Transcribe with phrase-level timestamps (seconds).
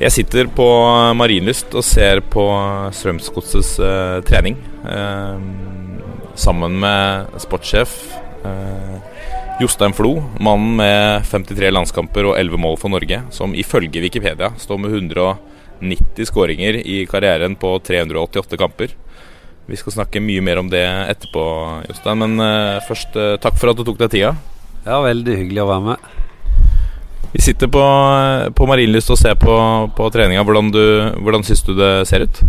[0.00, 0.64] Jeg sitter på
[1.12, 2.40] Marienlyst og ser på
[2.96, 4.54] Strømsgodsets uh, trening.
[4.80, 5.36] Uh,
[6.40, 7.92] sammen med sportssjef
[8.46, 8.96] uh,
[9.60, 14.80] Jostein Flo, mannen med 53 landskamper og 11 mål for Norge, som ifølge Wikipedia står
[14.80, 18.96] med 190 skåringer i karrieren på 388 kamper.
[19.68, 20.80] Vi skal snakke mye mer om det
[21.12, 21.44] etterpå,
[21.90, 22.24] Jostein.
[22.24, 24.32] Men først, takk for at du tok deg tida.
[24.88, 26.10] Ja, veldig hyggelig å være med.
[27.32, 27.82] Vi sitter på,
[28.54, 29.54] på Marienlyst og ser på,
[29.96, 30.42] på treninga.
[30.42, 30.82] Hvordan, du,
[31.22, 32.42] hvordan syns du det ser ut?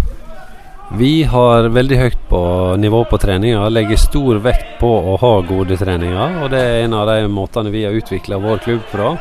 [0.97, 2.41] Vi har veldig høyt på
[2.81, 3.69] nivå på treninga.
[3.69, 6.41] Legger stor vekt på å ha gode treninger.
[6.41, 9.13] Og det er en av de måtene vi har utvikla vår klubb fra.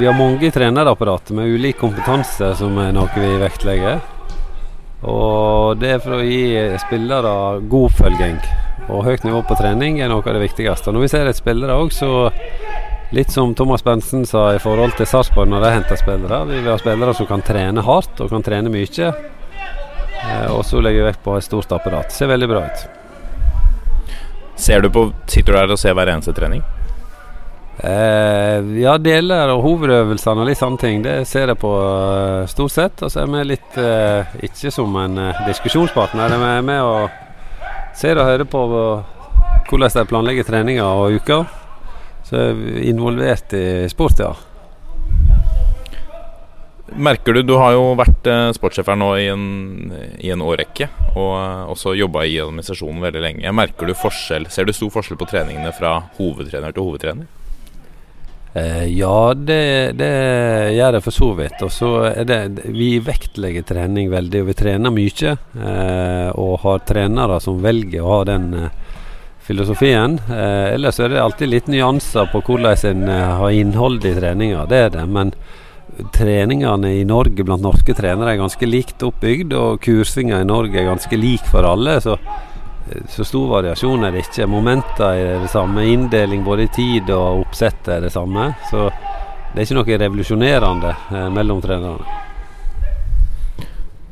[0.00, 4.00] Vi har mange trenerapparat med ulik kompetanse, som er noe vi vektlegger.
[5.06, 6.42] Og det er for å gi
[6.82, 7.34] spillere
[7.68, 8.40] god oppfølging.
[8.90, 10.90] Og høyt nivå på trening er noe av det viktigste.
[10.90, 12.30] Og når vi ser et spillere òg, så
[13.10, 16.44] Litt som Thomas Bensen sa i forhold til Sarpsborg når de henter spillere.
[16.46, 19.08] Vi vil ha spillere som kan trene hardt og kan trene mye.
[20.20, 22.14] Eh, og så legger vi vekt på et stort apparat.
[22.14, 22.84] Ser veldig bra ut.
[24.60, 26.62] Ser du på, Sitter du der og ser hver eneste trening?
[27.82, 31.02] Eh, ja, deler og hovedøvelsene og litt sånne ting.
[31.02, 33.02] Det ser jeg på uh, stort sett.
[33.02, 36.36] Og så er vi litt uh, ikke som en uh, diskusjonspartner.
[36.36, 41.48] Vi er med og ser og hører på hvordan de planlegger treninger og uker.
[42.30, 44.30] Så jeg er involvert i sport, ja.
[46.90, 49.44] Merker du, du har jo vært eh, sportssjef her nå i en,
[50.18, 53.52] i en årrekke, og eh, også jobba i administrasjonen veldig lenge.
[53.54, 57.28] Merker du forskjell, Ser du stor forskjell på treningene fra hovedtrener til hovedtrener?
[58.52, 60.10] Eh, ja, det, det,
[60.74, 61.62] gjør jeg for så vidt.
[61.62, 65.34] Og så er det Vi vektlegger trening veldig, og vi trener mye.
[65.54, 68.89] Eh, og har trenere som velger å ha den eh,
[69.50, 70.20] filosofien.
[70.30, 74.66] Eh, ellers er det alltid litt nyanser på hvordan en eh, har innhold i treninga.
[74.70, 75.06] Det er det.
[75.10, 75.34] Men
[76.14, 80.88] treningene i Norge blant norske trenere er ganske likt oppbygd, og kursinga i Norge er
[80.90, 81.98] ganske lik for alle.
[82.04, 84.48] Så, eh, så stor variasjon er det ikke.
[84.50, 85.86] Momenter er det samme.
[85.90, 88.52] Inndeling både i tid og oppsett er det samme.
[88.70, 92.20] Så det er ikke noe revolusjonerende eh, mellom trenerne.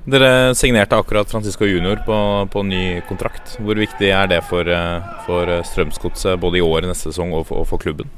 [0.08, 2.16] Dere signerte akkurat Francisco Junior på,
[2.52, 3.58] på ny kontrakt.
[3.60, 7.60] Hvor viktig er det for, eh, for Strømsgodset både i år, neste sesong og for,
[7.60, 8.08] og for klubben?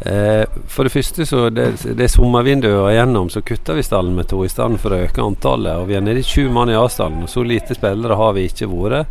[0.00, 4.42] Eh, for det første, så det, det sommervinduet igjennom, så kutter vi stallen med to
[4.44, 5.80] i stedet for å øke antallet.
[5.80, 7.24] Og vi er nede i sju mann i A-stallen.
[7.30, 9.06] Så lite spillere har vi ikke vært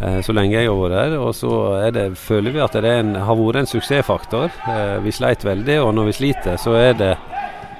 [0.00, 1.18] eh, så lenge jeg har vært her.
[1.20, 1.52] Og så
[1.92, 4.48] det, føler vi at det en, har vært en suksessfaktor.
[4.70, 7.12] Eh, vi sleit veldig, og når vi sliter, så er det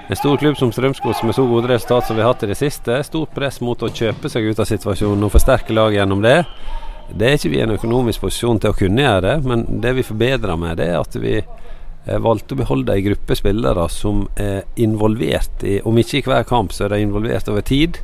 [0.09, 2.59] en stor klubb som Strømsgods med så gode resultat som vi har hatt i det
[2.61, 6.39] siste, stort press mot å kjøpe seg ut av situasjonen og forsterke laget gjennom det.
[7.09, 10.05] Det er ikke vi i en økonomisk posisjon til å kunne gjøre, men det vi
[10.05, 14.65] forbedrer med, det er at vi eh, valgte å beholde ei gruppe spillere som er
[14.81, 18.01] involvert i, om ikke i hver kamp, så er de involvert over tid.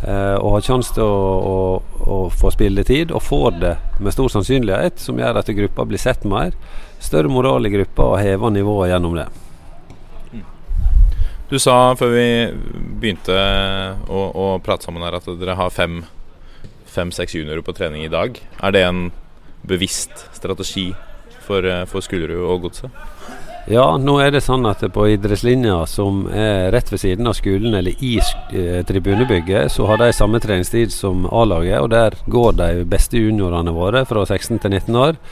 [0.00, 4.32] Eh, og har sjanse til å, å, å, få spilletid, og får det med stor
[4.32, 6.56] sannsynlighet, som gjør at gruppa blir sett mer.
[7.04, 9.28] Større moral i gruppa og hever nivået gjennom det.
[11.54, 12.28] Du sa før vi
[12.98, 13.34] begynte
[14.10, 18.40] å, å prate sammen her at dere har fem-seks juniorer på trening i dag.
[18.58, 19.04] Er det en
[19.62, 20.88] bevisst strategi
[21.44, 22.90] for, eh, for Skullerud og Godset?
[23.70, 27.78] Ja, nå er det sånn at på idrettslinja som er rett ved siden av skolen
[27.78, 32.70] eller i eh, tribunebygget, så har de samme treningstid som A-laget, og der går de
[32.82, 35.22] beste juniorene våre fra 16 til 19 år.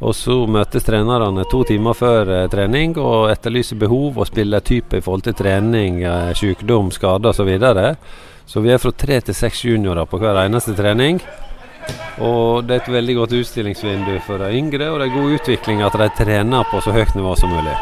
[0.00, 5.04] Og så møtes trenerne to timer før eh, trening og etterlyser behov og spillertype i
[5.04, 7.42] forhold til trening, eh, sykdom, skader osv.
[7.42, 7.94] Så, videre.
[8.48, 11.20] så vi er fra tre til seks juniorer på hver eneste trening.
[12.20, 15.82] Og det er et veldig godt utstillingsvindu for de yngre, og det er god utvikling
[15.84, 17.74] at de trener på så høyt nivå som mulig.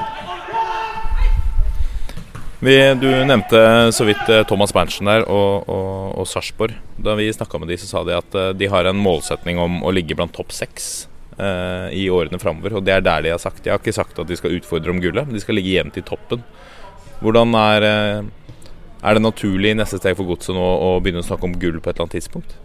[2.59, 3.61] Vi, du nevnte
[3.95, 6.75] så vidt eh, Thomas Berntsen der og, og, og Sarpsborg.
[6.99, 9.95] Da vi snakka med de, så sa de at de har en målsetning om å
[9.95, 11.07] ligge blant topp seks
[11.39, 12.79] uh, i årene framover.
[12.79, 13.63] Og det er der de har sagt.
[13.65, 15.99] De har ikke sagt at de skal utfordre om gullet, men de skal ligge jevnt
[16.01, 16.45] i toppen.
[17.23, 18.55] Hvordan er, uh,
[19.03, 21.81] er det naturlig i neste steg for godset nå å begynne å snakke om gull
[21.81, 22.57] på et eller annet tidspunkt?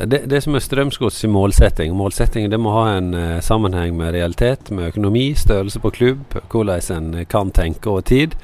[0.00, 4.70] Det, det som er Strømsgods målsetting Målsetting det må ha en uh, sammenheng med realitet,
[4.72, 8.36] med økonomi, størrelse på klubb, hvordan en kan tenke over tid.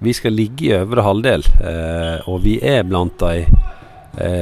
[0.00, 3.79] Vi skal ligge i øvre halvdel, uh, og vi er blant de eh,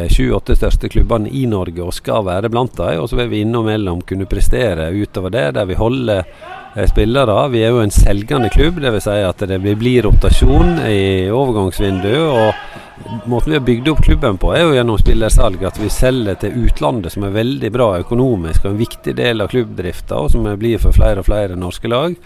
[0.08, 3.02] sju-åtte største klubbene i Norge og skal være blant dem.
[3.02, 7.48] Og så vil vi innimellom kunne prestere utover det, der vi holder eh, spillere.
[7.52, 9.04] Vi er jo en selgende klubb, dvs.
[9.08, 12.28] Si at det blir rotasjon i overgangsvinduet.
[12.32, 15.62] og Måten vi har bygd opp klubben på, er jo gjennom spillersalg.
[15.68, 19.52] At vi selger til utlandet, som er veldig bra økonomisk og en viktig del av
[19.52, 22.16] klubbdrifta, og som blir for flere og flere norske lag.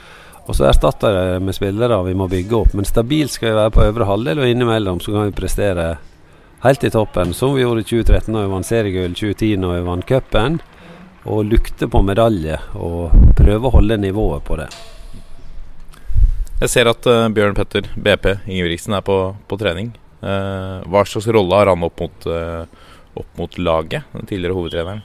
[0.42, 2.72] Og så erstatter det med spillere vi må bygge opp.
[2.74, 5.90] Men stabilt skal vi være på øvre halvdel, og innimellom så kan vi prestere
[6.62, 9.84] helt i toppen, som vi gjorde i 2013 når vi vant seriegull, 2010 når vi
[9.88, 10.60] vant cupen.
[11.22, 14.66] Og lukte på medalje og prøve å holde nivået på det.
[16.62, 19.18] Jeg ser at uh, Bjørn Petter BP Ingebrigtsen er på,
[19.50, 19.92] på trening.
[20.22, 22.66] Uh, hva slags rolle har han opp mot, uh,
[23.18, 25.02] opp mot laget, den tidligere hovedtreneren?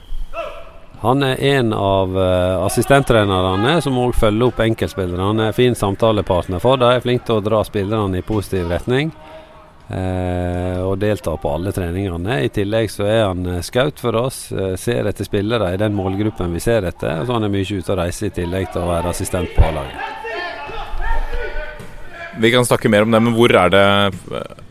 [1.02, 5.22] Han er en av uh, assistenttrenerne som òg følger opp enkeltspillere.
[5.22, 9.14] Han er fin samtalepartner for dem, er flink til å dra spillerne i positiv retning.
[9.88, 12.42] Uh, og deltar på alle treningene.
[12.44, 13.64] I tillegg så er han skaut
[13.96, 14.40] scout for oss.
[14.52, 17.22] Uh, ser etter spillere i den målgruppen vi ser etter.
[17.22, 19.64] Og Så han er mye ute og reiser i tillegg til å være assistent på
[19.64, 20.16] A-laget.
[22.38, 23.86] Vi kan snakke mer om det, men hvor er det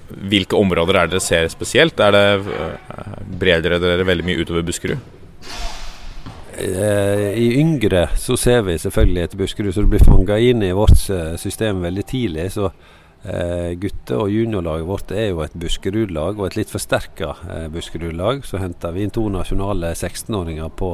[0.07, 1.99] hvilke områder er det dere ser spesielt?
[1.99, 2.25] Er det
[3.37, 5.01] Brer dere veldig mye utover Buskerud?
[6.57, 10.73] Eh, I yngre så ser vi selvfølgelig etter Buskerud så det blir fanga inn i
[10.73, 12.51] vårt eh, system veldig tidlig.
[12.51, 12.71] så
[13.23, 18.43] eh, Gutte- og juniorlaget vårt er jo et Buskerud-lag, og et litt forsterka eh, Buskerud-lag.
[18.45, 20.91] Så henter vi inn to nasjonale 16-åringer på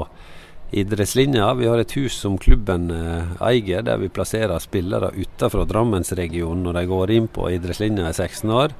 [0.73, 1.53] idrettslinja.
[1.53, 6.79] Vi har et hus som klubben eh, eier, der vi plasserer spillere utenfor Drammensregionen når
[6.79, 8.73] de går inn på idrettslinja i 16 år.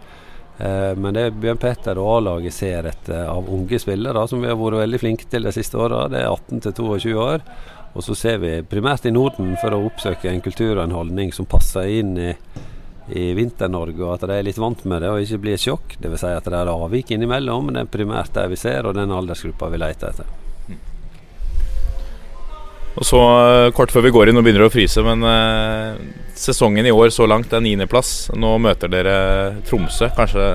[0.57, 4.57] Eh, men det Bjørn Petter og A-laget ser etter av unge spillere, som vi har
[4.59, 7.45] vært veldig flinke til de siste åra, det er 18 22 år.
[7.93, 11.33] Og så ser vi primært i Norden for å oppsøke en kultur og en holdning
[11.33, 12.31] som passer inn i,
[13.11, 15.97] i Vinter-Norge, og at de er litt vant med det og ikke blir sjokk.
[15.99, 16.23] Dvs.
[16.23, 19.11] Si at det er avvik innimellom, men det er primært det vi ser, og den
[19.11, 20.31] aldersgruppa vi leter etter.
[22.93, 26.01] Og så eh, Kort før vi går inn og begynner å fryse, men eh,
[26.37, 28.29] sesongen i år så langt er niendeplass.
[28.37, 29.15] Nå møter dere
[29.67, 30.11] Tromsø.
[30.17, 30.49] Kanskje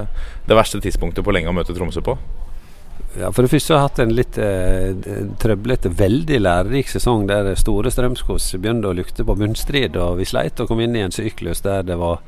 [0.48, 2.14] det verste tidspunktet på lenge å møte Tromsø på?
[3.16, 7.54] Ja, For det første har jeg hatt en litt eh, trøblete, veldig lærerik sesong der
[7.56, 9.96] store Strømskos begynte å lukte på bunnstrid.
[9.96, 12.20] og Vi sleit å komme inn i en syklus der det var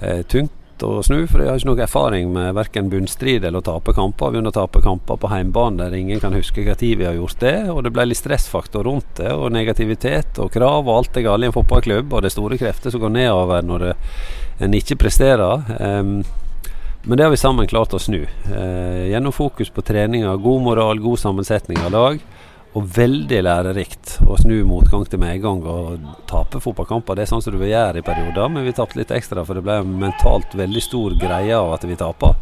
[0.00, 3.64] eh, tungt å snu, for jeg har ikke noe erfaring med verken bunnstrid eller å
[3.64, 4.28] tape kamper.
[4.28, 7.40] Vi begynner å tape kamper på heimbane der ingen kan huske tid vi har gjort
[7.40, 7.56] det.
[7.72, 11.46] Og det ble litt stressfaktor rundt det, og negativitet og krav og alt det gale
[11.46, 12.10] i en fotballklubb.
[12.10, 13.94] Og det er store krefter som går nedover når det,
[14.66, 15.64] en ikke presterer.
[15.80, 16.18] Um,
[17.06, 18.24] men det har vi sammen klart å snu.
[18.50, 22.24] Eh, gjennom fokus på treninger, god moral, god sammensetning av lag
[22.76, 27.16] og veldig lærerikt å snu motgang til medgang og tape fotballkamper.
[27.16, 29.56] Det er sånn som du vil gjøre i perioder, men vi tapte litt ekstra, for
[29.56, 32.34] det ble en mentalt veldig stor greie av at vi taper.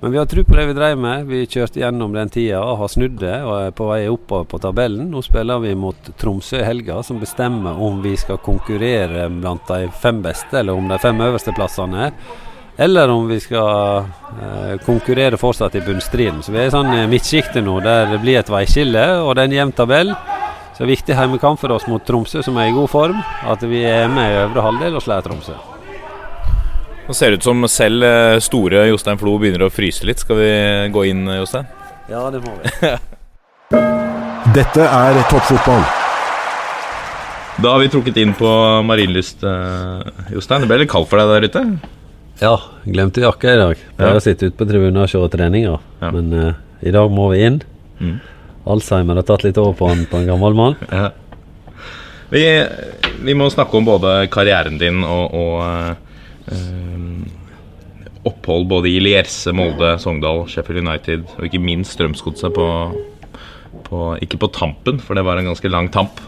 [0.00, 1.24] Men vi har tro på det vi drev med.
[1.26, 4.60] Vi kjørte gjennom den tida og har snudd det og er på vei oppover på
[4.62, 5.08] tabellen.
[5.10, 9.90] Nå spiller vi mot Tromsø i helga, som bestemmer om vi skal konkurrere blant de
[10.02, 12.12] fem beste, eller om de fem øverste plassene
[12.80, 14.04] eller om vi skal
[14.38, 16.44] eh, konkurrere fortsatt i bunnstriden.
[16.46, 19.50] Så vi er i sånn midtsjiktet nå, der det blir et veiskille, og det er
[19.50, 20.12] en jevn tabell.
[20.14, 23.18] Så det er viktig heimekamp for oss mot Tromsø, som er i god form,
[23.50, 25.58] at vi er med i øvre halvdel og slår Tromsø.
[27.08, 30.22] Det ser ut som selv eh, store Jostein Flo begynner å fryse litt.
[30.22, 30.54] Skal vi
[30.94, 31.66] gå inn, Jostein?
[32.06, 32.94] Ja, det må vi.
[34.54, 35.82] Dette er toppfotball.
[37.58, 38.48] Da har vi trukket inn på
[38.86, 39.42] Marienlyst,
[40.30, 40.62] Jostein.
[40.62, 41.97] Det ble litt kaldt for deg der ute?
[42.40, 43.80] Ja, glemte jakka i dag.
[43.96, 44.18] Pleier ja.
[44.20, 45.78] å sitte ute på tribunen og kjøre treninger.
[46.02, 46.10] Ja.
[46.14, 46.52] Men uh,
[46.86, 47.58] i dag må vi inn.
[47.98, 48.18] Mm.
[48.68, 50.78] Alzheimer har tatt litt over på en, på en gammel mann.
[50.92, 51.10] Ja.
[52.30, 52.44] Vi,
[53.24, 55.56] vi, må snakke om både karrieren din og, og
[56.52, 57.28] uh,
[58.28, 62.68] opphold både i Lierse, Molde, Sogndal, Sheffield United og ikke minst Strømsgodset på,
[63.88, 66.20] på Ikke på tampen, for det var en ganske lang tamp.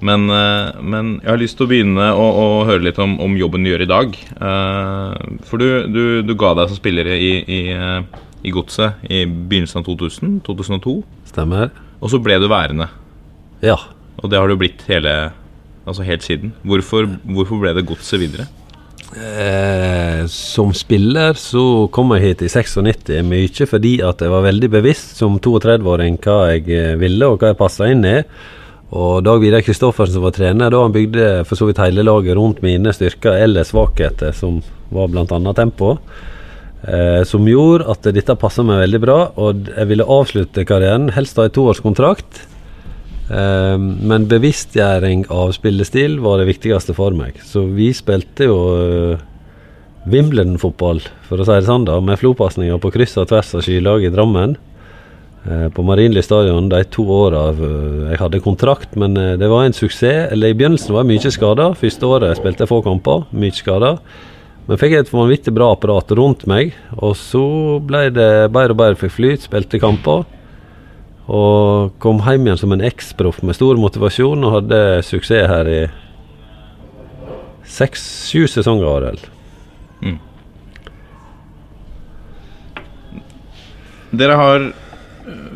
[0.00, 3.34] Men, eh, men, jeg har lyst til å begynne å, å høre litt om, om,
[3.38, 4.14] jobben du gjør i dag.
[4.38, 9.24] Uh, for du, du, du, ga deg som spiller i, i, eh, i Godset i
[9.26, 10.38] begynnelsen av 2000?
[10.46, 10.94] 2002?
[11.32, 11.72] Stemmer.
[11.98, 12.86] Og så ble du værende.
[13.64, 13.80] Ja.
[14.22, 15.32] Og det har du blitt hele,
[15.84, 16.54] altså helt siden.
[16.62, 18.46] Hvorfor, hvorfor ble det Godset videre?
[19.18, 24.68] Eh, som spiller så kom jeg hit i 96 mye fordi at jeg var veldig
[24.74, 28.18] bevisst som 32-åring hva jeg ville og hva jeg passa inn i.
[28.88, 32.38] Og Dag Vidar Kristoffersen som var trener da, han bygde for så vidt hele laget
[32.38, 34.62] rundt mine styrker eller svakheter, som
[34.94, 35.52] var bl.a.
[35.54, 35.98] tempo.
[36.88, 39.18] eh, som gjorde at dette passa meg veldig bra.
[39.36, 42.46] Og jeg ville avslutte karrieren, helst ha en toårskontrakt.
[43.28, 47.36] Eh, men bevisstgjøring av spillestil var det viktigste for meg.
[47.44, 49.26] Så vi spilte jo eh,
[50.08, 54.08] Wimbledon-fotball, for å si det sånn, da, med flopasninger på kryss og tvers av skylaget
[54.08, 54.56] i Drammen.
[55.48, 59.64] Eh, på Marienlyst stadion de to åra eh, jeg hadde kontrakt, men eh, det var
[59.64, 60.32] en suksess.
[60.32, 61.68] Eller I begynnelsen var jeg mye skada.
[61.78, 63.94] Første året spilte jeg få kamper, mye skada.
[64.68, 67.44] Men fikk et vanvittig bra apparat rundt meg, og så
[67.80, 70.26] ble det bedre og bedre for flyt, spilte kamper.
[71.28, 75.80] Og kom hjem igjen som en eksproff med stor motivasjon og hadde suksess her i
[77.68, 79.24] seks-sju sesonger, Arild.
[84.18, 84.70] Dere har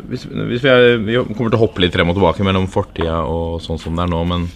[0.09, 3.21] hvis, hvis vi, er, vi kommer til å hoppe litt frem og tilbake mellom fortida
[3.29, 4.47] og sånn som det er nå, men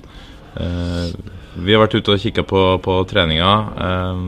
[0.59, 1.11] eh,
[1.57, 3.51] vi har vært ute og kikka på, på treninga.
[3.87, 4.23] Eh,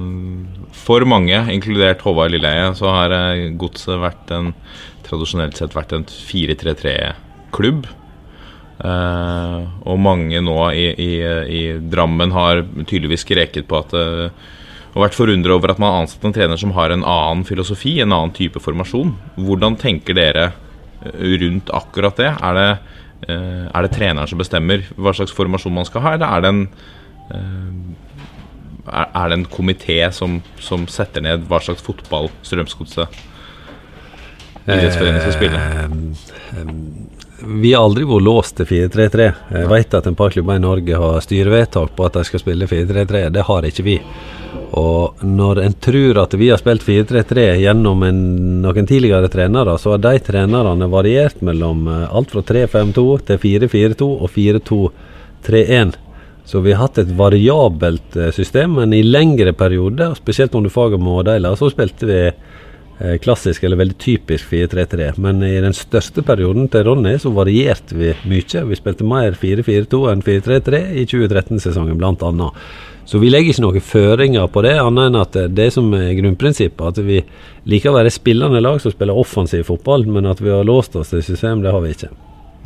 [0.86, 4.54] for mange, inkludert Håvard Lilleheie, så har øh, Godset vært en
[5.06, 7.90] tradisjonelt sett vært en 4-3-3-klubb.
[8.80, 9.60] Eh,
[9.92, 11.12] og mange nå i, i,
[11.60, 14.56] i Drammen har tydeligvis skreket på at øh,
[14.96, 18.00] og vært forundra over at man har ansatt en trener som har en annen filosofi,
[18.02, 19.14] en annen type formasjon.
[19.38, 20.58] Hvordan tenker dere eh,
[21.04, 22.30] rundt akkurat det?
[22.42, 22.70] Er det,
[23.28, 26.54] eh, er det treneren som bestemmer hva slags formasjon man skal ha, eller er det
[26.54, 26.64] en
[27.34, 28.06] eh,
[28.90, 33.20] er det en komité som, som setter ned hva slags fotball Strømsgodset
[34.66, 35.60] idrettsforening skal spille?
[35.60, 39.30] Eh, vi har aldri vært låst til 4-3-3.
[39.56, 42.68] Jeg vet at en par klubber i Norge har styrevedtak på at de skal spille
[42.70, 43.24] 4-3-3.
[43.34, 43.98] Det har ikke vi.
[44.80, 48.20] Og når en tror at vi har spilt 4-3-3 gjennom en,
[48.64, 54.12] noen tidligere trenere, så har de trenerne variert mellom eh, alt fra 3-5-2 til 4-4-2
[54.12, 55.98] og 4-2-3-1.
[56.50, 61.20] Så vi har hatt et variabelt eh, system, men i lengre perioder, spesielt under Fagermo
[61.20, 62.22] og Deila, så spilte vi
[63.24, 65.14] klassisk eller veldig typisk 4-3-3.
[65.24, 68.64] Men i den største perioden til Ronny så varierte vi mye.
[68.70, 72.58] Vi spilte mer 4-4-2 enn 4-3-3 i 2013-sesongen, blant annet.
[73.10, 76.92] Så vi legger ikke noen føringer på det, annet enn at det som er grunnprinsippet,
[76.92, 77.24] at vi
[77.72, 81.10] liker å være spillende lag som spiller offensiv fotball, men at vi har låst oss
[81.10, 82.12] til system, det har vi ikke.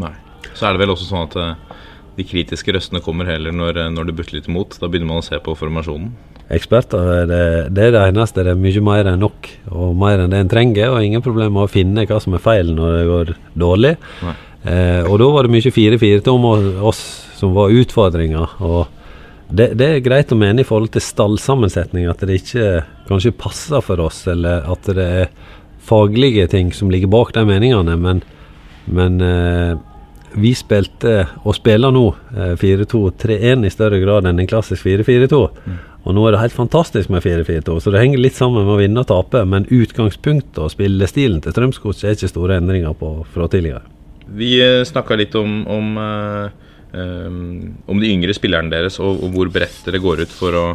[0.03, 0.11] Nei.
[0.51, 1.79] Så er det vel også sånn at eh,
[2.17, 4.75] de kritiske røstene kommer heller når, eh, når det butter litt imot.
[4.81, 6.11] Da begynner man å se på formasjonen.
[6.51, 8.43] Eksperter, det, det er det eneste.
[8.43, 10.91] Det er mye mer enn nok, og mer enn det en trenger.
[10.91, 13.31] Og ingen problemer med å finne hva som er feil når det går
[13.63, 13.93] dårlig.
[14.63, 16.49] Eh, og da var det mye 4-4 om
[16.89, 17.01] oss
[17.39, 18.47] som var utfordringa.
[19.53, 22.69] Det, det, er greit å mene i forhold til stallsammensetning, at det ikke
[23.09, 25.33] kanskje passer for oss, eller at det er
[25.83, 27.97] faglige ting som ligger bak de meningene.
[27.99, 28.23] Men,
[28.85, 29.73] men eh,
[30.39, 35.41] vi spilte, og spiller nå, eh, 4-2-3-1 i større grad enn en klassisk 4-4-2.
[35.67, 35.81] Mm.
[36.03, 38.81] Og nå er det helt fantastisk med 4-4-2, så det henger litt sammen med å
[38.81, 39.45] vinne og tape.
[39.47, 43.85] Men utgangspunktet og spillestilen til Strømsgodset er ikke store endringer på fra tidligere.
[44.33, 44.57] Vi
[44.87, 49.79] snakka litt om, om uh Um, om de yngre spillerne deres, og, og, hvor bredt
[49.87, 50.65] dere går ut for å,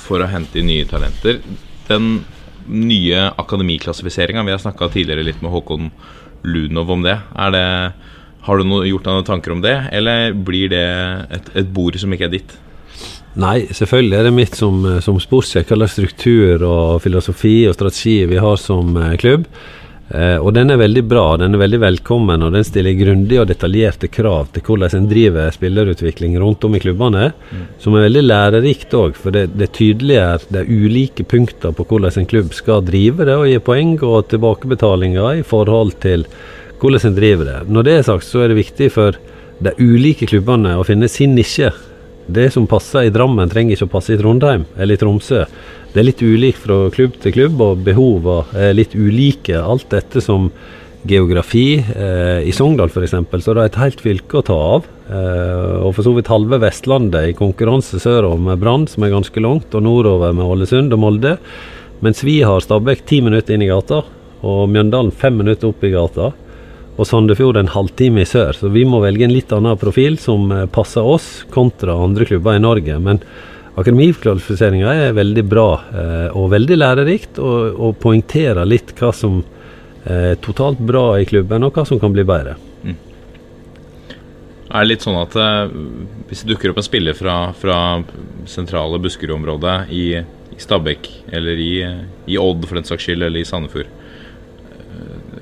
[0.00, 1.42] for å hente inn nye talenter.
[1.90, 2.22] Den
[2.68, 5.90] nye akademiklassifiseringa, vi har snakka tidligere litt med Håkon
[6.48, 7.18] Lunov om det.
[7.52, 7.66] det
[8.48, 10.86] har du noe, gjort deg noen tanker om det, eller blir det
[11.36, 12.56] et, et bord som ikke er ditt?
[13.38, 18.40] Nei, selvfølgelig er det mitt som, som sportssjekk, hva struktur og filosofi og strategi vi
[18.42, 19.44] har som uh, klubb.
[20.08, 23.50] Eh, og den er veldig bra, den er veldig velkommen, og den stiller grundige og
[23.50, 27.66] detaljerte krav til hvordan en driver spillerutvikling rundt om i klubbene, mm.
[27.82, 29.18] som er veldig lærerikt òg.
[29.20, 33.50] For det, det tydeliggjør de ulike punkter på hvordan en klubb skal drive det, og
[33.50, 36.24] gi poeng og tilbakebetalinger i forhold til
[36.80, 37.58] hvordan en driver det.
[37.68, 39.20] Når det er sagt, så er det viktig for
[39.58, 41.68] de ulike klubbene å finne sin nisje.
[42.28, 45.46] Det som passer i Drammen, trenger ikke å passe i Trondheim eller i Tromsø.
[45.94, 49.56] Det er litt ulikt fra klubb til klubb, og behovene er litt ulike.
[49.56, 50.50] Alt dette som
[51.08, 51.78] geografi.
[51.78, 53.14] Eh, I Sogndal f.eks.
[53.16, 54.88] så er det et helt fylke å ta av.
[55.08, 59.42] Eh, og for så vidt halve Vestlandet i konkurranse sørover med Brann, som er ganske
[59.42, 61.38] langt, og nordover med Ålesund og Molde.
[62.04, 64.02] Mens vi har Stabæk ti minutter inn i gata,
[64.44, 66.32] og Mjøndalen fem minutter opp i gata.
[66.98, 68.56] Og Sandefjord en halvtime i sør.
[68.58, 72.58] Så vi må velge en litt annen profil som eh, passer oss, kontra andre klubber
[72.58, 72.98] i Norge.
[73.02, 73.22] Men
[73.78, 79.38] Akademikvalifiseringa er veldig bra eh, og veldig lærerikt, og, og poengterer litt hva som
[80.08, 82.56] er totalt bra i klubben, og hva som kan bli bedre.
[82.82, 82.96] Mm.
[84.68, 85.76] Er det litt sånn at eh,
[86.28, 87.78] hvis det dukker opp en spiller fra, fra
[88.50, 91.72] sentrale Buskerud-området i, i, Stabekk, eller i,
[92.26, 93.97] i, Odd for den saks skyld, eller i Sandefjord, eh,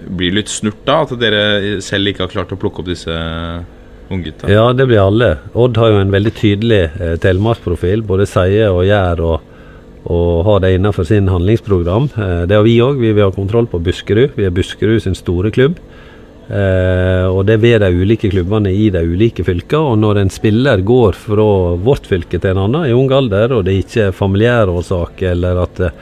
[0.06, 3.16] blir litt snurt da at dere selv ikke har klart å plukke opp disse
[4.08, 4.46] Unggutta?
[4.50, 5.32] Ja, det blir alle.
[5.58, 8.04] Odd har jo en veldig tydelig eh, telemarksprofil.
[8.06, 9.48] Både sier og gjør og,
[10.06, 12.06] og har det innenfor sin handlingsprogram.
[12.14, 13.00] Eh, det har vi òg.
[13.02, 14.36] Vi vil ha kontroll på Buskerud.
[14.38, 15.80] Vi er Buskerud sin store klubb.
[16.46, 19.90] Eh, og det er ved de ulike klubbene i de ulike fylkene.
[19.90, 21.48] Og når en spiller går fra
[21.88, 25.82] vårt fylke til en annen i ung alder, og det ikke er familiærårsak eller at
[25.82, 25.98] eh,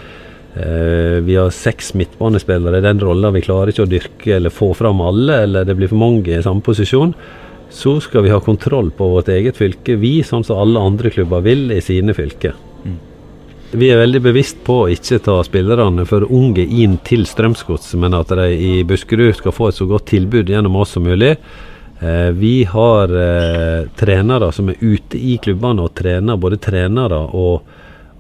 [0.54, 5.00] vi har seks midtbanespillere i den rolla, vi klarer ikke å dyrke eller få fram
[5.02, 7.11] alle, eller det blir for mange i samme posisjon,
[7.75, 11.42] så skal vi ha kontroll på vårt eget fylke, vi, sånn som alle andre klubber
[11.42, 12.54] vil i sine fylker.
[13.75, 18.14] Vi er veldig bevisst på å ikke ta spillerne for unge inn til Strømsgodset, men
[18.14, 21.32] at de i Buskerud skal få et så godt tilbud gjennom oss som mulig.
[21.99, 27.66] Eh, vi har eh, trenere som er ute i klubbene og trener både trenere og,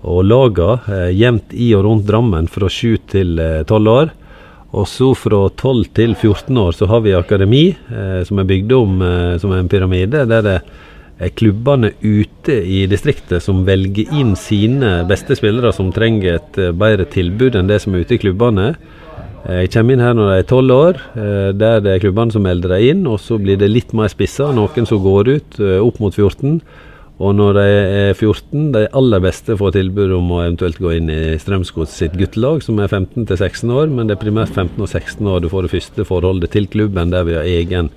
[0.04, 4.14] og laga eh, jevnt i og rundt Drammen fra 7 til 12 eh, år.
[4.74, 8.74] Og så fra 12 til 14 år så har vi akademi, eh, som er bygd
[8.76, 10.26] om eh, som en pyramide.
[10.28, 10.58] der det
[11.22, 16.74] er klubbene ute i distriktet som velger inn sine beste spillere som trenger et eh,
[16.74, 18.72] bedre tilbud enn det som er ute i klubbene.
[19.44, 22.34] Eh, jeg kommer inn her når de er tolv år, eh, der det er klubbene
[22.34, 23.06] som melder dem inn.
[23.10, 26.58] Og så blir det litt mer spissa, noen som går ut opp mot 14.
[27.22, 31.12] Og når de er 14, de aller beste får tilbud om å eventuelt gå inn
[31.14, 33.92] i Strømsgods sitt guttelag, som er 15 16 år.
[33.92, 37.14] Men det er primært 15 og 16 år du får det første forholdet til klubben,
[37.14, 37.92] der vi har egen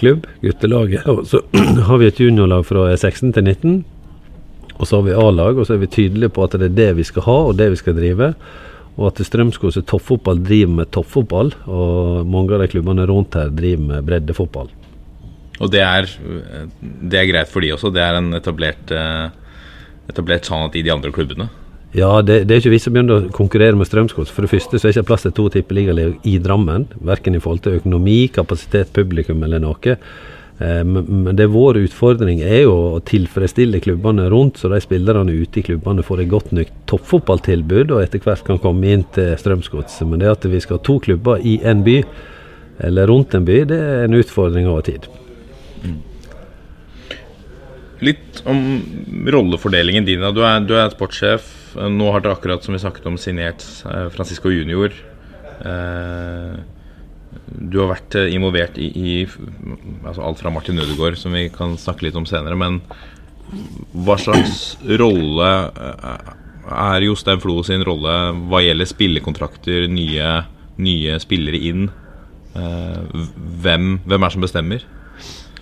[0.00, 1.06] klubb, guttelaget.
[1.06, 1.44] Og så
[1.88, 3.78] har vi et juniorlag fra 16 til 19.
[4.78, 6.90] Og så har vi A-lag, og så er vi tydelige på at det er det
[6.98, 8.32] vi skal ha, og det vi skal drive.
[8.98, 13.86] Og at Strømsgods toppfotball driver med toppfotball, og mange av de klubbene rundt her driver
[13.92, 14.70] med breddefotball.
[15.58, 16.10] Og det er,
[16.80, 17.90] det er greit for de også?
[17.94, 19.30] Det er en etablert, eh,
[20.10, 21.48] etablert sannhet i de andre klubbene?
[21.96, 24.32] Ja, det, det, er ikke vi som begynner å konkurrere med Strømsgods.
[24.34, 26.84] For det første så er det ikke plass til to tippeligalag i Drammen.
[27.00, 29.94] Verken i forhold til økonomi, kapasitet, publikum eller noe.
[30.60, 35.32] Eh, men det er vår utfordring er jo å tilfredsstille klubbene rundt, så de spillerne
[35.32, 39.32] ute i klubbene får et godt nok toppfotballtilbud og etter hvert kan komme inn til
[39.40, 40.02] Strømsgods.
[40.04, 42.02] Men det at vi skal ha to klubber i en by,
[42.84, 45.08] eller rundt en by, det er en utfordring over tid.
[48.04, 48.58] Litt om
[49.26, 50.22] rollefordelingen din.
[50.34, 54.08] Du er, du er sportssjef nå har dere akkurat, som vi snakket om, signert eh,
[54.14, 54.94] Francisco Junior.
[55.60, 56.56] Eh,
[57.58, 59.14] du har vært eh, involvert i, i
[60.06, 62.58] altså alt fra Martin Ødegaard, som vi kan snakke litt om senere.
[62.58, 62.80] Men
[63.92, 65.48] hva slags rolle
[66.68, 68.16] er Jostein Flo sin rolle
[68.50, 70.34] hva gjelder spillekontrakter, nye,
[70.84, 71.88] nye spillere inn?
[72.52, 74.84] Hvem, hvem er det som bestemmer?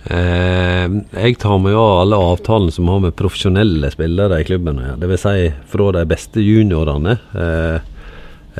[0.07, 0.87] Eh,
[1.19, 4.99] jeg tar meg av alle avtalene som har med profesjonelle spillere i klubben å gjøre.
[5.03, 5.25] Dvs.
[5.25, 7.17] Si fra de beste juniorene.
[7.35, 7.79] Eh,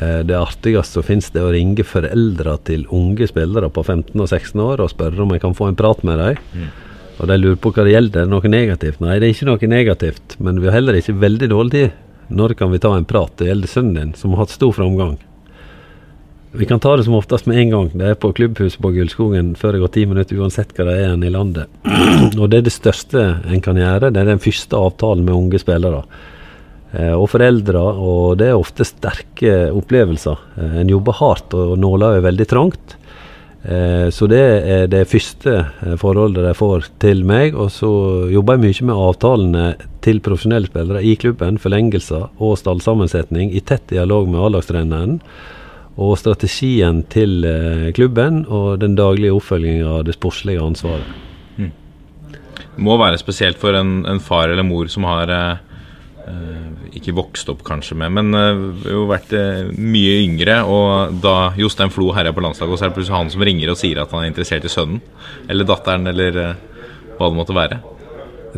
[0.02, 4.12] eh, det artigste som finnes, det er å ringe foreldre til unge spillere på 15
[4.18, 6.42] og 16 år og spørre om jeg kan få en prat med dem.
[6.52, 6.68] Mm.
[7.18, 8.20] Og de lurer på hva det gjelder.
[8.20, 9.00] Er det noe negativt?
[9.02, 10.36] Nei, det er ikke noe negativt.
[10.38, 12.04] Men vi har heller ikke veldig dårlig tid.
[12.28, 13.32] Når kan vi ta en prat?
[13.40, 15.16] Det gjelder sønnen din, som har hatt stor framgang.
[16.58, 17.88] Vi kan ta det som oftest med en gang.
[17.94, 21.12] Det er på klubbhuset på Gullskogen før det går ti minutter, uansett hva det er
[21.14, 21.70] i landet.
[22.40, 24.08] og det er det største en kan gjøre.
[24.10, 26.00] Det er den første avtalen med unge spillere.
[26.90, 30.40] Eh, og foreldre, og det er ofte sterke opplevelser.
[30.58, 32.96] Eh, en jobber hardt, og nåla er veldig trangt.
[33.62, 35.60] Eh, så det er det første
[36.02, 37.54] forholdet de får til meg.
[37.54, 37.92] Og så
[38.34, 39.68] jobber jeg mye med avtalene
[40.02, 45.20] til profesjonelle spillere i klubben, forlengelser og stallsammensetning, i tett dialog med A-lagstreneren
[45.98, 51.08] og strategien til eh, klubben og den daglige oppfølgingen av det sportslige ansvaret.
[51.58, 51.72] Mm.
[52.58, 55.56] Det må være spesielt for en, en far eller mor som har eh,
[56.98, 60.60] ikke vokst opp kanskje med, men eh, jo vært eh, mye yngre.
[60.68, 63.80] Og da Jostein Flo herja på landslaget, så er det plutselig han som ringer og
[63.80, 65.02] sier at han er interessert i sønnen
[65.48, 66.66] eller datteren eller eh,
[67.18, 67.80] hva det måtte være.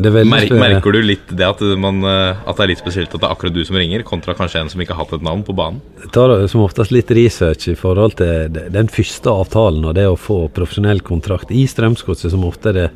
[0.00, 3.28] Mer, merker du litt det at, man, eh, at, det er litt spesielt at det
[3.28, 5.54] er akkurat du som ringer, kontra kanskje en som ikke har hatt et navn på
[5.56, 5.82] banen?
[6.00, 10.18] Jeg tar som oftest litt research i forhold til den første avtalen og det å
[10.18, 12.90] få profesjonell kontrakt i Strømsgodset, som ofte er det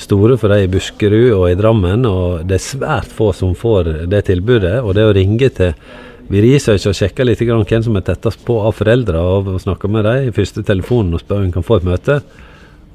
[0.00, 2.06] store for de i Buskerud og i Drammen.
[2.08, 4.80] og Det er svært få som får det tilbudet.
[4.80, 5.74] og det å ringe til
[6.30, 10.04] vi researcher og sjekker litt hvem som er tettest på av foreldre, og snakker med
[10.06, 12.20] dem i første telefonen og spør om vi kan få et møte.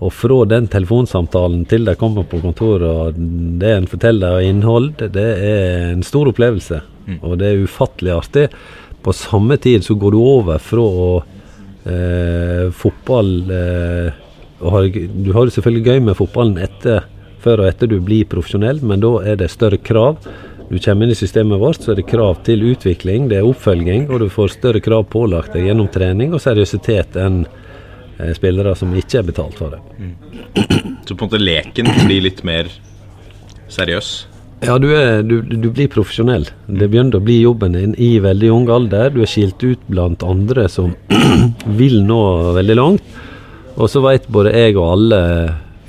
[0.03, 3.19] Og fra den telefonsamtalen til de kommer på kontoret, og
[3.61, 6.81] det en forteller av innhold, det er en stor opplevelse.
[7.05, 7.21] Mm.
[7.21, 8.49] Og det er ufattelig artig.
[9.05, 10.85] På samme tid så går du over fra
[11.85, 14.23] eh, fotball eh,
[14.65, 17.05] har, Du har det selvfølgelig gøy med fotballen etter,
[17.43, 20.17] før og etter du blir profesjonell, men da er det større krav.
[20.65, 24.09] Du kommer inn i systemet vårt, så er det krav til utvikling, det er oppfølging,
[24.09, 27.43] og du får større krav pålagt deg gjennom trening og seriøsitet enn
[28.37, 29.81] spillere som ikke er betalt for det.
[29.99, 30.13] Mm.
[31.05, 32.69] Så på en måte leken blir litt mer
[33.71, 34.13] seriøs?
[34.63, 36.47] Ja, du, er, du, du, blir profesjonell.
[36.65, 39.11] Det begynner å bli jobben din i veldig ung alder.
[39.13, 40.95] Du er skilt ut blant andre som
[41.81, 42.21] vil nå
[42.55, 43.15] veldig langt.
[43.75, 45.21] Og så vet både jeg og alle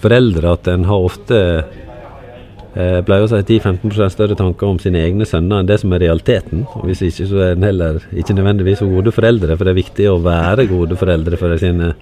[0.02, 1.38] foreldre at en har ofte
[2.76, 6.04] eh, pleier å si 10-15% større tanker om sine egne sønner enn det som er
[6.04, 6.64] realiteten.
[6.76, 10.08] Og Hvis ikke, så er en heller ikke nødvendigvis gode foreldre, for det er viktig
[10.10, 11.94] å være gode foreldre for sine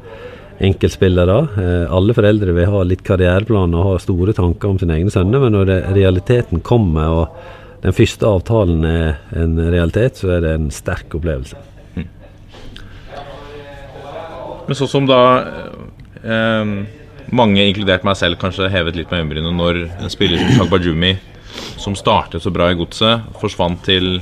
[0.64, 1.38] enkeltspillere.
[1.58, 5.42] Eh, alle foreldre vil ha litt karriereplan og ha store tanker om sine egne sønner,
[5.42, 7.52] men når det, realiteten kommer og
[7.84, 11.58] den første avtalen er en realitet, så er det en sterk opplevelse.
[11.98, 12.06] Mm.
[14.64, 15.20] Men sånn som da
[16.24, 16.70] eh,
[17.34, 21.14] mange, inkludert meg selv, kanskje hevet litt med øyenbrynene når en spiller som Shagbajumi,
[21.80, 24.18] som startet så bra i godset, forsvant til,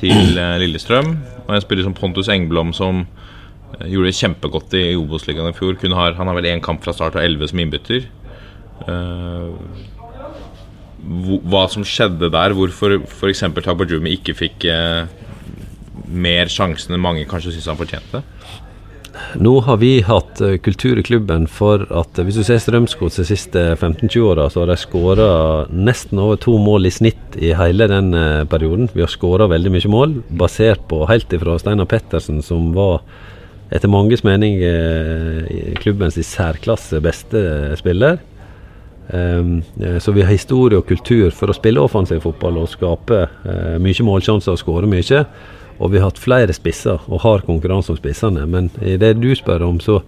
[0.00, 1.14] til eh, Lillestrøm,
[1.46, 3.06] og en spiller som Pontus Engblom som
[3.76, 5.76] Eh, gjorde det kjempegodt i Obos-ligaen i fjor.
[5.94, 8.08] Har, han har vel én kamp fra start og elleve som innbytter.
[8.88, 9.50] Uh,
[11.50, 13.42] hva som skjedde der, hvorfor f.eks.
[13.64, 14.66] Tagbajumi ikke fikk
[16.08, 18.22] mer sjansen enn mange kanskje syns han fortjente?
[19.38, 23.26] Nå har vi hatt uh, kultur i klubben for at hvis du ser Strømsgods de
[23.28, 25.30] siste 15-20 åra, så har de skåra
[25.72, 28.12] nesten over to mål i snitt i hele den
[28.50, 28.88] perioden.
[28.94, 33.02] Vi har skåra veldig mye mål, basert på helt ifra Steinar Pettersen, som var
[33.74, 37.42] etter manges mening eh, klubbens i særklasse beste
[37.76, 38.22] spiller.
[39.08, 39.62] Um,
[40.00, 43.22] så vi har historie og kultur for å spille offensiv fotball og skape
[43.80, 45.22] mye målsjanser og skåre mye.
[45.78, 48.46] Og vi har hatt flere spisser og har konkurranse om spissene.
[48.50, 50.00] Men i det du spør om, så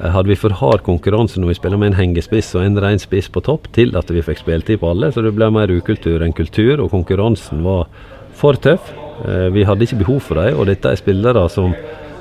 [0.00, 3.28] hadde vi for hard konkurranse når vi spiller med en hengespiss og en ren spiss
[3.32, 5.10] på topp, til at vi fikk spilletid på alle.
[5.12, 7.88] Så det ble mer ukultur enn kultur, og konkurransen var
[8.40, 8.92] for tøff.
[9.20, 11.74] Uh, vi hadde ikke behov for dem, og dette er spillere som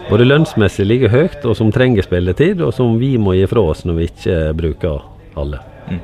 [0.09, 3.85] både lønnsmessig ligger høyt, og som trenger spilletid, og som vi må gi fra oss
[3.88, 5.05] når vi ikke bruker
[5.39, 5.62] alle.
[5.88, 6.01] Mm.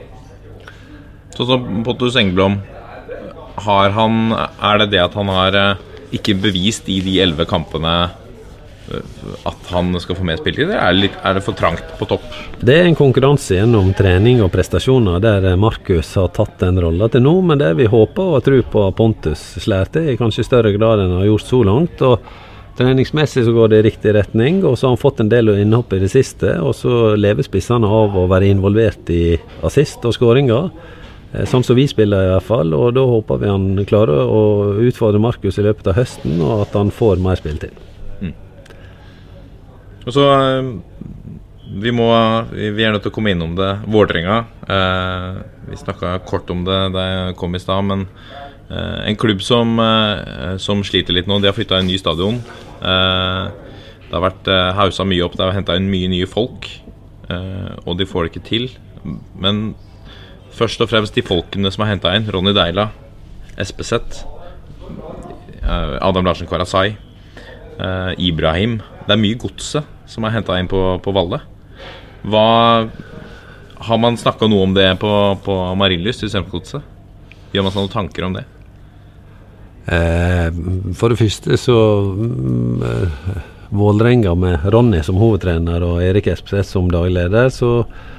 [1.36, 2.62] Sånn som Pottus Engblom,
[3.66, 5.84] har han Er det det at han har eh,
[6.18, 9.04] ikke bevist i de elleve kampene eh,
[9.50, 12.26] at han skal få mer spilletid, eller er det, for trangt på topp?
[12.62, 17.26] Det er en konkurranse gjennom trening og prestasjoner der Markus har tatt den rolla til
[17.26, 21.16] nå, men det vi håper og tror på Pontus slår i kanskje større grad enn
[21.16, 22.04] han har gjort så langt.
[22.06, 22.44] og
[22.76, 25.94] Treningsmessig så går det i riktig retning, og så har han fått en del innhopp
[25.96, 26.58] i det siste.
[26.60, 30.68] Og så lever spissene av å være involvert i assist og skåringer.
[31.36, 34.76] Eh, sånn som vi spiller i hvert fall, og da håper vi han klarer å
[34.86, 37.76] utfordre Markus i løpet av høsten, og at han får mer spilletid.
[38.22, 38.34] Mm.
[40.06, 40.70] Og så eh,
[41.76, 42.08] vi, må,
[42.54, 43.72] vi er nødt til å komme innom det.
[43.92, 44.40] Vålerenga.
[44.70, 45.30] Eh,
[45.72, 48.06] vi snakka kort om det da jeg kom i stad, men
[48.70, 51.42] eh, en klubb som, eh, som, sliter litt nå.
[51.42, 52.40] De har flytta en ny stadion.
[52.80, 53.44] Eh,
[54.06, 56.70] det har vært hausa mye opp, det har henta inn mye nye folk.
[57.26, 58.68] Og de får det ikke til.
[59.42, 59.72] Men
[60.56, 62.28] først og fremst de folkene som er henta inn.
[62.32, 62.90] Ronny Deila,
[63.62, 64.24] Espeseth,
[65.66, 66.96] Adam Larsen Karasai,
[68.22, 68.80] Ibrahim.
[69.06, 71.42] Det er mye godset som er henta inn på, på Valle.
[72.26, 72.48] Hva
[73.86, 75.12] Har man snakka noe om det på,
[75.46, 76.86] på Marienlyst i Strømsgodset?
[77.54, 78.46] Gjør man seg noen tanker om det?
[79.86, 80.48] Eh,
[80.98, 81.76] for det første så
[82.18, 83.36] mm, eh,
[83.76, 88.15] Vålerenga med Ronny som hovedtrener og Erik Espeseth som dagleder, så eh,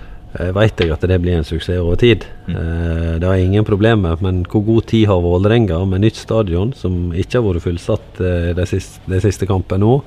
[0.57, 2.25] vet jeg at det blir en suksess over tid.
[2.46, 2.55] Mm.
[2.57, 7.12] Eh, det har ingen problemer, men hvor god tid har Vålerenga med nytt stadion, som
[7.12, 9.99] ikke har vært fullsatt eh, de siste, de siste kampene nå,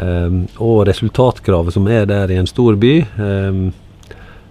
[0.00, 2.94] eh, og resultatkravet som er der i en stor by.
[3.04, 3.64] Eh,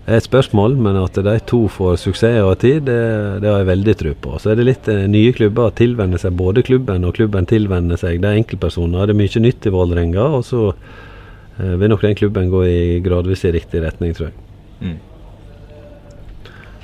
[0.03, 2.99] er et spørsmål, men at de to får suksess over tid, det,
[3.43, 4.35] det, har jeg veldig tro på.
[4.41, 8.19] Så er det litt eh, nye klubber tilvenner seg både klubben, og klubben tilvenner seg
[8.23, 9.07] de enkeltpersoner.
[9.07, 12.81] Det er mye nytt i Vålerenga, og så eh, vil nok den klubben gå i
[13.05, 14.52] gradvis i riktig retning, tror jeg.
[14.83, 14.99] Mm.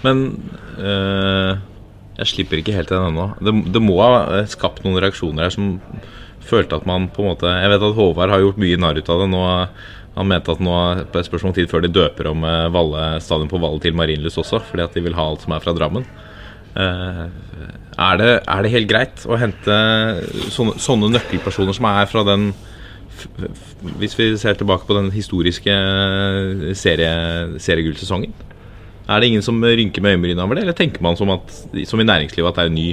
[0.06, 0.24] Men
[0.80, 1.60] øh,
[2.20, 3.30] jeg slipper ikke helt den ennå.
[3.44, 5.78] Det, det, må ha skapt noen reaksjoner her som
[6.50, 9.12] følte at man på en måte Jeg vet at Håvard har gjort mye narr ut
[9.12, 9.44] av det nå
[10.20, 10.76] han mente at nå
[11.14, 14.42] på et spørsmål tid før de døper om eh, Valle, stadion på Valle til Marienlyst
[14.42, 16.08] også, fordi at de vil ha alt som er fra Drammen.
[16.70, 17.26] Uh,
[17.98, 19.78] er, det, er, det, helt greit å hente
[20.54, 22.52] sånne, sånne nøkkelpersoner som er fra den
[24.00, 25.76] Hvis vi ser tilbake på den historiske
[26.78, 27.12] serie,
[27.60, 28.34] seriegullsesongen?
[29.10, 31.54] Er det ingen som rynker med øyenbrynene over det, eller tenker man som, at,
[31.90, 32.90] som i næringslivet at det er en ny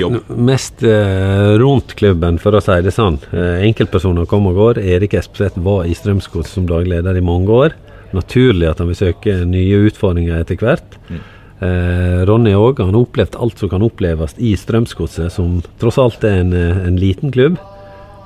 [0.00, 0.30] jobb?
[0.48, 3.18] Mest eh, rundt klubben, for å si det sånn.
[3.36, 4.80] Eh, enkeltpersoner kom og går.
[4.96, 7.76] Erik Espeseth var i Strømsgods som dagleder i mange år.
[8.16, 10.96] Naturlig at han vil søke nye utfordringer etter hvert.
[11.12, 11.20] Mm.
[11.58, 12.80] Eh, Ronny òg.
[12.80, 16.86] Han har opplevd alt som kan oppleves i Strømsgodset, som tross alt er en, eh,
[16.86, 17.77] en liten klubb eh,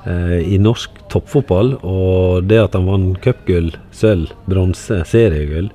[0.05, 1.77] i norsk toppfotball.
[1.81, 5.69] Og det at han vant cupgull, sølv, bronse, seriegull,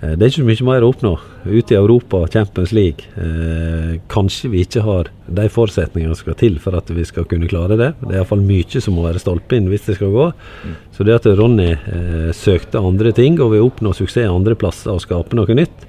[0.00, 1.18] eh, det er ikke så mye mer å oppnå.
[1.44, 3.04] ute i Europa, Champions League.
[3.16, 7.48] Eh, kanskje vi ikke har de forutsetningene som skal til for at vi skal kunne
[7.48, 7.94] klare det.
[8.00, 10.26] Det er iallfall mye som må være stolpe inn hvis det skal gå.
[10.64, 10.74] Mm.
[10.92, 15.00] Så det at Ronny eh, søkte andre ting og vil oppnå suksess andre plasser og
[15.00, 15.86] skape noe nytt,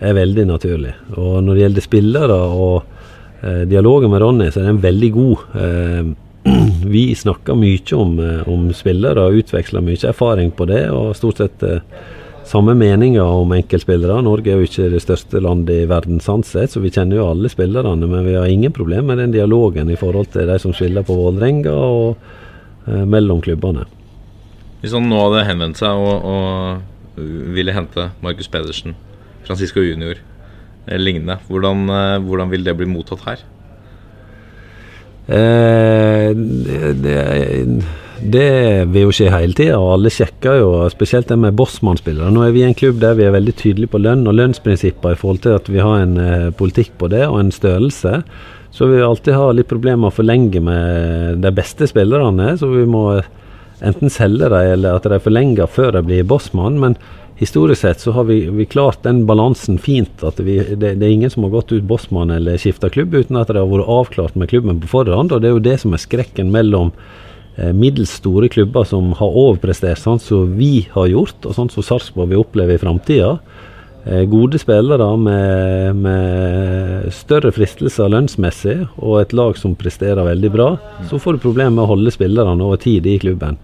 [0.00, 0.94] er veldig naturlig.
[1.16, 2.84] Og når det gjelder spillere og
[3.42, 5.44] eh, dialogen med Ronny, så er den veldig god.
[5.60, 6.14] Eh,
[6.96, 10.84] vi snakker mye om, eh, om spillere og utveksler mye erfaring på det.
[10.90, 11.82] og stort sett eh,
[12.46, 14.20] samme meninger om enkeltspillere.
[14.22, 17.30] Norge er jo ikke det største landet i verden sånn sett, så vi kjenner jo
[17.32, 18.06] alle spillerne.
[18.06, 21.16] Men vi har ingen problem med den dialogen i forhold til de som spiller på
[21.18, 22.14] Vålerenga og
[22.86, 23.88] eh, mellom klubbene.
[24.82, 27.20] Hvis han nå hadde henvendt seg og, og
[27.56, 28.94] ville hente Markus Pedersen,
[29.46, 30.20] Francisco Junior
[30.86, 33.42] lignende, hvordan, eh, hvordan vil det bli mottatt her?
[35.26, 36.30] Eh,
[37.02, 37.20] det,
[38.22, 38.50] det
[38.92, 42.30] vil jo skje hele tida, og alle sjekker jo, spesielt det med bossmannsspillere.
[42.32, 45.16] Nå er vi i en klubb der vi er veldig tydelige på lønn og lønnsprinsipper
[45.16, 48.20] i forhold til at vi har en eh, politikk på det, og en størrelse.
[48.76, 52.84] Så vi alltid har litt problemer med å forlenge med de beste spillerne, så vi
[52.88, 53.06] må
[53.84, 56.78] enten selge dem eller at de forlenger før de blir bossmann.
[56.80, 56.96] Men
[57.36, 60.24] historisk sett så har vi, vi klart den balansen fint.
[60.24, 63.36] at vi, det, det, er ingen som har gått ut bossmann eller skifta klubb uten
[63.36, 65.32] at det har vært avklart med klubben på forhånd.
[65.32, 66.94] Og det er jo det som er skrekken mellom
[67.56, 71.84] Eh, middels store klubber som har overprestert sånn som vi har gjort, og sånn som
[71.84, 73.38] Sarpsborg vil oppleve i framtida.
[74.04, 80.68] Eh, gode spillere med, med, større fristelser lønnsmessig, og et lag som presterer veldig bra.
[81.08, 83.56] Så får du problemer med å holde spillerne over tid i klubben.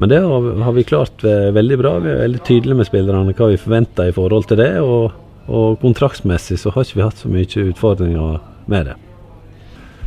[0.00, 1.98] Men det har, vi klart veldig bra.
[2.00, 4.72] Vi er veldig tydelige med spillerne hva vi forventer i forhold til det.
[4.80, 5.12] Og,
[5.52, 8.38] og kontraktsmessig så har ikke vi hatt så mye utfordringer
[8.72, 8.96] med det.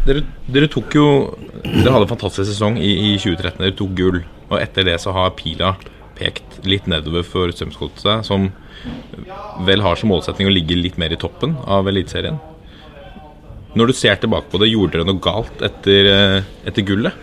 [0.06, 0.21] Dere,
[0.54, 1.06] dere, tok jo
[1.63, 3.62] Dere hadde en fantastisk sesong i, i, 2013.
[3.63, 4.19] Dere tok gull.
[4.52, 5.76] Og etter det så har pila
[6.15, 8.52] pekt litt nedover for Strømsgodset, som
[9.67, 12.38] vel har som målsetning å ligge litt mer i toppen av Eliteserien.
[13.76, 17.17] Når du ser tilbake på det, gjorde dere noe galt etter, eh, etter gullet?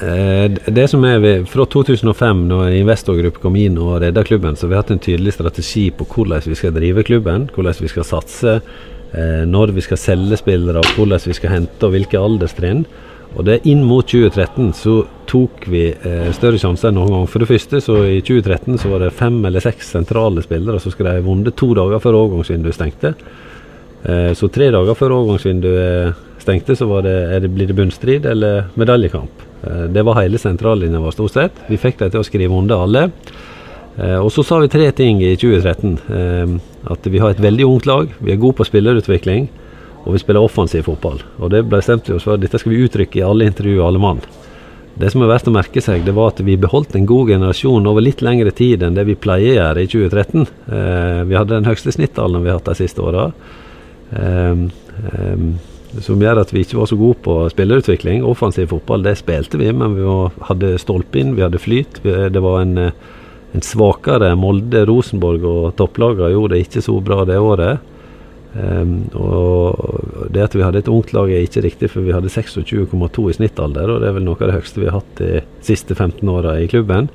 [0.00, 4.66] Eh, det som er ved, Fra 2005, når investorgruppe kom inn og redda klubben, så
[4.66, 8.04] har vi hatt en tydelig strategi på hvordan vi skal drive klubben, hvordan vi skal
[8.04, 12.84] satse eh, når vi skal selge spillere, hvordan vi skal hente og hvilke alderstrinn.
[13.36, 17.26] Og det er inn mot 2013 så tok vi eh, større sjanser enn noen gang.
[17.32, 20.92] For det første så i 2013 så var det fem eller seks sentrale spillere som
[20.92, 23.16] skulle ha vunnet to dager før overgangsvinduet stengte.
[24.06, 29.45] Så tre dager før overgangsvinduet stengte, så det, det, blir det bunnstrid eller medaljekamp.
[29.66, 31.60] Eh, det var hele sentrallinja vår stort sett.
[31.68, 33.10] Vi fikk dem til å skrive under alle.
[33.96, 35.98] Eh, og så sa vi tre ting i 2013.
[36.08, 36.56] Eh,
[36.92, 39.48] at vi har et veldig ungt lag, vi er gode på spillerutvikling,
[40.04, 41.22] og vi spiller offensiv fotball.
[41.40, 42.38] Og det bestemte vi oss for.
[42.38, 44.20] Dette skal vi uttrykke i alle intervjuer, alle mann.
[44.96, 47.88] Det som er verdt å merke seg, det var at vi beholdt en god generasjon
[47.88, 50.46] over litt lengre tid enn det vi pleier å gjøre i 2013.
[50.72, 53.26] Eh, vi hadde den høyeste snittalderen vi har hatt de siste åra.
[56.04, 58.24] Som gjør at vi ikke var så gode på spillerutvikling.
[58.26, 60.06] Offensiv fotball, det spilte vi, men vi
[60.48, 62.02] hadde stolpe inn, vi hadde flyt.
[62.04, 62.90] Det var en
[63.56, 67.92] en svakere Molde, Rosenborg og topplagene gjorde det ikke så bra det året.
[68.56, 72.32] Um, og Det at vi hadde et ungt lag er ikke riktig, for vi hadde
[72.32, 73.90] 26,2 i snittalder.
[73.90, 76.56] og Det er vel noe av det høyeste vi har hatt de siste 15 åra
[76.60, 77.10] i klubben.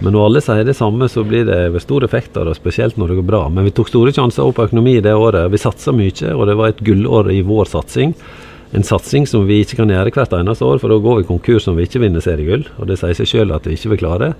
[0.00, 3.12] Men når alle sier det samme, så blir det stor effekt av og spesielt når
[3.12, 3.42] det går bra.
[3.52, 5.50] Men vi tok store sjanser opp økonomi det året.
[5.52, 8.14] Vi satsa mye, og det var et gullår i vår satsing.
[8.72, 11.68] En satsing som vi ikke kan gjøre hvert eneste år, for da går vi konkurs
[11.68, 12.64] om vi ikke vinner seriegull.
[12.78, 14.32] Og det sier seg sjøl at vi ikke vil klare.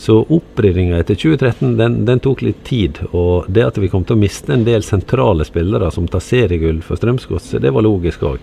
[0.00, 3.02] Så oppryddinga etter 2013 den, den, tok litt tid.
[3.12, 6.80] Og det at vi kom til å miste en del sentrale spillere som tar seriegull
[6.86, 8.40] for Strømsgodset, det var logisk òg.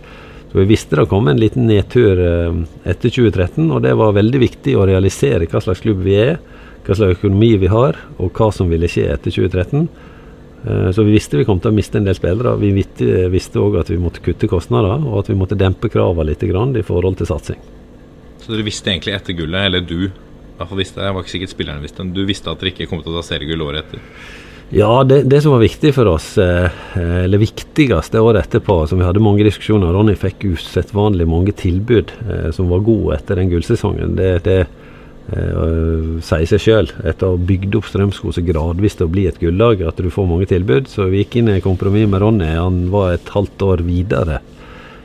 [0.52, 4.42] Så Vi visste det kom en liten nedtur eh, etter 2013, og det var veldig
[4.42, 6.42] viktig å realisere hva slags klubb vi er,
[6.84, 9.86] hva slags økonomi vi har, og hva som ville skje etter 2013.
[10.68, 12.58] Eh, så vi visste vi kom til å miste en del spillere.
[12.60, 16.44] Vi visste òg at vi måtte kutte kostnader, og at vi måtte dempe kravene litt
[16.44, 17.64] i forhold til satsing.
[18.42, 20.12] Så dere visste egentlig etter gullet, eller du,
[20.62, 22.90] hvert fall visste, jeg var ikke sikkert spillerne visste men Du visste at dere ikke
[22.90, 24.04] kom til å ta seriegull året etter?
[24.74, 29.02] Ja, det, det, som var viktig for oss, eh, eller viktigst det året etterpå, som
[29.02, 33.52] vi hadde mange diskusjoner Ronny fikk usedvanlig mange tilbud eh, som var gode etter den
[33.52, 34.16] gullsesongen.
[34.16, 34.62] Det, det
[35.36, 36.88] eh, sier seg sjøl.
[37.04, 40.30] Etter å ha bygd opp Strømskog gradvis til å bli et gullag, at du får
[40.30, 40.88] mange tilbud.
[40.88, 42.54] Så vi gikk inn i kompromiss med Ronny.
[42.56, 44.40] Han var et halvt år videre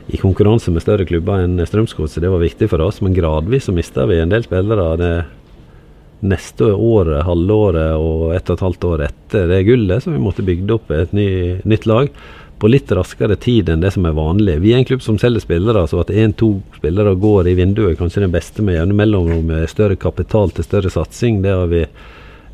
[0.07, 3.03] i konkurranse med større klubber enn Strømskog, så det var viktig for oss.
[3.03, 4.93] Men gradvis så mista vi en del spillere.
[5.03, 5.11] Det,
[6.25, 10.45] neste året, halvåret og ett og et halvt år etter det gullet, så vi måtte
[10.45, 11.29] bygge opp et ny,
[11.67, 12.09] nytt lag
[12.57, 14.57] på litt raskere tid enn det som er vanlig.
[14.63, 18.23] Vi er en klubb som selger spillere, så at én-to spillere går i vinduet, kanskje
[18.25, 21.83] den beste med jevne mellomrom, med større kapital til større satsing, det har vi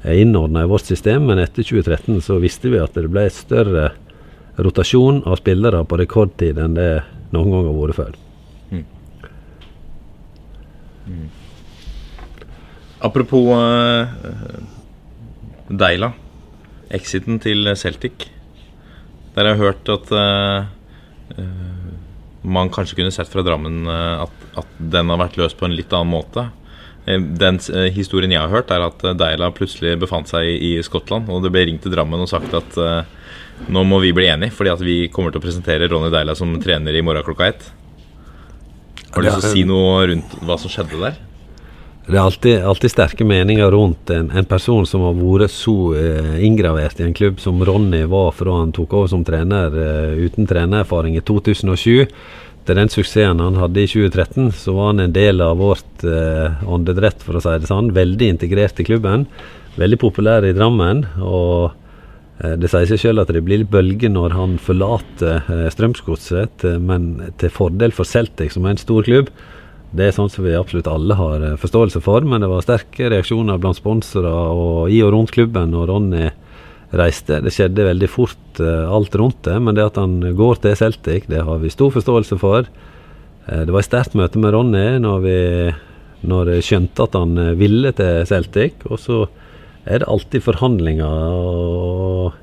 [0.04, 3.93] er innordna i vårt system, men etter 2013 så visste vi at det ble større
[4.60, 6.89] rotasjon av spillere på rekordtid enn det
[7.32, 8.17] noen gang har vært før.
[8.73, 8.84] Mm.
[11.08, 11.30] Mm.
[13.04, 14.08] Apropos uh,
[15.68, 16.13] Deila,
[16.94, 18.30] exiten til Celtic.
[19.36, 20.63] Der jeg har jeg hørt at uh,
[21.36, 21.89] uh,
[22.44, 25.94] man kanskje kunne sett fra Drammen at, at, den har vært løst på en litt
[25.96, 26.50] annen måte.
[27.08, 27.60] Den
[27.96, 31.54] historien jeg har hørt, er at Deila plutselig befant seg i, i Skottland, og det
[31.56, 32.76] ble ringt til Drammen og sagt at
[33.72, 36.52] nå må vi bli enige, fordi at vi kommer til å presentere Ronny Deila som
[36.60, 37.70] trener i morgen klokka ett.
[39.13, 41.24] Har du lyst til å si noe rundt hva som skjedde der?
[42.04, 46.34] Det er alltid, alltid sterke meninger rundt en, en, person som har vært så eh,
[46.44, 50.50] inngravert i en klubb som Ronny var fra han tok over som trener eh, uten
[50.50, 52.10] trenererfaring i 2007.
[52.63, 56.68] Til den suksessen han hadde i 2013, så var han en del av vårt eh,
[56.68, 57.94] åndedrett, for å si det sånn.
[57.96, 59.26] Veldig integrert i klubben.
[59.80, 61.06] Veldig populær i Drammen.
[61.24, 61.80] og
[62.42, 66.66] Eh, det sier seg selv at det blir litt bølger når han forlater eh, Strømsgodset,
[66.82, 69.32] men til fordel for Celtic, som er en stor klubb.
[69.94, 73.12] Det er sånn som vi absolutt alle har eh, forståelse for, men det var sterke
[73.14, 76.26] reaksjoner blant sponsorer og i og rundt klubben når Ronny
[76.94, 77.40] reiste.
[77.42, 81.42] Det skjedde veldig fort alt rundt det, men det at han går til Celtic, det
[81.42, 82.68] har vi stor forståelse for.
[83.50, 85.40] Det var et sterkt møte med Ronny når vi
[86.30, 88.86] når jeg skjønte at han ville til Celtic.
[88.86, 89.24] og så
[89.86, 92.38] er det alltid forhandlinger og,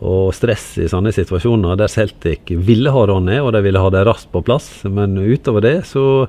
[0.00, 4.04] og, stress i sånne situasjoner der Celtic ville ha Ronny, og de ville ha det
[4.08, 4.70] raskt på plass.
[4.88, 6.26] Men utover det så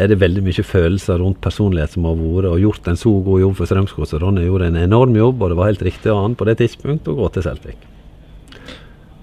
[0.00, 3.44] er det veldig mye følelser rundt personlighet som har vært og gjort en så god
[3.44, 4.20] jobb for Strømsgodset.
[4.22, 7.12] Ronny gjorde en enorm jobb, og det var helt riktig av han på det tidspunktet
[7.12, 7.86] å gå til Celtic.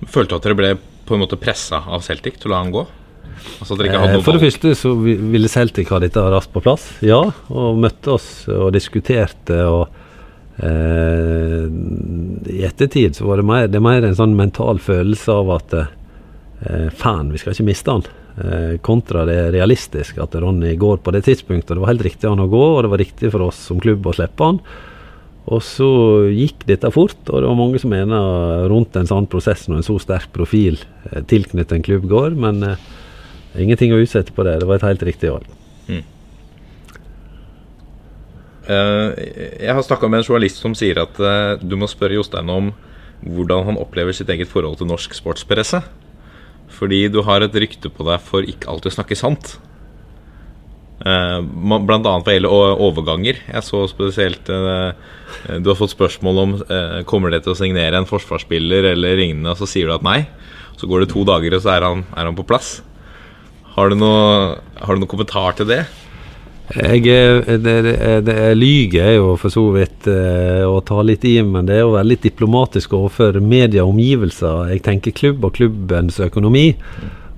[0.05, 0.71] Følte du at dere ble
[1.07, 2.85] på en måte pressa av Celtic til å la han gå?
[3.61, 7.21] Altså eh, for det første så ville Celtic ha dette raskt på plass, ja.
[7.53, 9.61] Og møtte oss og diskuterte.
[9.67, 10.05] og
[10.57, 11.65] Eh,
[12.53, 16.87] I ettertid så var det mer, det mer, en sånn mental følelse av at eh,
[16.97, 18.07] faen, vi skal ikke miste han.
[18.38, 21.73] Eh, kontra det realistiske at Ronny går på det tidspunktet.
[21.73, 24.06] Det var helt riktig han å gå, og det var riktig for oss som klubb
[24.06, 24.60] å slippe han.
[25.47, 25.88] Og så
[26.30, 29.88] gikk dette fort, og det var mange som mener rundt en sånn prosess når en
[29.89, 30.78] så sterk profil
[31.10, 32.88] eh, tilknyttet en klubb går, men eh,
[33.58, 34.60] ingenting å utsette på det.
[34.62, 35.50] Det var et helt riktig valg.
[35.89, 36.04] Mm.
[38.69, 39.28] Eh,
[39.63, 41.17] jeg har snakka med en journalist som sier at
[41.63, 42.76] du må spørre Jostein om
[43.26, 45.82] hvordan han opplever sitt eget forhold til norsk sportspresse.
[46.73, 49.56] Fordi du har et rykte på deg for ikke alltid å snakke sant.
[50.97, 53.39] Uh, blant annet hva gjelder overganger.
[53.45, 56.56] Jeg så spesielt Du har fått spørsmål om
[57.08, 60.23] kommer det til å signere en forsvarsspiller eller lignende, og så sier du at nei.
[60.77, 62.80] Så går det to dager, og så er han, er han på plass.
[63.77, 65.84] Har du, noe, har du noen kommentar til det?
[66.75, 67.03] Jeg,
[67.63, 67.75] det,
[68.27, 71.77] det, jeg lyger er jo for så vidt eh, å ta litt i, men det
[71.80, 74.73] er være litt diplomatisk overfor media og omgivelser.
[74.73, 76.73] Jeg tenker klubb og klubbens økonomi.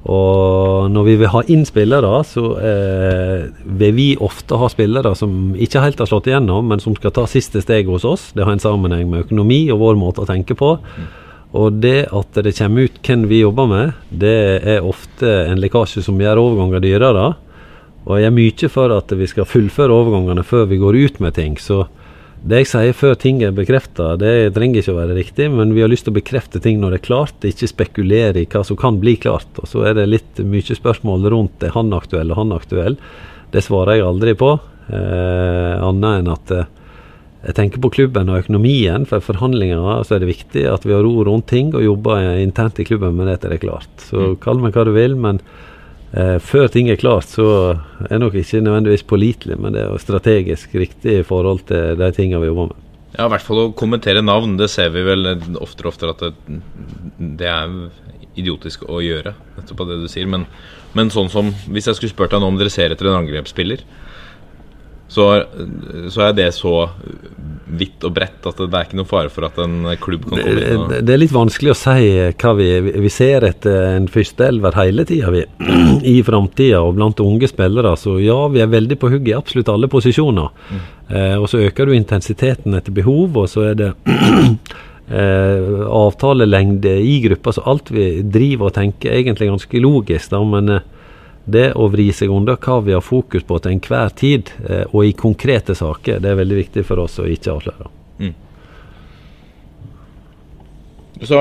[0.09, 5.53] Og når vi vil ha inn spillere, så eh, vil vi ofte ha spillere som
[5.53, 8.29] ikke helt har slått igjennom, men som skal ta siste steg hos oss.
[8.33, 10.77] Det har en sammenheng med økonomi og vår måte å tenke på.
[11.59, 14.39] Og det at det kommer ut hvem vi jobber med, det
[14.73, 17.27] er ofte en lekkasje som gjør overganger dyrere.
[18.07, 21.35] Og jeg er mye for at vi skal fullføre overgangene før vi går ut med
[21.35, 21.57] ting.
[21.59, 21.85] Så
[22.39, 25.83] det jeg sier før ting er bekrefta, det trenger ikke å være riktig, men vi
[25.83, 28.79] har lyst til å bekrefte ting når det er klart, ikke spekulere i hva som
[28.79, 29.51] kan bli klart.
[29.59, 32.95] Og så er det litt mye spørsmål rundt er han aktuell og han aktuell.
[33.51, 34.53] Det svarer jeg aldri på,
[34.87, 36.69] eh, annet enn at eh,
[37.43, 39.07] jeg tenker på klubben og økonomien.
[39.07, 42.79] For forhandlinger så er det viktig at vi har ro rundt ting og jobber internt
[42.79, 43.91] i klubben med det til det er klart.
[44.03, 44.39] Så mm.
[44.43, 45.39] kall meg hva du vil, men
[46.11, 47.77] før ting er klart, så
[48.09, 52.41] er nok ikke nødvendigvis pålitelig, men det er strategisk riktig i forhold til de tingene
[52.41, 52.85] vi jobber med.
[53.15, 54.57] Ja, i hvert fall å kommentere navn.
[54.59, 56.59] Det ser vi vel oftere og oftere at det,
[57.39, 57.71] det, er
[58.37, 59.33] idiotisk å gjøre.
[59.57, 60.29] Nettopp av det du sier.
[60.29, 60.45] Men,
[60.97, 63.81] men sånn som hvis jeg skulle spurt deg nå om dere ser etter en angrepsspiller,
[65.09, 65.25] så,
[66.13, 66.73] så, er det så
[67.69, 70.53] vidt og bredt at det er ikke noen fare for at en klubb kan komme
[70.53, 70.83] inn.
[70.83, 70.93] Og...
[71.05, 72.67] Det er litt vanskelig å si hva vi,
[73.05, 75.33] vi ser etter en førsteelver hele tida
[76.13, 76.83] i framtida.
[76.85, 80.53] Og blant unge spillere, så ja, vi er veldig på hugget i absolutt alle posisjoner.
[80.69, 80.85] Mm.
[81.09, 83.89] Eh, og så øker du intensiteten etter behov, og så er det
[85.09, 87.57] eh, avtalelengde i gruppa.
[87.57, 90.29] Så alt vi driver og tenker, er egentlig ganske logisk.
[90.37, 90.87] da, men eh,
[91.51, 95.05] det å vri seg unna hva vi har fokus på til enhver tid, eh, og
[95.05, 97.89] i konkrete saker, det er veldig viktig for oss å ikke avsløre.
[98.19, 98.35] Mm.
[101.19, 101.39] Så,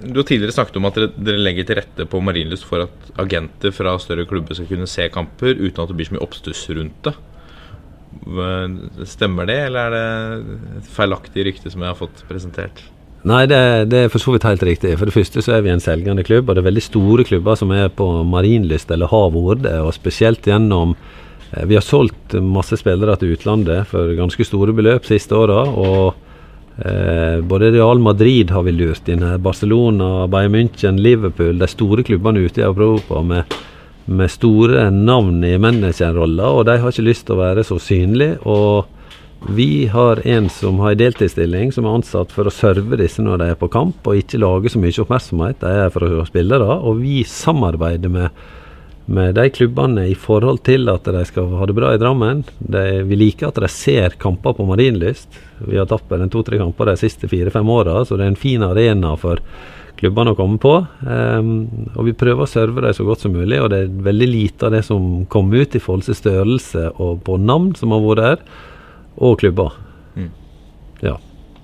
[0.00, 3.10] du har tidligere snakket om at dere, dere legger til rette på Marienlyst for at
[3.20, 6.62] agenter fra større klubber skal kunne se kamper uten at det blir så mye oppstuss
[6.72, 7.16] rundt det.
[8.30, 12.80] Eh, Stemmer det, eller er det et feilaktig rykte som jeg har fått presentert?
[13.28, 13.56] Nei, det,
[13.92, 14.94] det er for så vidt helt riktig.
[14.96, 17.58] For det første så er vi en selgende klubb, og det er veldig store klubber
[17.58, 19.12] som er på marinlyst eller
[19.60, 20.94] det, og spesielt gjennom
[21.52, 26.14] eh, Vi har solgt masse spillere til utlandet for ganske store beløp siste åra, og
[26.80, 32.02] eh, både Real Madrid har vi lurt inn her, Barcelona, Bayern München, Liverpool, de store
[32.02, 33.52] klubbene ute i Europa med,
[34.06, 38.40] med store navn i managerroller, og de har ikke lyst til å være så synlige.
[38.48, 38.88] og
[39.48, 43.40] vi har en som har en deltidsstilling, som er ansatt for å serve disse når
[43.40, 45.62] de er på kamp, og ikke lage så mye oppmerksomhet.
[45.62, 48.36] De er for å spille da, og vi samarbeider med,
[49.08, 52.44] med de klubbene i forhold til at de skal ha det bra i Drammen.
[52.60, 55.40] De, vi liker at de ser kamper på Marienlyst.
[55.64, 58.64] Vi har tapt vel to-tre kamper de siste fire-fem åra, så det er en fin
[58.66, 59.40] arena for
[60.00, 60.78] klubbene å komme på.
[61.00, 61.52] Um,
[61.96, 64.68] og vi prøver å serve dem så godt som mulig, og det er veldig lite
[64.68, 68.28] av det som kommer ut i forhold til størrelse og på navn som har vært
[68.28, 68.68] her
[69.20, 69.76] og klubber.
[70.16, 70.30] Mm.
[71.04, 71.16] Ja.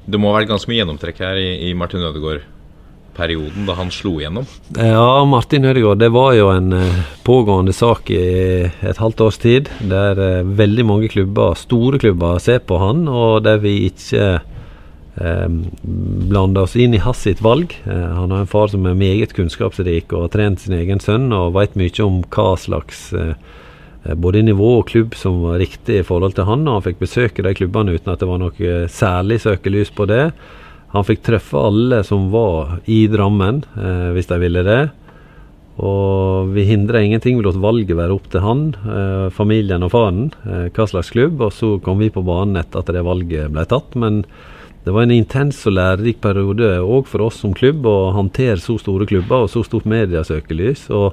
[0.07, 4.17] Det må ha vært ganske mye gjennomtrekk her i, i Martin Ødegaard-perioden, da han slo
[4.21, 4.47] igjennom?
[4.77, 8.21] Ja, Martin Ødegaard, det var jo en uh, pågående sak i
[8.67, 9.73] et halvt års tid.
[9.81, 14.29] Der uh, veldig mange klubber, store klubber, ser på han, og der vi ikke
[15.17, 15.49] eh,
[15.83, 17.73] blander oss inn i hans sitt valg.
[17.87, 21.55] han har en far som er meget kunnskapsrik og har trent sin egen sønn og
[21.57, 23.33] vet mye om hva slags Eh,
[24.15, 26.67] både nivå og klubb som var riktig i forhold til han.
[26.69, 30.07] og Han fikk besøke de klubbene uten at det var noe eh, særlig søkelys på
[30.11, 30.31] det.
[30.95, 34.83] Han fikk treffe alle som var i Drammen, eh, hvis de ville det.
[35.77, 37.37] Og vi hindra ingenting.
[37.37, 41.41] Vi lot valget være opp til han, eh, familien og faren, eh, hva slags klubb.
[41.41, 43.95] Og så kom vi på banen etter at det valget ble tatt.
[43.95, 44.25] Men
[44.85, 48.79] det var en intens og lærerik periode òg for oss som klubb å håndtere så
[48.79, 50.91] store klubber og så stort mediesøkelys.
[50.91, 51.13] og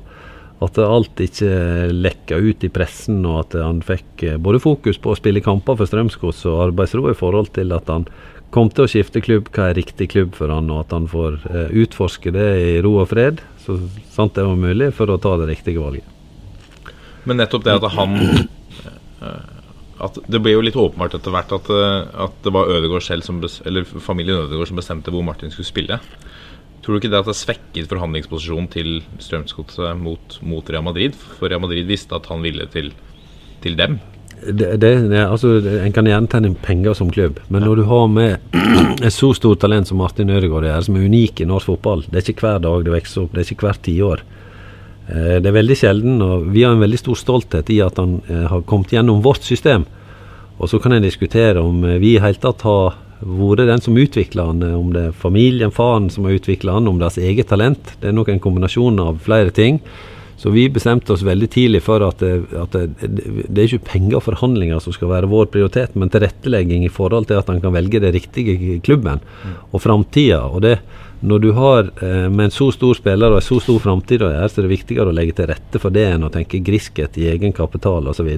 [0.61, 1.49] at alt ikke
[1.91, 5.77] lekka ut i pressen, og at han fikk eh, både fokus på å spille kamper
[5.79, 8.07] for Strømsgods og arbeidsro i forhold til at han
[8.53, 11.39] kom til å skifte klubb, hva er riktig klubb for han, og at han får
[11.49, 13.79] uh, utforske det i ro og fred, så
[14.13, 16.05] sant det var mulig, for å ta det riktige valget.
[17.25, 19.63] Men nettopp det at han uh,
[20.03, 21.69] at Det ble jo litt åpenbart etter hvert at,
[22.25, 25.99] at det var Ødegaard selv som eller familien Ødegaard som bestemte hvor Martin skulle spille.
[26.83, 31.15] Tror du ikke det at det svekket forhandlingsposisjonen til Strømsgodset mot, mot, Real Madrid?
[31.15, 32.91] For Real Madrid visste at han ville til,
[33.63, 34.01] til dem.
[34.43, 34.91] Det, det,
[35.23, 38.57] altså, en kan gjerne tjene penger som klubb, men når du har med
[39.07, 42.19] et så stort talent som Martin Ødegaard er, som er unik i norsk fotball Det
[42.19, 44.25] er ikke hver dag det vokser opp, det er ikke hvert tiår.
[45.07, 48.19] Eh, det er veldig sjelden, og vi har en veldig stor stolthet i at han
[48.27, 49.87] eh, har kommet gjennom vårt system.
[50.59, 53.97] Og så kan en diskutere om eh, vi i hele tatt har vært den som
[53.99, 57.95] utvikler han, om det er familien, faren som har utvikla han, om deres eget talent.
[58.01, 59.79] Det er nok en kombinasjon av flere ting.
[60.43, 63.11] Så vi bestemte oss veldig tidlig for at, at det,
[63.47, 67.29] det, er ikke penger og forhandlinger som skal være vår prioritet, men tilrettelegging i forhold
[67.29, 69.21] til at han kan velge det riktige klubben
[69.71, 70.41] og framtida.
[70.49, 70.65] Og
[71.23, 74.33] når du har eh, med en så stor spiller og en så stor framtid å
[74.33, 77.15] gjøre, så er det viktigere å legge til rette for det enn å tenke griskhet
[77.21, 78.33] i egenkapital osv.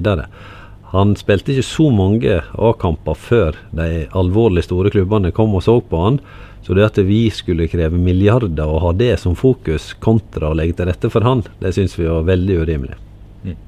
[0.96, 6.02] Han spilte ikke så mange A-kamper før de alvorlig store klubbene kom og så på
[6.02, 6.20] han.
[6.64, 10.78] Så det at vi skulle kreve milliarder og ha det som fokus, kontra å legge
[10.78, 12.96] til rette for han, det syns vi var veldig urimelig.
[13.44, 13.58] Mm.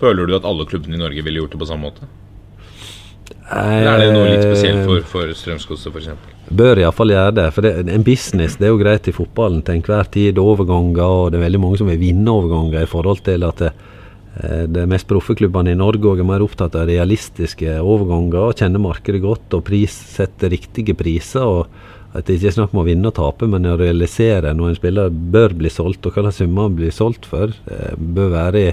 [0.00, 2.08] Føler du at alle klubbene i Norge ville gjort det på samme måte?
[3.46, 6.32] Eller er det noe litt spesielt for, for Strømsgodset f.eks.?
[6.56, 7.44] Bør iallfall gjøre det.
[7.54, 10.40] For det, en business det er jo greit i fotballen til enhver tid.
[10.42, 13.70] Overganger, og det er veldig mange som vil vinne overganger i forhold til at det,
[13.76, 13.95] Eh,
[14.36, 19.22] de mest proffe klubbene i Norge er mer opptatt av realistiske overganger, og kjenner markedet
[19.22, 21.46] godt og pris, setter riktige priser.
[21.46, 24.72] og At det ikke er snakk om å vinne og tape, men å realisere når
[24.72, 28.62] en spiller bør bli solgt, og hva summer han blir solgt for, eh, bør være
[28.62, 28.70] i,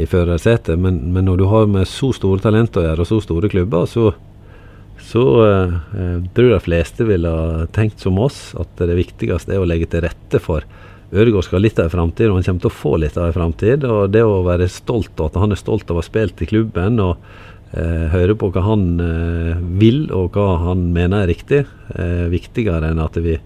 [0.00, 0.78] i førersetet.
[0.78, 3.88] Men, men, når du har med så store talenter å gjøre, og så store klubber,
[3.88, 4.12] så,
[5.12, 9.56] så eh, eh tror jeg de fleste ville ha tenkt som oss, at det viktigste
[9.56, 10.64] er å legge til rette for
[11.10, 13.28] Ødegaard skal ha litt av en framtid, og han kommer til å få litt av
[13.28, 13.86] en framtid.
[13.86, 16.50] Og det å være stolt av at han er stolt av å ha spilt i
[16.50, 17.16] klubben og
[17.74, 21.64] eh, høre på hva han eh, vil og hva han mener er riktig,
[21.96, 23.40] eh, viktigere enn at vi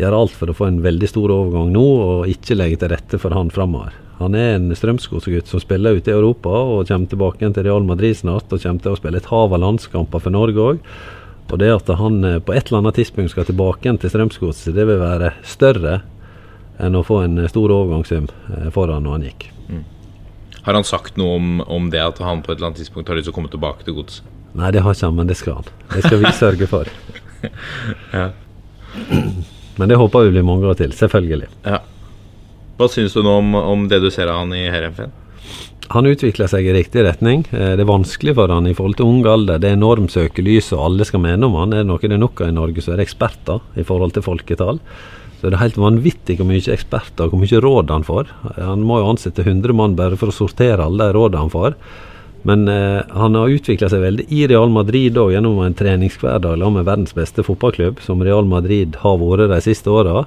[0.00, 3.20] gjør alt for å få en veldig stor overgang nå, og ikke legge til rette
[3.20, 3.92] for han framover.
[4.20, 8.16] Han er en strømskosegutt som spiller ute i Europa og kommer tilbake til Real Madrid
[8.16, 10.82] snart og kommer til å spille et hav av landskamper for Norge òg.
[11.52, 14.88] Og det at han eh, på et eller annet tidspunkt skal tilbake til Strømsgodset, det
[14.88, 16.00] vil være større
[16.78, 19.48] enn å få en stor overgangssum eh, foran når han gikk.
[19.68, 19.82] Mm.
[20.64, 23.18] Har han sagt noe om, om, det at han på et eller annet tidspunkt har
[23.18, 24.22] lyst til å komme tilbake til gods?
[24.54, 25.72] Nei, det har ikke han, men det skal han.
[25.92, 26.90] Det skal vi sørge for.
[28.18, 28.30] ja.
[29.74, 31.48] Men det håper vi blir mange år til, selvfølgelig.
[31.66, 31.80] Ja.
[32.78, 35.10] Hva syns du nå om, om, det du ser av han i Heerenveen?
[35.92, 37.44] han utvikler seg i riktig retning.
[37.52, 39.60] Eh, det er vanskelig for han i forhold til ung alder.
[39.60, 41.74] Det er enormt søkelys, og alle skal mene om han.
[41.74, 44.24] Er det noe det er nok av i Norge, så er eksperter i forhold til
[44.24, 44.80] folketall.
[45.44, 48.30] Så det er helt vanvittig hvor mye eksperter og hvor mye råd han får.
[48.56, 51.76] Han må jo ansette 100 mann bare for å sortere alle de rådene han får.
[52.48, 56.88] Men eh, han har utvikla seg veldig i Real Madrid òg, gjennom en treningshverdag med
[56.88, 60.24] verdens beste fotballklubb, som Real Madrid har vært de siste åra.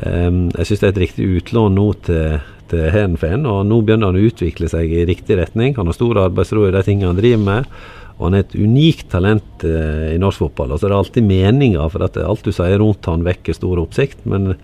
[0.00, 4.10] Eh, jeg syns det er et riktig utlån nå til til Hedenfen, og nå begynner
[4.10, 5.76] han å utvikle seg i riktig retning.
[5.76, 7.68] Han har stor arbeidsro i de tingene han driver med,
[8.16, 10.72] og han er et unikt talent eh, i norsk fotball.
[10.72, 13.82] Og så er det alltid meninger, for at alt du sier rundt han vekker stor
[13.82, 14.22] oppsikt.
[14.24, 14.54] Men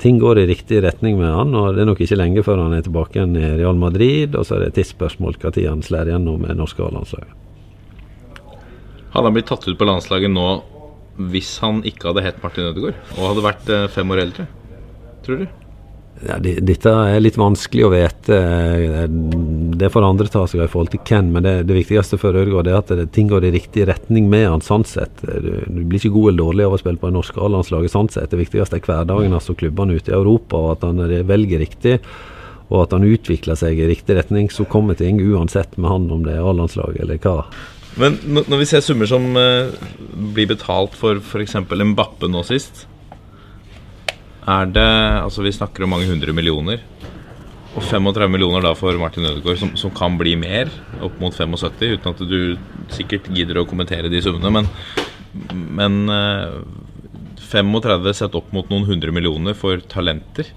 [0.00, 2.76] ting går i riktig retning med han, og det er nok ikke lenge før han
[2.76, 4.36] er tilbake igjen i Real Madrid.
[4.36, 7.32] Og så er det et tidsspørsmål når han slår gjennom med norske A-landslaget.
[9.10, 10.50] Hadde han blitt tatt ut på landslaget nå
[11.30, 14.46] hvis han ikke hadde hett Martin Ødegaard og hadde vært eh, fem år eldre,
[15.26, 15.59] tror du?
[16.20, 18.38] Ja, dette er litt vanskelig å vite.
[19.80, 22.36] Det får andre ta seg av i forhold til hvem, men det, det viktigste for
[22.36, 25.24] Ødegaard er at det, ting går i riktig retning med han sånn sett.
[25.24, 28.12] Du, du, blir ikke god eller dårlig av å spille på det norske A-landslaget sånn
[28.12, 28.28] sett.
[28.34, 31.00] Det viktigste er hverdagen, altså klubbene ute i Europa, og at han
[31.30, 31.96] velger riktig.
[32.68, 34.52] Og at han utvikler seg i riktig retning.
[34.52, 37.38] Så kommer ting uansett med han om det er A-landslaget eller hva.
[37.98, 39.72] Men når vi ser summer som uh,
[40.36, 41.56] blir betalt for f.eks.
[41.64, 42.84] Mbappe nå sist,
[44.48, 46.80] er det Altså, vi snakker om mange hundre millioner.
[47.76, 52.00] Og 35 millioner da for Martin Ødegaard, som, som, kan bli mer, opp mot 75,
[52.00, 52.56] uten at du
[52.90, 54.50] sikkert gidder å kommentere de summene.
[54.50, 54.66] Men,
[55.78, 56.56] men eh,
[57.50, 60.50] 35 sett opp mot noen hundre millioner for talenter,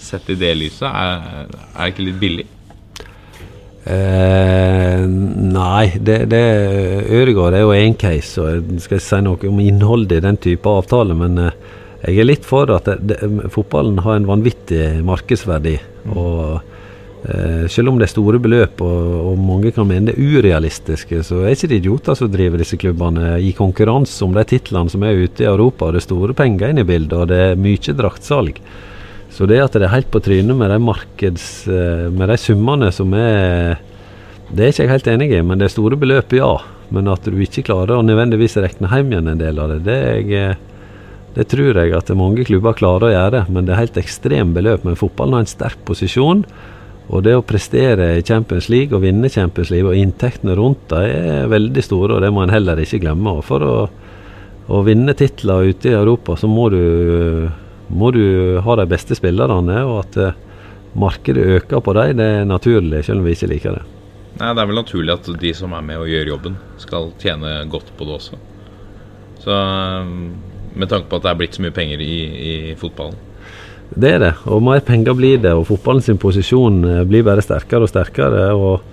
[0.00, 2.48] sett i det lyset, er det ikke litt billig?
[3.90, 6.44] Eh, nei, det, det
[7.16, 10.40] Ødegaard er jo én case, og jeg skal ikke si noe om innholdet i den
[10.50, 11.54] type avtale, men eh,
[12.00, 15.74] jeg er litt for at det, det, fotballen har en vanvittig markedsverdi.
[16.14, 16.62] og
[17.28, 21.20] eh, Selv om det er store beløp og, og, mange kan mene det er urealistiske,
[21.26, 25.04] så er ikke det idioter som driver disse klubbene i konkurranse om de titlene som
[25.04, 25.90] er ute i Europa.
[25.92, 28.62] Det er store penger inne i bildet, og det er mye draktsalg.
[29.30, 32.90] Så det at det er helt på trynet med de markeds, eh, med de summene
[32.94, 33.78] som er
[34.50, 36.56] Det er ikke jeg helt enig i, men det er store beløp, ja.
[36.90, 39.94] Men at du ikke klarer å nødvendigvis regne hjem igjen en del av det, det
[39.94, 40.69] er jeg eh,
[41.36, 44.82] det tror jeg at mange klubber klarer å gjøre, men det er helt ekstremt beløp.
[44.86, 46.42] Men fotballen har en sterk posisjon.
[47.10, 51.00] Og det å prestere i Champions League og vinne Champions League og inntektene rundt det
[51.10, 53.34] er veldig store, og det må en heller ikke glemme.
[53.38, 53.76] Og for å,
[54.70, 56.82] å vinne titler ute i Europa, så må du,
[57.90, 58.22] må du
[58.62, 59.80] ha de beste spillerne.
[59.86, 60.38] Og at eh,
[60.98, 63.86] markedet øker på dem, det er naturlig, selv om vi ikke liker det.
[64.38, 67.58] Nei, Det er vel naturlig at de som er med og gjør jobben, skal tjene
[67.70, 68.38] godt på det også.
[69.40, 69.56] Så
[70.74, 72.14] med tanke på at det er blitt så mye penger i,
[72.50, 73.18] i fotballen.
[73.90, 75.52] Det er det, og mer penger blir det.
[75.56, 78.46] Og fotballen sin posisjon eh, blir bare sterkere og sterkere.
[78.54, 78.84] Og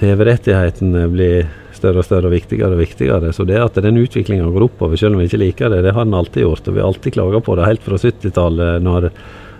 [0.00, 3.32] TV-rettighetene blir større og større og viktigere og viktigere.
[3.36, 6.08] Så det at den utviklinga går oppover, selv om vi ikke liker det, det har
[6.08, 6.68] den alltid gjort.
[6.68, 9.10] Og vi har alltid klaga på det helt fra 70-tallet, når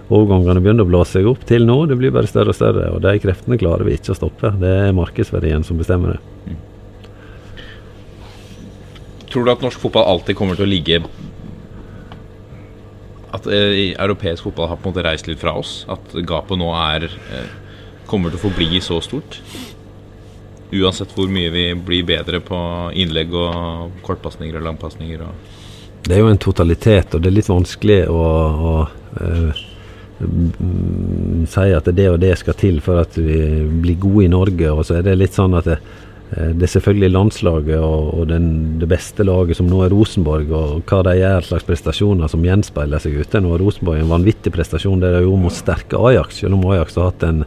[0.06, 1.82] overgangene begynner å blåse seg opp, til nå.
[1.90, 2.88] Det blir bare større og større.
[2.96, 4.54] Og de kreftene klarer vi ikke å stoppe.
[4.62, 6.20] Det er markedsverdien som bestemmer det.
[6.46, 6.62] Mm.
[9.28, 11.02] Tror du at norsk fotball alltid kommer til å ligge
[13.36, 15.78] at eh, europeisk fotball har på en måte reist litt fra oss.
[15.92, 17.50] At gapet nå er eh,
[18.10, 19.40] kommer til å forbli så stort.
[20.74, 22.58] Uansett hvor mye vi blir bedre på
[22.98, 25.22] innlegg og kortpasninger og langpasninger.
[26.06, 28.26] Det er jo en totalitet, og det er litt vanskelig å,
[28.70, 28.74] å
[29.22, 29.64] eh,
[30.16, 33.38] si at det og det skal til for at vi
[33.82, 34.72] blir gode i Norge.
[34.72, 35.80] Og så er det litt sånn at det,
[36.26, 38.48] det er selvfølgelig landslaget og, og den,
[38.80, 43.02] det beste laget som nå er Rosenborg, og hva de gjør slags prestasjoner som gjenspeiler
[43.02, 43.40] seg ute.
[43.42, 44.98] Nå er Rosenborg en vanvittig prestasjon.
[45.02, 47.44] Det er jo mot sterke Ajax, selv om Ajax har hatt en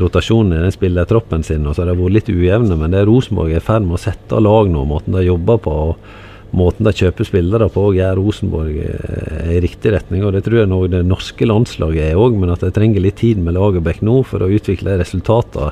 [0.00, 1.66] rotasjon i den spillertroppen sin.
[1.66, 3.96] og så har det vært litt ujevne, men det er Rosenborg er i ferd med
[3.96, 5.78] å sette lag nå, måten de jobber på.
[5.90, 10.24] og Måten de kjøper spillere på, gjør Rosenborg eh, i riktig retning.
[10.26, 13.20] og Det tror jeg nå det norske landslaget er òg, men at de trenger litt
[13.22, 15.70] tid med Lagerbäck nå for å utvikle resultater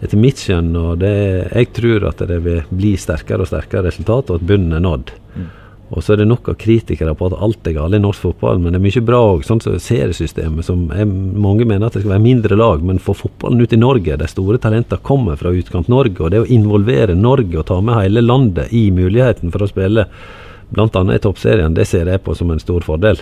[0.00, 1.14] etter mitt skjønn, og det,
[1.52, 5.12] jeg tror at det vil bli sterkere og sterkere resultat, og at bunnen er nådd.
[5.36, 5.48] Mm.
[5.90, 8.60] Og så er det nok av kritikere på at alt er galt i norsk fotball,
[8.62, 9.42] men det er mye bra òg.
[9.42, 13.18] Sånn som seriesystemet, som er, mange mener at det skal være mindre lag, men for
[13.18, 17.58] fotballen ut i Norge, de store talentene kommer fra utkant-Norge, og det å involvere Norge
[17.58, 20.06] og ta med hele landet i muligheten for å spille
[20.70, 20.86] bl.a.
[20.86, 23.18] i toppserien, det ser jeg på som en stor fordel.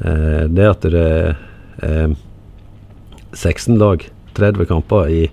[0.00, 1.36] Eh, det at det er
[1.84, 2.16] eh,
[3.36, 4.00] 16 lag,
[4.36, 5.26] 30 kamper i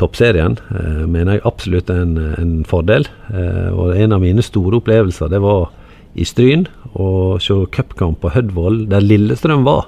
[0.00, 3.06] toppserien eh, mener jeg absolutt er en, en fordel.
[3.30, 5.68] Eh, og en av mine store opplevelser det var
[6.18, 6.66] i Stryn
[6.98, 9.86] å se cupkamp på Hødvoll der Lillestrøm var.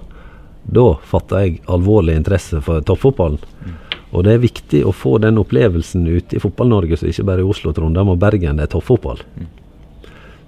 [0.62, 3.40] Da fatta jeg alvorlig interesse for toppfotballen.
[3.64, 3.78] Mm.
[4.12, 7.48] Og det er viktig å få den opplevelsen ute i Fotball-Norge, så ikke bare i
[7.48, 9.22] Oslo, Trondheim og Bergen det er toppfotball.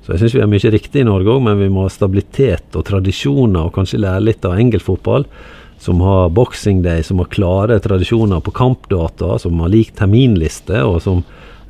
[0.05, 2.77] Så jeg syns vi har mye riktig i Norge òg, men vi må ha stabilitet
[2.77, 5.25] og tradisjoner, og kanskje lære litt av engelsk fotball,
[5.79, 11.03] som har boxing day, som har klare tradisjoner på kampdata, som har lik terminliste, og
[11.05, 11.25] som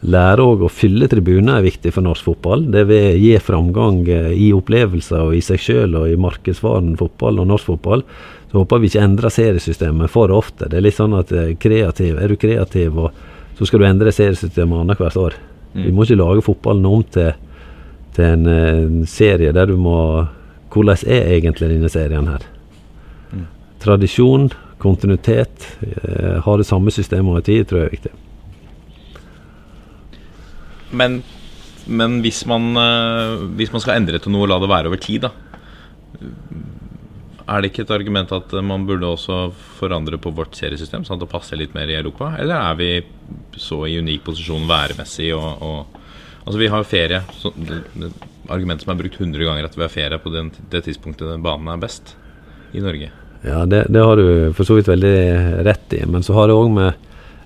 [0.05, 2.67] lærer òg å fylle tribuner er viktig for norsk fotball.
[2.73, 7.41] Det vil gi framgang eh, i opplevelser og i seg sjøl og i markedsvaren fotball
[7.41, 8.05] og norsk fotball.
[8.51, 10.69] Så håper vi ikke endrer seriesystemet for ofte.
[10.69, 14.13] Det er litt sånn at eh, kreativ, er du kreativ, og så skal du endre
[14.15, 15.41] seriesystemet annethvert år.
[15.75, 17.33] Vi må ikke lage fotballen om til,
[18.15, 19.99] til en, en serie der du må
[20.75, 22.43] Hvordan er egentlig denne serien her?
[23.85, 24.49] Tradisjon,
[24.80, 28.12] kontinuitet, eh, ha det samme systemet over tid, tror jeg er viktig.
[30.95, 31.18] Men,
[31.87, 35.03] men hvis, man, eh, hvis man skal endre til noe og la det være over
[35.03, 35.35] tid, da
[37.45, 41.26] Er det ikke et argument at man burde også forandre på vårt seriesystem, sånn at
[41.26, 42.30] det passer litt mer i Europa?
[42.41, 46.01] Eller er vi så i unik posisjon værmessig og, og
[46.45, 47.22] Altså, vi har ferie.
[47.41, 48.12] Så det, det,
[48.53, 51.70] argumentet som er brukt 100 ganger, at vi har ferie på den, det tidspunktet banen
[51.72, 52.16] er best
[52.76, 53.09] i Norge.
[53.45, 55.16] Ja, det, det har du for så vidt veldig
[55.66, 56.05] rett i.
[56.09, 56.90] Men så har det òg med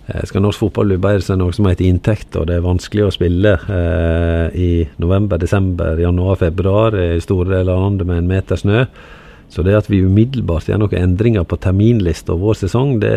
[0.07, 2.31] eh, Skal norsk fotball er det noe som heter inntekt.
[2.39, 4.71] Og det er vanskelig å spille eh, i
[5.03, 8.85] november, desember, januar, februar i store deler av landet med en meter snø.
[9.49, 13.15] Så det at vi umiddelbart gjør noen endringer på terminlista og vår sesong, det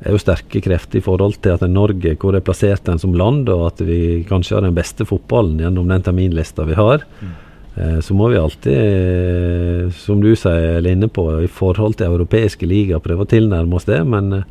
[0.00, 3.48] er jo sterke krefter i forhold til at Norge, hvor er plassert den som land,
[3.52, 7.04] og at vi kanskje har den beste fotballen gjennom den terminlista vi har.
[7.24, 12.66] Eh, Så må vi alltid, eh, som du sier, inne på, i forhold til europeiske
[12.66, 14.00] liga, prøve å tilnærme oss det.
[14.04, 14.48] Men eh,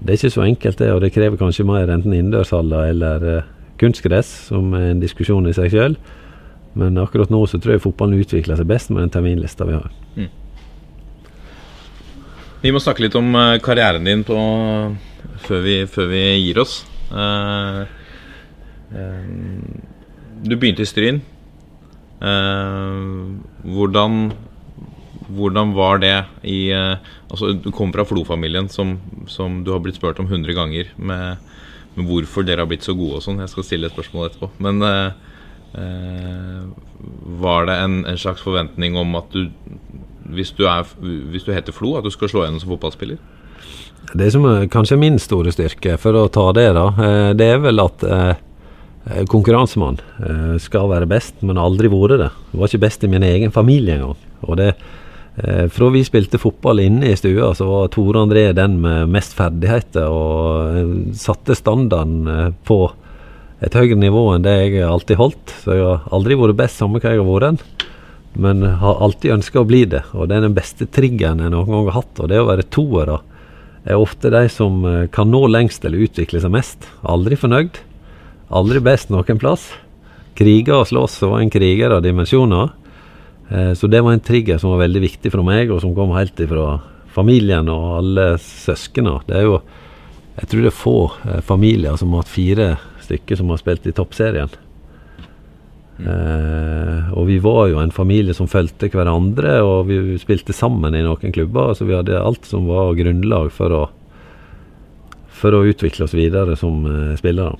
[0.00, 0.90] det er ikke så enkelt, det.
[0.92, 3.48] Og det krever kanskje mer enten innendørshaller eller eh,
[3.80, 5.96] kunstgress, som er en diskusjon i seg sjøl.
[6.78, 9.90] Men akkurat nå så tror jeg fotballen utvikler seg best med den terminlista vi har.
[12.60, 14.36] Vi må snakke litt om eh, karrieren din på,
[15.46, 16.82] før, vi, før vi gir oss.
[17.10, 17.88] Uh,
[18.92, 19.62] um,
[20.44, 21.22] du begynte i Stryn.
[22.20, 23.00] Eh,
[23.64, 24.32] hvordan,
[25.32, 26.96] hvordan var det i eh,
[27.30, 28.96] Altså, du kommer fra Flo-familien, som,
[29.30, 31.36] som du har blitt spurt om 100 ganger med,
[31.94, 33.38] med hvorfor dere har blitt så gode og sånn.
[33.38, 34.48] Jeg skal stille et spørsmål etterpå.
[34.58, 35.12] Men eh,
[37.40, 39.46] var det en, en slags forventning om at du
[40.30, 40.86] hvis du, er,
[41.30, 43.18] hvis du heter Flo, at du skal slå gjennom som fotballspiller?
[44.14, 46.84] Det som er kanskje min store styrke, for å ta det, da,
[47.34, 48.04] det er vel at
[49.28, 52.30] konkurransemann eh, skal være best, men aldri vært det.
[52.52, 54.16] Jeg var ikke best i min egen familie engang.
[54.46, 54.74] Og det,
[55.40, 59.36] eh, fra vi spilte fotball inne i stua, så var Tore André den med mest
[59.38, 62.82] ferdigheter, og eh, satte standarden eh, på
[63.60, 65.56] et høyere nivå enn det jeg alltid holdt.
[65.64, 67.66] Så jeg har aldri vært best, samme hva jeg har vært.
[68.40, 71.66] Men har alltid ønska å bli det, og det er den beste triggeren jeg noen
[71.66, 72.20] gang har hatt.
[72.22, 73.16] Og det å være toer
[73.84, 76.86] er ofte de som eh, kan nå lengst eller utvikle seg mest.
[77.02, 77.80] Aldri fornøyd.
[78.50, 79.68] Aldri best noen plass.
[80.34, 82.72] Kriger og slåss var en kriger av dimensjoner.
[83.50, 86.10] Eh, Så det var en trigger som var veldig viktig for meg, og som kom
[86.16, 86.80] helt ifra
[87.14, 89.20] familien og alle søskena.
[89.26, 89.60] Det er jo
[90.40, 93.86] Jeg tror det er få eh, familier som har hatt fire stykker som har spilt
[93.86, 94.48] i toppserien.
[96.00, 101.02] Eh, og vi var jo en familie som fulgte hverandre, og vi spilte sammen i
[101.02, 101.74] noen klubber.
[101.74, 103.82] Så vi hadde alt som var grunnlag for å,
[105.28, 107.58] for å utvikle oss videre som eh, spillere.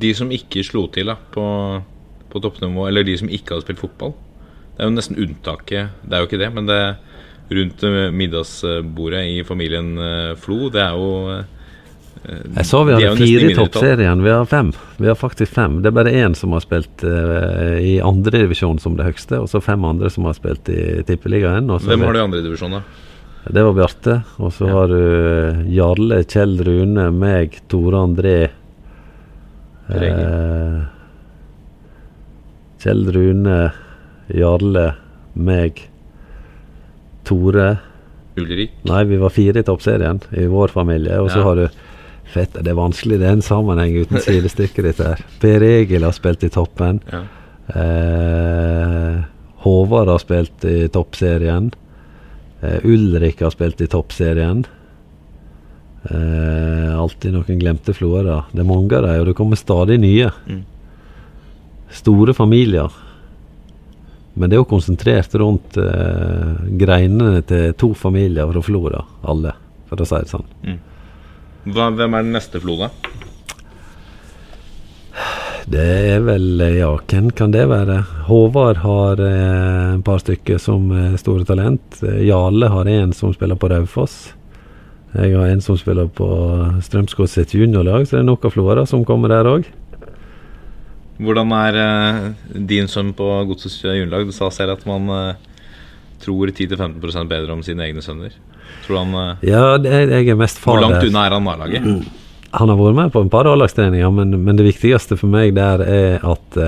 [0.00, 1.44] De som ikke slo til da, på,
[2.32, 4.14] på toppnivå, eller de som ikke hadde spilt fotball
[4.72, 5.98] Det er jo nesten unntaket.
[6.02, 6.82] Det er jo ikke det, men det
[7.52, 13.04] rundt eh, middagsbordet i familien eh, Flo, det er jo eh, Jeg sa vi de
[13.08, 14.24] hadde fire i toppserien.
[14.24, 14.72] Vi har fem.
[14.96, 15.80] Vi har faktisk fem.
[15.82, 19.58] Det er bare én som har spilt uh, i andredivisjon som det høyeste, og så
[19.64, 21.66] fem andre som har spilt i Tippeligaen.
[21.82, 22.84] Hvem har du i andre divisjon, da?
[23.50, 24.20] Det var Bjarte.
[24.38, 24.72] Og så Ja.
[24.76, 28.36] har du Jarle, Kjell Rune, meg, Tore André
[29.90, 30.82] eh,
[32.82, 33.56] Kjell Rune,
[34.32, 34.86] Jarle,
[35.34, 35.88] meg,
[37.24, 37.68] Tore
[38.38, 38.70] Ulrik?
[38.88, 41.20] Nei, vi var fire i toppserien i vår familie.
[41.20, 41.42] Og så Ja.
[41.44, 41.68] har du
[42.32, 45.18] Fett, det er vanskelig, det er en sammenheng uten sidestykke, dette her.
[45.40, 47.02] Per Egil har spilt i toppen.
[47.12, 47.20] Ja.
[47.76, 49.18] Eh,
[49.62, 51.72] Håvard har spilt i toppserien.
[52.62, 54.64] Eh, Ulrik har spilt i toppserien.
[56.10, 58.48] Eh, alltid noen glemte florer.
[58.52, 60.30] Det er mange av dem, og det kommer stadig nye.
[60.48, 60.62] Mm.
[61.92, 62.90] Store familier.
[64.34, 69.52] Men det er jo konsentrert rundt eh, greinene til to familier fra Flora, alle,
[69.90, 70.48] for å si det sånn.
[71.68, 72.88] Hva, hvem er den neste Flo, da?
[75.72, 75.84] Det
[76.16, 78.00] er vel Ja, hvem kan det være?
[78.26, 82.00] Håvard har eh, et par stykker som er store talent.
[82.02, 84.32] Eh, Jarle har en som spiller på Raufoss.
[85.12, 86.26] Jeg har en som spiller på
[86.80, 89.66] Strømsgods sitt juniorlag, så det er nok av Flora som kommer der òg.
[91.22, 92.22] Hvordan er eh,
[92.70, 94.24] din sønn på Godsets juniorlag?
[94.26, 95.68] Du sa selv at man eh,
[96.24, 98.32] tror 10-15% bedre om sine egne sønner.
[98.86, 102.08] Tror han, eh, Ja, det, jeg er mest far hvor langt unna er han A-laget?
[102.52, 105.84] Han har vært med på en par A-lagstreninger, men, men det viktigste for meg der
[105.84, 106.58] er at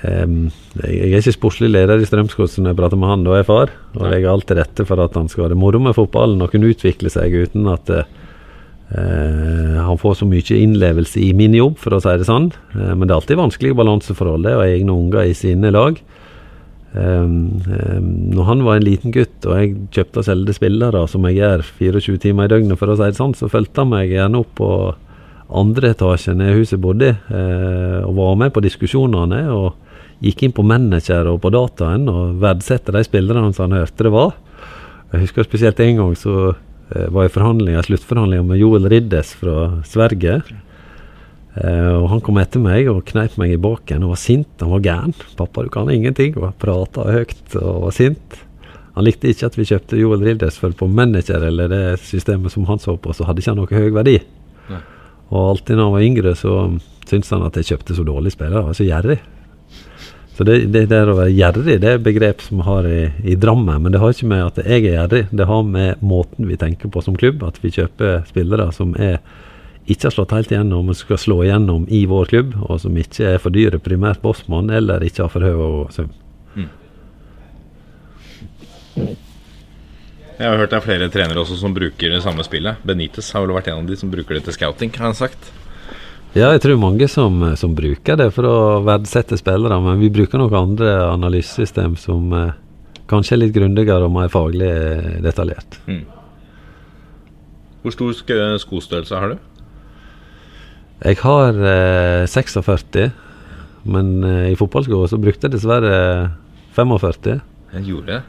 [0.00, 0.36] em,
[0.80, 3.50] jeg, er ikke sportslig leder i Strømsgodset når jeg prater med han, da er jeg
[3.50, 3.74] far.
[3.98, 6.52] Og legger alt til rette for at han skal ha det moro med fotballen og
[6.54, 11.96] kunne utvikle seg uten at eh, han får så mye innlevelse i min jobb, for
[11.96, 12.50] å si det sånn.
[12.74, 16.00] Uh, men det er alltid vanskelige balanseforhold, det å ha egne unger i sine lag.
[16.92, 21.24] Um, um, når han var en liten gutt og jeg kjøpte og solgte spillere, som
[21.24, 24.12] jeg gjør 24 timer i døgnet, for å si det sånn, så fulgte han meg
[24.12, 24.68] gjerne opp på
[25.58, 29.44] andre etasjen i huset bodde i, eh, og var med på diskusjonene.
[29.52, 29.74] og
[30.22, 34.12] Gikk inn på manager og på dataen og verdsatte de spillerne som han hørte det
[34.14, 34.36] var.
[35.12, 36.34] Jeg husker spesielt en gang så
[36.94, 40.38] eh, var jeg i forhandlinger, sluttforhandlinger med Joel Riddes fra Sverige.
[41.58, 44.54] Eh, og Han kom etter meg og kneip meg i baken og var sint.
[44.62, 45.14] Han var gæren.
[45.36, 48.38] 'Pappa, du kan ingenting.' Og prata høyt og var sint.
[48.94, 52.66] Han likte ikke at vi kjøpte Joel Riddes, for på manager eller det systemet som
[52.68, 54.18] han så på, så hadde ikke han noe høy verdi.
[55.32, 56.56] Og alltid når han var yngre, så
[57.08, 58.60] syntes han at jeg kjøpte så dårlige spillere.
[58.60, 59.20] Jeg var så gjerrig.
[60.32, 63.36] Så det, det der å være gjerrig, det er et begrep som har i, i
[63.36, 63.82] Drammen.
[63.84, 66.92] Men det har ikke med at jeg er gjerrig, det har med måten vi tenker
[66.92, 67.44] på som klubb.
[67.44, 69.18] At vi kjøper spillere som er
[69.90, 73.32] ikke har slått helt igjennom, men skal slå igjennom i vår klubb, og som ikke
[73.34, 76.12] er for dyre primært på Osman, eller ikke har for høy sum.
[80.42, 82.80] Jeg har hørt det er flere trenere også som bruker det samme spillet.
[82.88, 85.52] Benitez har vel vært en av de som bruker det til scouting, har han sagt.
[86.34, 90.40] Ja, jeg tror mange som, som bruker det for å verdsette spillere, men vi bruker
[90.40, 92.54] nok andre analysesystem som eh,
[93.12, 94.70] kanskje er litt grundigere og mer faglig
[95.22, 95.76] detaljert.
[95.84, 96.18] detaljert.
[97.82, 99.38] Hvor stor sk- skostørrelse har du?
[101.02, 103.10] Jeg har eh, 46,
[103.92, 105.94] men eh, i fotballskoa så brukte jeg dessverre
[106.78, 107.40] 45.
[107.76, 108.20] Jeg gjorde det.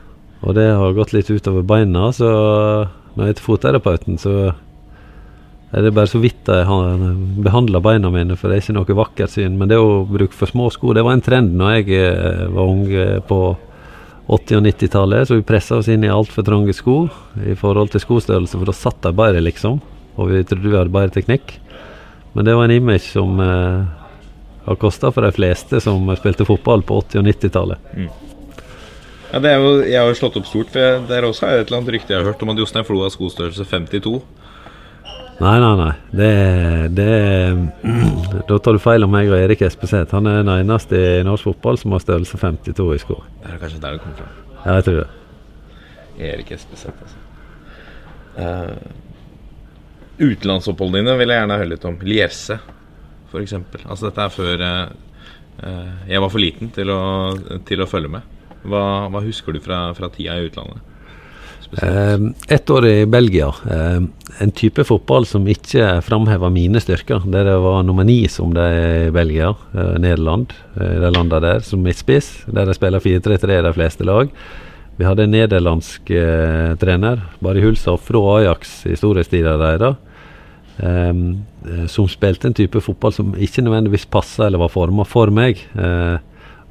[0.44, 2.30] Og det har gått litt utover beina, så
[3.14, 4.36] når jeg er til fotterapeuten, så
[5.74, 7.06] er det bare så vidt jeg har
[7.46, 9.56] behandla beina mine, for det er ikke noe vakkert syn.
[9.58, 12.74] Men det å bruke for små sko, det var en trend når jeg eh, var
[12.76, 13.40] ung eh, på
[14.28, 15.30] 80- og 90-tallet.
[15.30, 17.08] Så vi pressa oss inn i altfor trange sko
[17.42, 19.82] i forhold til skostørrelse, for da satt de bedre, liksom.
[20.14, 21.56] Og vi trodde vi hadde bedre teknikk.
[22.34, 23.82] Men det var en image som eh,
[24.68, 27.90] har kosta for de fleste som spilte fotball på 80- og 90-tallet.
[29.34, 31.48] Ja, det er jo, jeg har jo slått opp stort, for jeg, det er også
[31.50, 34.12] et eller annet rykte jeg har hørt om at Jostein Flo har skostørrelse 52.
[35.40, 35.94] Nei, nei, nei.
[36.14, 36.30] Det,
[36.94, 37.08] det
[38.50, 40.14] Da tar du feil om meg og Erik Espeseth.
[40.14, 43.18] Han er den eneste i norsk fotball som har størrelse 52 i sko.
[43.42, 44.30] Det er kanskje der det kommer fra.
[44.60, 45.08] Ja, jeg tror det.
[46.30, 47.20] Erik Espeseth, altså.
[48.34, 48.78] Uh,
[50.22, 51.98] utenlandsoppholdene dine vil jeg gjerne høre litt om.
[52.06, 52.60] Lierse,
[53.32, 53.58] f.eks.
[53.82, 54.94] Altså, dette er før eh,
[55.66, 57.02] eh, jeg var for liten til å,
[57.66, 58.30] til å følge med.
[58.64, 60.82] Hva, hva husker du fra, fra tida i utlandet?
[61.82, 63.48] Eh, ett år i Belgia.
[63.72, 64.02] Eh,
[64.40, 67.26] en type fotball som ikke framheva mine styrker.
[67.26, 71.40] Der det var nummer ni som det er i Belgia, eh, Nederland, eh, de landa
[71.40, 72.46] der, som midtspiss.
[72.48, 74.30] Der de spiller 4-3-3 de fleste lag.
[74.98, 79.98] Vi hadde en nederlandsk eh, trener, Barry Hulshoff, fra Ajax i storhetstida deres.
[80.74, 85.30] Um, eh, som spilte en type fotball som ikke nødvendigvis passa eller var forma for
[85.30, 86.16] meg eh,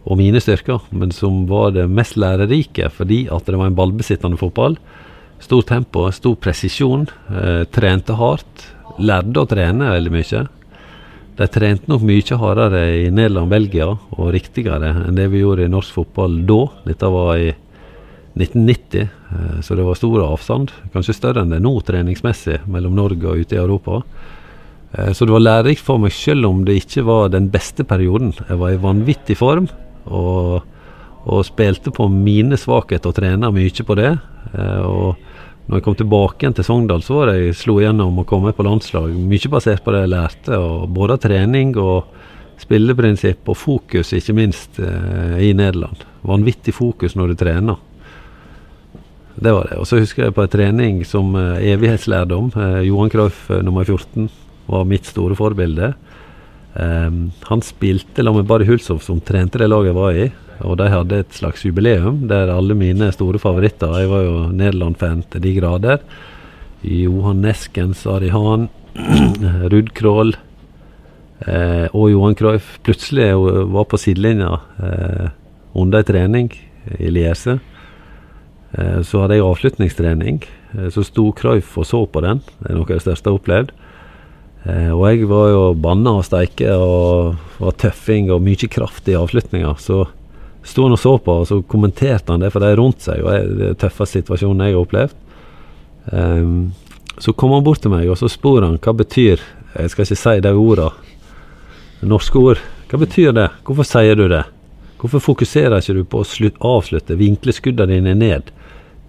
[0.03, 4.40] og mine styrker, men som var det mest lærerike fordi at det var en ballbesittende
[4.40, 4.76] fotball.
[5.42, 7.07] Stor tempo, stor presisjon.
[7.30, 8.66] Eh, trente hardt.
[9.03, 10.42] Lærte å trene veldig mye.
[11.38, 15.72] De trente nok mye hardere i Nederland, Belgia, og riktigere enn det vi gjorde i
[15.72, 16.61] norsk fotball da.
[16.86, 17.53] Dette var i
[18.38, 20.74] 1990, eh, så det var stor avstand.
[20.92, 24.03] Kanskje større enn det nå treningsmessig mellom Norge og ute i Europa.
[24.92, 28.34] Eh, Så det var lærerikt for meg, selv om det ikke var den beste perioden.
[28.48, 29.68] Jeg var i vanvittig form
[30.07, 30.62] og,
[31.24, 34.16] og spilte på mine svakheter og trena mye på det.
[34.53, 35.16] Eh, Og
[35.68, 38.42] når jeg kom tilbake igjen til Sogndal, så var det jeg slo gjennom og kom
[38.44, 39.14] med på landslag.
[39.14, 42.11] Mye basert på det jeg lærte, og både trening og
[42.62, 46.05] spilleprinsipp og fokus, ikke minst, eh, i Nederland.
[46.26, 47.76] Vanvittig fokus når du trener.
[49.42, 49.78] Det var det.
[49.78, 52.53] Og så husker jeg på en trening som eh, evighetslærdom.
[52.84, 54.28] Johan eh, nummer 14
[54.68, 55.94] var mitt store forbilde.
[56.75, 60.29] Ehm, han spilte sammen med Barry Hulshoff, som trente det laget jeg var i.
[60.62, 65.25] Og de hadde et slags jubileum der alle mine store favoritter Jeg var jo Nederland-fan
[65.33, 66.05] til de grader.
[66.83, 68.68] Johan Neskens, Ari Hahn,
[69.73, 70.35] Ruud Krål
[71.47, 73.31] eh, og Johan Cruyff plutselig
[73.73, 75.29] var på sidelinja eh,
[75.79, 76.51] under en trening
[76.99, 77.59] i Liese.
[78.73, 80.43] Eh, så hadde jeg avslutningstrening.
[80.75, 82.43] Eh, så sto Cruyff og så på den.
[82.61, 83.75] Det er noe av det største jeg har opplevd.
[84.63, 89.17] Eh, og jeg var jo banna og steike og var tøffing og mye kraft i
[89.19, 89.75] avslutninga.
[89.83, 90.05] Så
[90.63, 93.23] sto han og så på, og så kommenterte han det for de rundt seg.
[93.25, 95.19] Og det er den tøffeste situasjonen jeg har opplevd.
[96.13, 96.73] Um,
[97.19, 99.39] så kom han bort til meg og så spurte han hva betyr
[99.77, 100.89] Jeg skal ikke si de orda.
[102.03, 102.63] Norske ord.
[102.91, 103.47] Hva betyr det?
[103.65, 104.43] Hvorfor sier du det?
[105.01, 108.51] Hvorfor fokuserer ikke du på å slutt, avslutte, vinkle skuddene dine ned,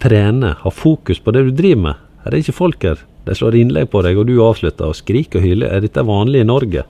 [0.02, 2.06] trene, ha fokus på det du driver med?
[2.24, 3.04] Her er ikke folk her.
[3.24, 5.72] De slår innlegg på deg, og du avslutter og skriker og hyler.
[5.72, 6.84] Er dette vanlig i Norge?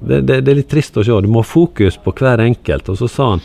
[0.00, 1.20] Det, det, det, er litt trist å se.
[1.22, 2.90] Du må ha fokus på hver enkelt.
[2.92, 3.44] Og så sa han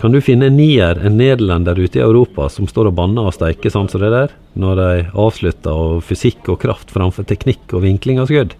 [0.00, 3.36] kan du finne en nier, en nederlender ute i Europa som står og banner og
[3.36, 7.84] steiker sånn som det der, når de avslutter og fysikk og kraft framfor teknikk og
[7.84, 8.56] vinkling av skudd?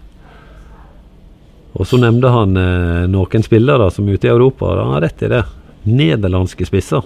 [1.73, 5.03] Og så nevnte han eh, noen spillere som er ute i Europa, og han har
[5.09, 5.41] rett i det.
[5.89, 7.03] Nederlandske spisser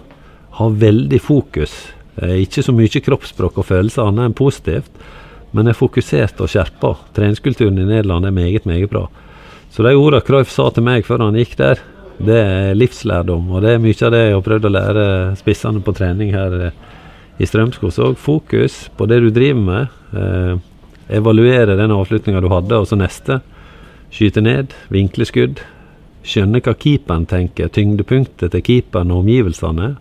[0.59, 1.73] har veldig fokus.
[2.21, 5.05] Eh, ikke så mye kroppsspråk og følelser, annet enn positivt,
[5.55, 6.95] men er fokusert og skjerpa.
[7.15, 9.05] Treningskulturen i Nederland er meget, meget bra.
[9.71, 11.81] Så de ordene Cruyff sa til meg før han gikk der,
[12.17, 13.51] det er livslærdom.
[13.53, 15.05] Og det er mye av det jeg har prøvd å lære
[15.37, 16.79] spissene på trening her eh,
[17.37, 17.93] i Strømskog.
[17.93, 18.17] òg.
[18.17, 19.87] fokus på det du driver med.
[20.13, 20.57] Eh,
[21.19, 23.41] evaluere den avslutninga du hadde, og så neste.
[24.11, 25.61] Skyte ned, vinkle skudd.
[26.25, 29.95] Skjønne hva keeperen tenker, tyngdepunktet til keeperen og omgivelsene.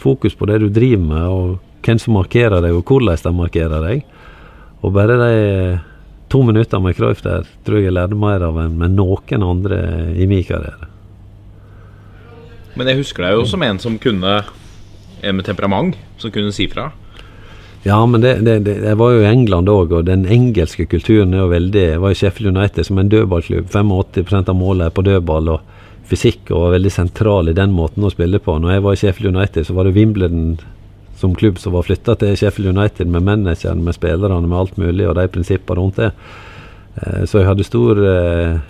[0.00, 3.84] Fokus på det du driver med, og hvem som markerer deg, og hvordan de markerer
[3.84, 4.04] deg.
[4.80, 5.34] Og bare de
[6.30, 9.80] to minutter med Cruyff der tror jeg jeg lærte mer av enn med noen andre
[10.14, 10.88] i min karriere.
[12.78, 14.40] Men jeg husker deg jo som en som kunne
[15.20, 16.86] En med temperament, som kunne si fra.
[17.84, 21.34] Ja, men det, det, det, jeg var jo i England òg, og den engelske kulturen
[21.34, 23.68] er jo veldig Jeg var i Sheffield United som en dødballklubb.
[23.68, 25.79] 85% av målet er på dødball, og
[26.10, 28.58] fysikk og var veldig sentral i den måten å spille på.
[28.58, 30.58] Når jeg var i Sheffield United, så var det Wimbledon
[31.20, 35.06] som klubb som var flytta til Sheffield United med manageren, med spillerne, med alt mulig,
[35.08, 36.10] og de prinsippene rundt det.
[36.96, 38.60] Eh, så jeg hadde stor eh,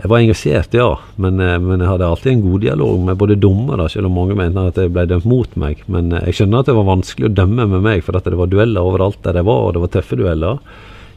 [0.00, 3.40] jeg var engasjert, ja, men, eh, men, jeg hadde alltid en god dialog med både
[3.40, 5.82] dommere, selv om mange mente at jeg ble dømt mot meg.
[5.92, 8.52] Men jeg skjønner at det var vanskelig å dømme med meg, for at det var
[8.52, 10.62] dueller overalt der jeg var, og det var tøffe dueller.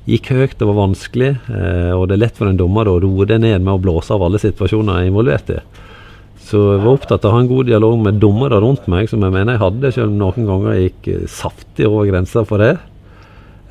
[0.09, 3.27] Gikk høyt, det var vanskelig, eh, og det er lett for en dommer å roe
[3.29, 5.59] det ned med å blåse av alle situasjoner jeg er involvert i.
[6.43, 9.23] Så jeg var opptatt av å ha en god dialog med dommere rundt meg, som
[9.23, 12.73] jeg mener jeg hadde, selv om noen ganger jeg gikk saftig over grensa for det.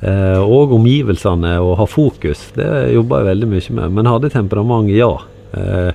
[0.03, 2.49] Eh, og omgivelsene og ha fokus.
[2.57, 2.65] Det
[2.95, 3.93] jobba jeg veldig mye med.
[3.99, 5.13] Men hadde temperament, ja.
[5.53, 5.93] Eh,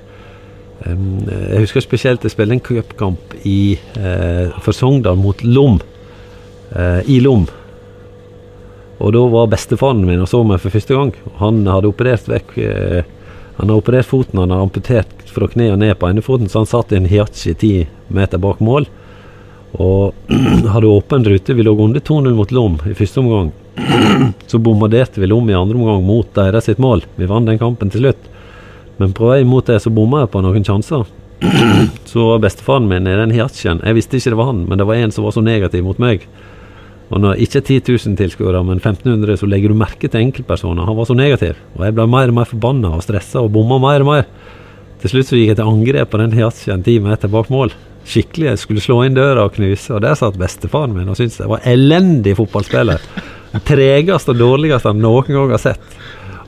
[0.87, 5.81] jeg husker spesielt jeg spilte en cupkamp eh, for Sogndal mot Lom.
[6.71, 7.49] Eh, I Lom.
[8.99, 11.13] Og da var bestefaren min og så meg for første gang.
[11.39, 13.03] Han hadde operert vekk eh,
[13.59, 16.61] Han har operert foten, han har amputert fra kneet og ned på ene foten, så
[16.63, 17.73] han satt i en hiachi ti
[18.15, 18.87] meter bak mål.
[19.79, 20.15] Og
[20.75, 21.55] hadde åpen rute.
[21.55, 23.53] Vi lå under 2-0 mot Lom i første omgang.
[24.51, 27.05] Så bombarderte vi Lom i andre omgang mot deres sitt mål.
[27.19, 28.31] Vi vant den kampen til slutt.
[28.99, 31.07] Men på vei mot det så bomma jeg på noen sjanser.
[32.11, 34.87] Så var bestefaren min i den Hiachien Jeg visste ikke det var han, men det
[34.89, 36.25] var en som var så negativ mot meg.
[37.09, 40.85] Og når ikke 10 000 tilskuere, men 1500, så legger du merke til enkeltpersoner.
[40.85, 41.57] Han var så negativ.
[41.79, 44.27] Og jeg ble mer og mer forbanna og stressa og bomma mer og mer.
[45.01, 47.73] Til slutt så gikk jeg til angrep på den hiatsjen ti meter bak mål
[48.09, 48.53] skikkelig.
[48.53, 51.51] Jeg skulle slå inn døra og knuse, og der satt bestefaren min og syntes jeg
[51.51, 53.03] var elendig fotballspiller.
[53.55, 55.99] Den tregeste og dårligste han noen gang har sett.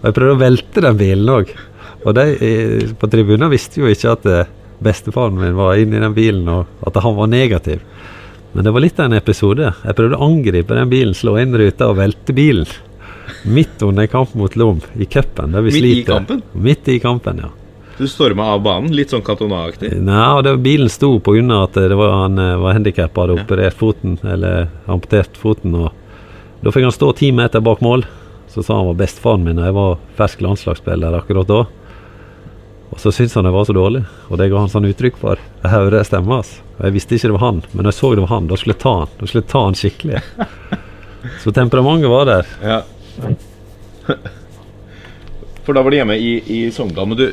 [0.00, 1.52] Og jeg prøvde å velte den bilen òg.
[2.00, 2.26] Og de
[2.96, 6.88] på tribunen visste jo ikke at eh, bestefaren min var inne i den bilen, og
[6.88, 7.82] at han var negativ.
[8.52, 9.72] Men det var litt av en episode.
[9.84, 12.66] Jeg prøvde å angripe den bilen, slå inn ruta og velte bilen.
[13.46, 15.54] Midt under en kamp mot Lom, i cupen.
[15.62, 16.42] Midt i kampen?
[16.52, 17.50] Midt i kampen, ja.
[18.00, 19.90] Du storma av banen, litt sånn Cantona-aktig?
[20.00, 21.42] Nei, det, bilen sto pga.
[21.62, 25.74] at det var, han eh, var handikappa, hadde operert foten, eller amputert foten.
[25.76, 25.92] og
[26.64, 28.06] Da fikk han stå ti meter bak mål.
[28.48, 31.60] Så sa han var bestefaren min, og jeg var fersk landslagsspiller akkurat da.
[32.90, 35.44] Og så syntes han jeg var så dårlig, og det ga han sånn uttrykk for.
[35.62, 36.56] Jeg hører stemma hans.
[36.80, 38.56] Og jeg visste ikke det var han, men når jeg så det var han, da
[38.56, 39.10] skulle jeg ta han.
[39.20, 40.22] Da skulle jeg ta han skikkelig.
[41.42, 42.46] Så temperamentet var der.
[42.64, 42.78] Ja.
[45.66, 47.10] For da var du hjemme i, i Sogndal.
[47.10, 47.26] Men du,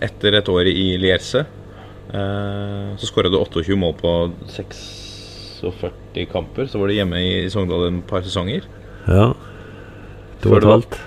[0.00, 4.12] etter et år i Lierse eh, så skåra du 28 mål på
[4.48, 6.70] 46 kamper.
[6.72, 8.64] Så var du hjemme i Sogndal en par sesonger.
[9.04, 9.34] Ja.
[10.40, 10.98] To og et halvt.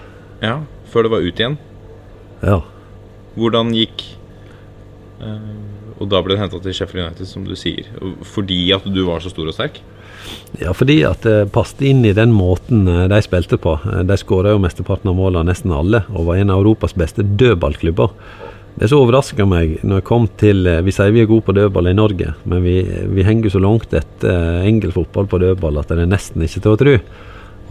[0.46, 0.60] Ja,
[0.94, 1.58] før du var ute igjen.
[2.46, 2.62] Ja.
[3.36, 4.06] Hvordan gikk
[5.26, 5.50] eh,
[5.96, 7.88] Og da ble du henta til Sheffield United, som du sier.
[8.28, 9.80] Fordi at du var så stor og sterk?
[10.60, 13.78] Ja, fordi at det passet inn i den måten eh, de spilte på.
[13.92, 17.26] Eh, de skåra jo mesteparten av målene, nesten alle, og var en av Europas beste
[17.26, 18.14] dødballklubber.
[18.76, 21.88] Det som overraska meg når jeg kom til Vi sier vi er gode på dødball
[21.88, 26.04] i Norge, men vi, vi henger så langt etter engelsk fotball på dødball at det
[26.04, 26.96] er nesten ikke til å tro.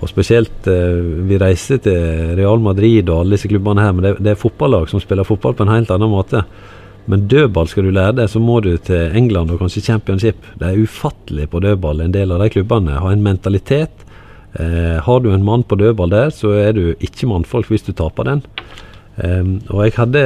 [0.01, 4.33] Og spesielt Vi reiser til Real Madrid og alle disse klubbene her, men det, det
[4.33, 6.41] er fotballag som spiller fotball på en helt annen måte.
[7.11, 10.46] Men dødball skal du lære deg, så må du til England og kanskje Championship.
[10.61, 12.96] Det er ufattelig på dødball, en del av de klubbene.
[12.96, 14.07] Har en mentalitet.
[14.55, 17.92] Eh, har du en mann på dødball der, så er du ikke mannfolk hvis du
[17.92, 18.42] taper den.
[19.20, 20.24] Eh, og jeg hadde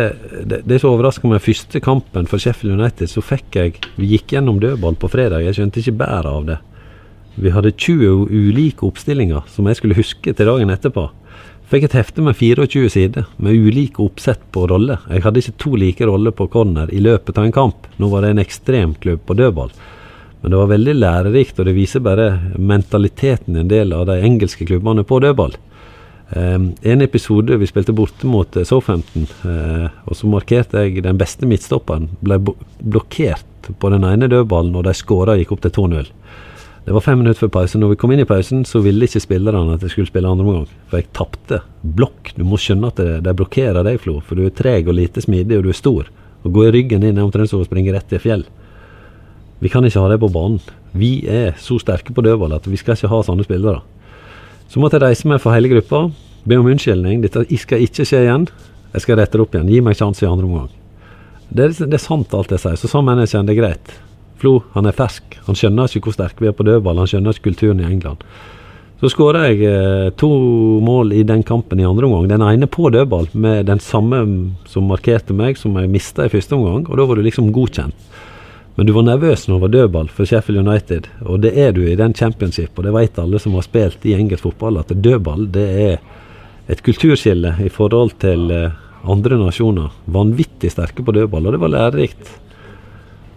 [0.49, 4.37] Det, det som overraska meg, første kampen for Sheffield United, så fikk jeg Vi gikk
[4.37, 5.43] gjennom dødball på fredag.
[5.43, 6.59] Jeg skjønte ikke bæret av det.
[7.39, 11.09] Vi hadde 20 ulike oppstillinger som jeg skulle huske til dagen etterpå.
[11.69, 15.03] Fikk et hefte med 24 sider, med ulike oppsett på roller.
[15.13, 17.89] Jeg hadde ikke to like roller på corner i løpet av en kamp.
[18.01, 19.75] Nå var det en ekstremklubb på dødball.
[20.41, 24.17] Men det var veldig lærerikt, og det viser bare mentaliteten i en del av de
[24.17, 25.59] engelske klubbene på dødball.
[26.33, 31.21] Um, en episode vi spilte borte mot uh, Southampton, uh, og så markerte jeg den
[31.21, 32.09] beste midtstopperen.
[32.25, 32.41] Ble
[32.81, 36.13] blokkert på den ene dødballen, og de skåra og gikk opp til 2-0.
[36.89, 37.77] Det var fem minutter før pause.
[37.77, 40.47] Når vi kom inn i pausen, så ville ikke spillerne at jeg skulle spille andre
[40.47, 40.71] omgang.
[40.89, 42.31] For jeg tapte blokk.
[42.33, 44.23] Du må skjønne at de blokkerer deg, Flo.
[44.25, 46.09] For du er treg og lite smidig, og du er stor.
[46.09, 48.47] Å gå i ryggen din er omtrent som å springe rett et fjell.
[49.61, 50.65] Vi kan ikke ha det på banen.
[50.97, 53.85] Vi er så sterke på dødball at vi skal ikke ha sånne spillere.
[54.73, 56.07] Så måtte jeg reise meg for hele gruppa,
[56.49, 57.21] be om unnskyldning.
[57.21, 58.49] Dette skal ikke skje igjen.
[58.95, 59.69] Jeg skal rette det opp igjen.
[59.77, 60.73] Gi meg sjanse i andre omgang.
[61.53, 62.81] Det, det, er sant alt jeg sier.
[62.81, 63.99] Så sammen jeg det er greit.
[64.39, 65.39] Flo han er fersk.
[65.49, 67.03] Han skjønner ikke hvor sterke vi er på dødball.
[67.03, 68.23] Han skjønner ikke kulturen i England.
[68.99, 70.29] Så skåra jeg eh, to
[70.83, 72.27] mål i den kampen i andre omgang.
[72.31, 74.25] Den ene på dødball med den samme
[74.67, 76.89] som markerte meg, som jeg mista i første omgang.
[76.89, 77.95] Og da var du liksom godkjent.
[78.79, 81.81] Men du var nervøs når det var dødball for Sheffield United, og det er du
[81.83, 82.77] i den championship.
[82.79, 85.97] Og det vet alle som har spilt i engelsk fotball, at dødball det er
[86.71, 89.95] et kulturskille i forhold til eh, andre nasjoner.
[90.07, 92.31] Vanvittig sterke på dødball, og det var lærerikt.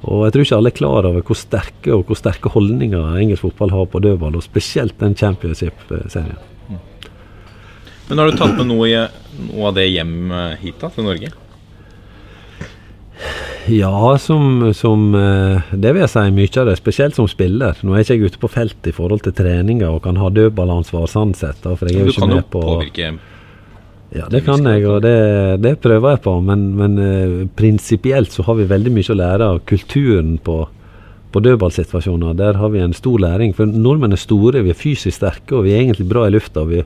[0.01, 3.45] Og jeg tror ikke alle er klar over hvor sterke og hvor sterke holdninger engelsk
[3.45, 6.39] fotball har på dødball, og spesielt den championship-serien.
[8.09, 9.05] Men har du tatt med noe,
[9.39, 11.29] noe av det hjem eh, hit da, til Norge?
[13.71, 17.77] Ja, som, som, eh, Det vil jeg si mye av det, spesielt som spiller.
[17.85, 20.31] Nå er jeg ikke jeg ute på felt i forhold til treninger og kan ha
[20.33, 21.61] dødballansvar sånn sett.
[21.61, 23.30] For jeg er jo ikke med på Du kan jo påvirke
[24.11, 25.15] Ja, det kan jeg, og det,
[25.63, 26.33] det prøver jeg på.
[26.43, 30.57] Men, men uh, prinsipielt så har vi veldig mye å lære av kulturen på,
[31.31, 32.35] på dødballsituasjoner.
[32.39, 33.55] Der har vi en stor læring.
[33.55, 36.65] For nordmenn er store, vi er fysisk sterke og vi er egentlig bra i lufta.
[36.67, 36.83] Vi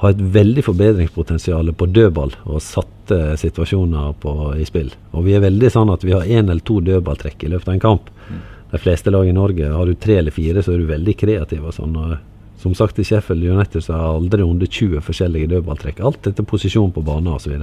[0.00, 4.94] har et veldig forbedringspotensial på dødball og satte situasjoner på, i spill.
[5.10, 7.74] Og vi er veldig sånn at vi har én eller to dødballtrekk i løpet av
[7.74, 8.14] en kamp.
[8.30, 8.40] Mm.
[8.70, 11.66] De fleste lag i Norge har du tre eller fire, så er du veldig kreativ
[11.66, 11.98] og sånn.
[11.98, 12.14] Og
[12.60, 16.02] som sagt i Sheffield United så har aldri under 20 forskjellige dødballtrekk.
[16.04, 17.56] Alt etter posisjon på banen osv.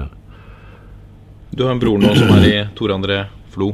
[1.54, 3.22] Du har en bror nå som er i Tor André
[3.54, 3.72] Flo,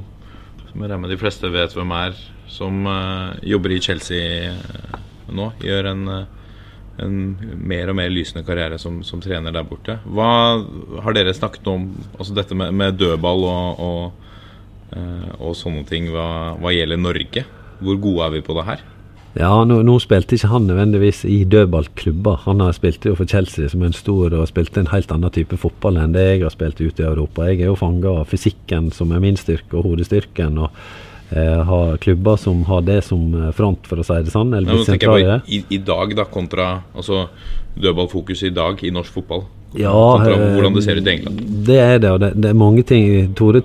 [0.69, 2.15] som jeg regner med de fleste vet hvem er,
[2.51, 4.99] som uh, jobber i Chelsea uh,
[5.34, 5.49] nå.
[5.63, 6.24] Gjør en uh,
[7.01, 7.13] en
[7.57, 9.97] mer og mer lysende karriere som, som, trener der borte.
[10.05, 10.61] Hva
[11.01, 11.88] har dere snakket om,
[12.19, 14.34] altså dette med, med dødball og, og,
[14.93, 17.45] uh, og sånne ting, hva, hva, gjelder Norge?
[17.84, 18.84] Hvor gode er vi på det her?
[19.34, 22.44] Ja, nå, nå spilte ikke han nødvendigvis i dødballklubber.
[22.46, 25.58] Han har spilte jo for Chelsea som en stor og spilte en helt annen type
[25.58, 27.48] fotball enn det jeg har spilt ute i Europa.
[27.50, 30.62] Jeg er jo fanga av fysikken som er min styrke, og hodestyrken.
[30.62, 30.70] og
[31.34, 34.54] eh, ha klubber som har det som eh, front, for å si det sånn.
[34.54, 35.18] Eller ja, på,
[35.48, 37.28] i, i, dag, da, kontra altså,
[37.74, 39.46] dødballfokus i dag i norsk fotball?
[39.80, 41.40] Ja, kontra hvordan det ser ut i England?
[41.42, 43.34] Eh, det er det, og det, det er mange ting.
[43.38, 43.64] Tore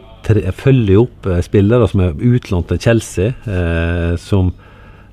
[0.57, 4.55] følger jo opp eh, spillere som er utlånt til Chelsea, eh, som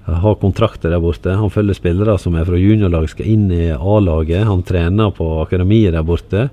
[0.06, 1.34] har kontrakter der borte.
[1.34, 4.46] Han følger spillere som er fra juniorlag, skal inn i A-laget.
[4.46, 6.50] Han trener på akademiet der borte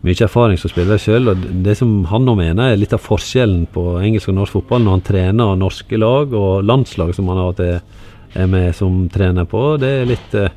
[0.00, 1.34] mye erfaring som spiller sjøl.
[1.64, 4.96] Det som han nå mener, er litt av forskjellen på engelsk og norsk fotball når
[4.96, 9.48] han trener norske lag og landslag som han av og til er med som trener
[9.50, 9.62] på.
[9.82, 10.54] Det er litt eh,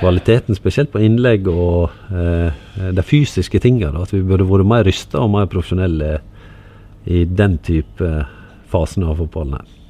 [0.00, 4.02] kvaliteten, spesielt på innlegg og eh, de fysiske tingene.
[4.02, 6.18] At vi burde vært mer rysta og mer profesjonelle
[7.04, 8.10] i den type
[8.72, 9.83] fasen av fotballen her.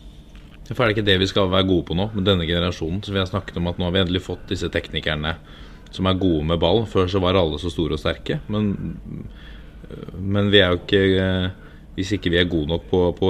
[0.71, 3.03] For er det ikke det vi skal være gode på nå, med denne generasjonen?
[3.05, 5.35] Så vi har snakket om at nå har vi endelig fått disse teknikerne
[5.95, 6.85] som er gode med ball.
[6.89, 8.41] Før så var alle så store og sterke.
[8.49, 8.73] Men,
[10.17, 11.53] men vi er jo ikke
[11.95, 13.29] Hvis ikke vi er gode nok på, på,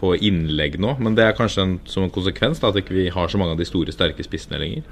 [0.00, 0.96] på innlegg nå.
[0.98, 3.38] Men det er kanskje en, som en konsekvens da, at ikke vi ikke har så
[3.38, 4.88] mange av de store, sterke spissene lenger.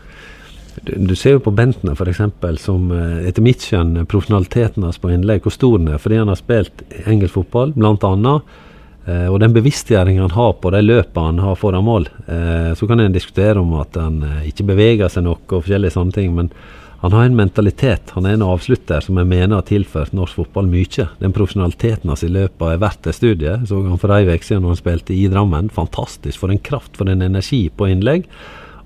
[0.87, 2.20] Du, ser jo på Bentner f.eks.,
[2.62, 6.31] som eh, etter mitt skjønn profesjonaliteten hans på innlegg, hvor stor den er fordi han
[6.31, 8.70] har spilt engelsk fotball, blant Eh,
[9.31, 12.09] og den bevisstgjøringen han har på de løpene han har foran mål.
[12.27, 15.97] Eh, så kan en diskutere om at han eh, ikke beveger seg nok og forskjellige
[15.97, 16.35] sånne ting.
[16.37, 16.53] men
[17.01, 20.67] han har en mentalitet, han er en avslutter som jeg mener har tilført norsk fotball
[20.69, 21.07] mye.
[21.23, 23.55] Den profesjonaliteten hans i løpet er verdt et studie.
[23.65, 25.71] Så han for ei uke siden han spilte i Drammen.
[25.73, 26.37] Fantastisk.
[26.43, 28.29] For en kraft, for en energi på innlegg.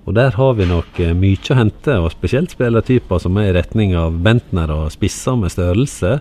[0.07, 3.57] Og der har vi nok eh, mye å hente, og spesielt spillertyper som er i
[3.59, 6.19] retning av Bentner og spisser med størrelse,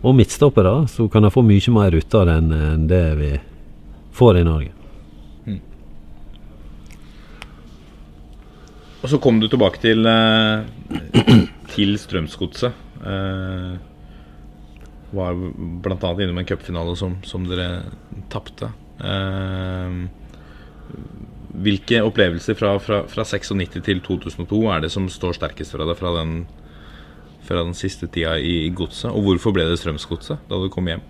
[0.00, 3.32] og midtstoppere, så kan de få mye mer ut av det enn det vi
[4.16, 4.76] får i Norge.
[9.00, 10.60] Og så kom du tilbake til, eh,
[11.74, 12.72] til Strømsgodset.
[13.00, 13.76] Eh,
[15.16, 16.10] var bl.a.
[16.20, 17.82] innom en cupfinale som, som dere
[18.28, 18.68] tapte.
[19.00, 19.96] Eh,
[21.64, 25.96] hvilke opplevelser fra, fra, fra 96 til 2002 er det som står sterkest fra deg
[25.98, 26.44] fra den,
[27.50, 29.10] fra den siste tida i, godset?
[29.10, 31.02] Og hvorfor ble det Strømsgodset da du kom hjem?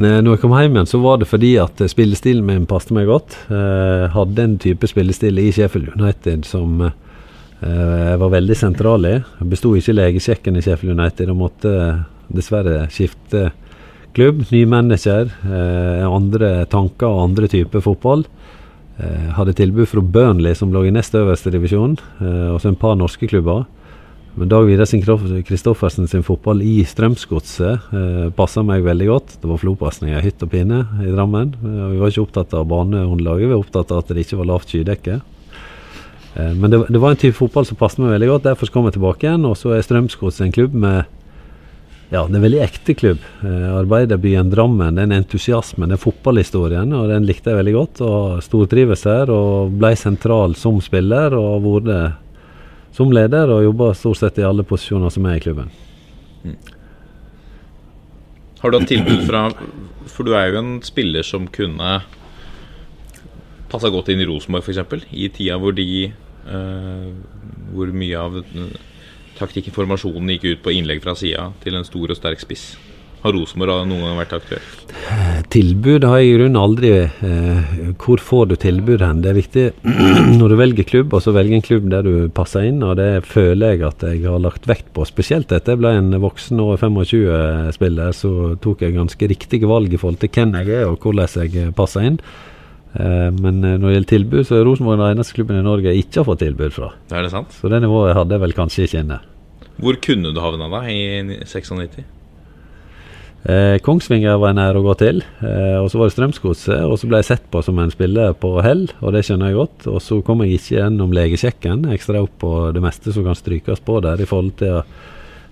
[0.00, 3.34] Når jeg kom hjem igjen, så var det fordi at spillestilen min passet meg godt.
[3.50, 6.94] Jeg eh, hadde en type spillestil i Sheffield United som eh,
[7.60, 9.16] jeg var veldig sentral i.
[9.18, 11.74] Jeg besto ikke legesjekken i Sheffield United og måtte
[12.30, 13.50] dessverre skifte
[14.14, 14.44] klubb.
[14.54, 18.24] Ny manager, eh, andre tanker og andre typer fotball.
[19.00, 23.30] Hadde tilbud fra Burnley, som lå i nest øverste divisjon, og så en par norske
[23.30, 23.62] klubber.
[24.34, 29.34] Men Dag Vidar Kristoffersen sin fotball i Strømsgodset eh, passa meg veldig godt.
[29.42, 31.50] Det var flopasninger hytt og pinne i Drammen.
[31.58, 34.52] Eh, vi var ikke opptatt av baneunderlaget, vi var opptatt av at det ikke var
[34.52, 35.18] lavt skydekke.
[36.34, 38.46] Eh, men det, det, var en type fotball som passet meg veldig godt.
[38.52, 39.48] Derfor kom jeg tilbake igjen.
[39.50, 41.16] Og så er Strømsgodset en klubb med
[42.10, 43.26] ja, det er en veldig ekte klubb.
[43.46, 44.96] Eh, Arbeiderbyen Drammen.
[44.98, 48.02] Den entusiasmen, den fotballhistorien, og den likte jeg veldig godt.
[48.06, 52.18] og Stortrives her og ble sentral som spiller og vært
[52.96, 55.70] som leder og jobber stort sett i alle posisjoner som er i klubben.
[56.44, 56.56] Mm.
[58.60, 59.46] Har du hatt tilbud fra
[60.10, 62.00] For du er jo en spiller som kunne
[63.70, 65.06] passa godt inn i Rosenborg, f.eks.
[65.12, 66.10] I tida hvor de
[66.48, 67.08] uh,
[67.72, 68.40] Hvor mye av
[69.38, 72.74] taktikkinformasjonen gikk ut på innlegg fra sida til en stor og sterk spiss.
[73.20, 74.92] Har Rosenborg noen gang vært aktuelt?
[75.52, 79.20] Tilbud har jeg i grunnen aldri eh, Hvor får du tilbud hen?
[79.24, 79.64] Det er viktig
[80.40, 82.78] når du velger klubb, og så velger en klubb der du passer inn.
[82.86, 85.04] Og det føler jeg at jeg har lagt vekt på.
[85.08, 90.00] Spesielt etter jeg ble en voksen og 25-spiller, så tok jeg ganske riktige valg i
[90.00, 92.16] forhold til hvem jeg er og hvordan jeg passer inn.
[92.94, 96.06] Eh, men når det gjelder tilbud, så er Rosenborg den eneste klubben i Norge jeg
[96.06, 96.94] ikke har fått tilbud fra.
[97.12, 97.52] Er det sant?
[97.52, 99.20] Så det nivået hadde jeg vel kanskje ikke inne.
[99.80, 102.00] Hvor kunne du havna da, i 96?
[103.48, 105.22] Eh, Kongsvinger var jeg nær å gå til.
[105.40, 106.82] Eh, og så var det Strømsgodset.
[106.84, 109.60] Og så ble jeg sett på som en spiller på hell, og det skjønner jeg
[109.60, 109.86] godt.
[109.88, 111.88] Og så kom jeg ikke gjennom legesjekken.
[111.94, 114.82] Jeg skrev opp på det meste som kan strykes på der i forhold til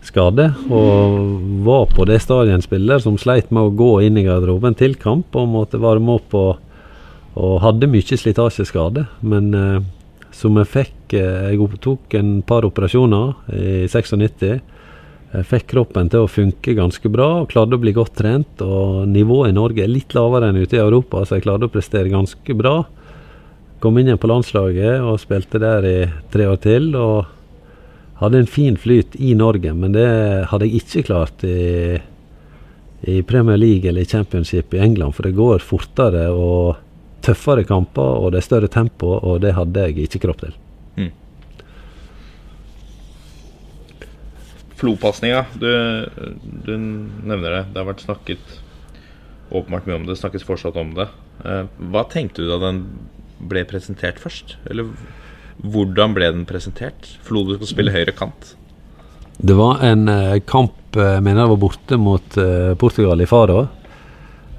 [0.04, 0.50] skade.
[0.68, 4.76] Og var på det stadiet en spiller som sleit med å gå inn i garderoben
[4.78, 6.58] til kamp og måtte varme opp og,
[7.40, 9.08] og hadde mye slitasjeskade.
[9.24, 9.78] Men eh,
[10.36, 14.60] som jeg fikk eh, Jeg tok en par operasjoner i 96.
[15.28, 18.62] Jeg fikk kroppen til å funke ganske bra og klarte å bli godt trent.
[18.64, 21.72] og Nivået i Norge er litt lavere enn ute i Europa, så jeg klarte å
[21.72, 22.78] prestere ganske bra.
[23.78, 25.98] Kom inn igjen på landslaget og spilte der i
[26.32, 26.94] tre år til.
[26.96, 27.26] og
[28.18, 30.08] Hadde en fin flyt i Norge, men det
[30.50, 32.00] hadde jeg ikke klart i,
[33.06, 35.14] i Premier League eller i Championship i England.
[35.14, 36.80] For det går fortere og
[37.22, 40.56] tøffere kamper, og det er større tempo, og det hadde jeg ikke kropp til.
[44.78, 45.70] Flopasninga, du,
[46.64, 47.62] du, nevner det.
[47.72, 48.58] Det har vært snakket
[49.50, 51.08] åpenbart mye om det, snakkes fortsatt om det.
[51.42, 52.84] Eh, hva tenkte du da den
[53.50, 54.54] ble presentert først?
[54.70, 54.86] Eller
[55.64, 57.16] hvordan ble den presentert?
[57.26, 58.54] Flo du skal spille høyre kant?
[59.38, 62.38] Det var en eh, kamp eh, jeg mener jeg var borte mot
[62.78, 63.64] Portugal i Faro.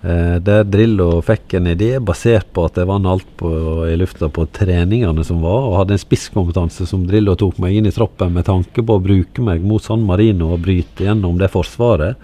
[0.01, 3.49] Eh, der Drillo fikk en idé basert på at jeg vant alt på,
[3.89, 7.89] i lufta på treningene som var, og hadde en spisskompetanse som Drillo tok meg inn
[7.89, 11.51] i troppen med tanke på å bruke meg mot San Marino og bryte gjennom det
[11.51, 12.15] forsvaret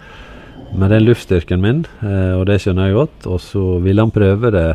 [0.76, 3.28] med den luftstyrken min, eh, og det skjønner jeg godt.
[3.28, 4.70] Og så ville han prøve det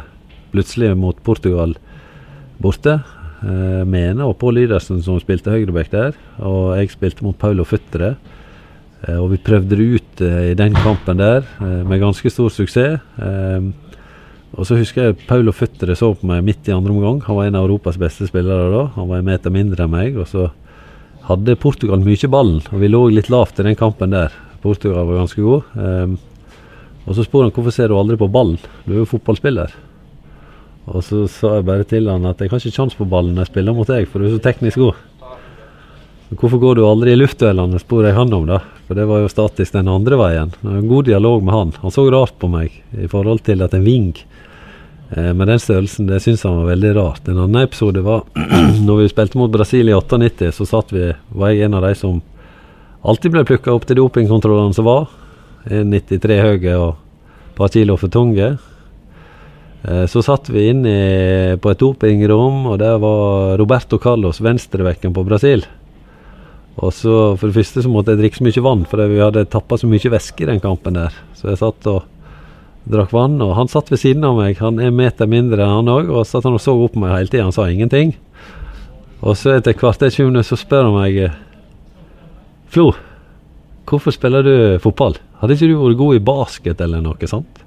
[0.53, 1.75] plutselig mot Portugal
[2.61, 2.99] borte.
[3.41, 8.19] Eh, Mene og Pål Lydersen som spilte høyreback der, og jeg spilte mot Paulo Futtere.
[9.07, 12.51] Eh, og vi prøvde det ut eh, i den kampen der eh, med ganske stor
[12.53, 13.01] suksess.
[14.51, 17.21] Og så husker jeg Paulo Føttere så på meg midt i andre omgang.
[17.29, 18.89] Han var en av Europas beste spillere da.
[18.97, 20.19] Han var en meter mindre enn meg.
[20.19, 20.49] Og så
[21.29, 24.35] hadde Portugal mye ballen, og vi lå litt lavt i den kampen der.
[24.61, 26.19] Portugal var ganske god.
[27.07, 29.71] og så spør han hvorfor ser du aldri på ballen, du er jo fotballspiller.
[30.91, 33.47] Og så sa jeg bare til han at jeg har ikke kjangs på ballen når
[33.47, 34.99] jeg spiller mot deg, for du er så teknisk god.
[36.31, 38.61] Hvorfor går du aldri i luftduellene, spør jeg han om, da.
[38.87, 40.53] For det var jo statisk den andre veien.
[40.63, 41.73] En god dialog med han.
[41.83, 44.13] Han så rart på meg i forhold til at en ving
[45.11, 47.29] Eh, med den størrelsen, det syns han var veldig rart.
[47.29, 48.23] En annen episode var
[48.87, 51.95] når vi spilte mot Brasil i 98, så satt vi, var jeg en av de
[51.99, 52.21] som
[53.03, 55.09] alltid ble plukka opp til dopingkontrollene som var.
[55.67, 58.53] 1,93 høye og et par kilo for tunge.
[59.83, 65.27] Eh, så satt vi inne på et dopingrom, og der var Roberto Carlos, venstrevekken på
[65.27, 65.67] Brasil.
[66.81, 69.49] Og så For det første så måtte jeg drikke så mye vann, for vi hadde
[69.53, 71.13] tappa så mye væske i den kampen der.
[71.37, 72.07] Så jeg satt og
[72.91, 74.57] drakk vann, og han satt ved siden av meg.
[74.65, 77.03] Han er en meter mindre enn han òg, og satt han og så opp på
[77.03, 77.45] meg hele tida.
[77.45, 78.15] Han sa ingenting.
[79.21, 81.21] Og så etter kvarter 20 minutter så spør han meg
[82.71, 82.93] Flo,
[83.91, 85.17] hvorfor spiller du fotball?
[85.41, 87.65] Hadde ikke du vært god i basket eller noe sånt?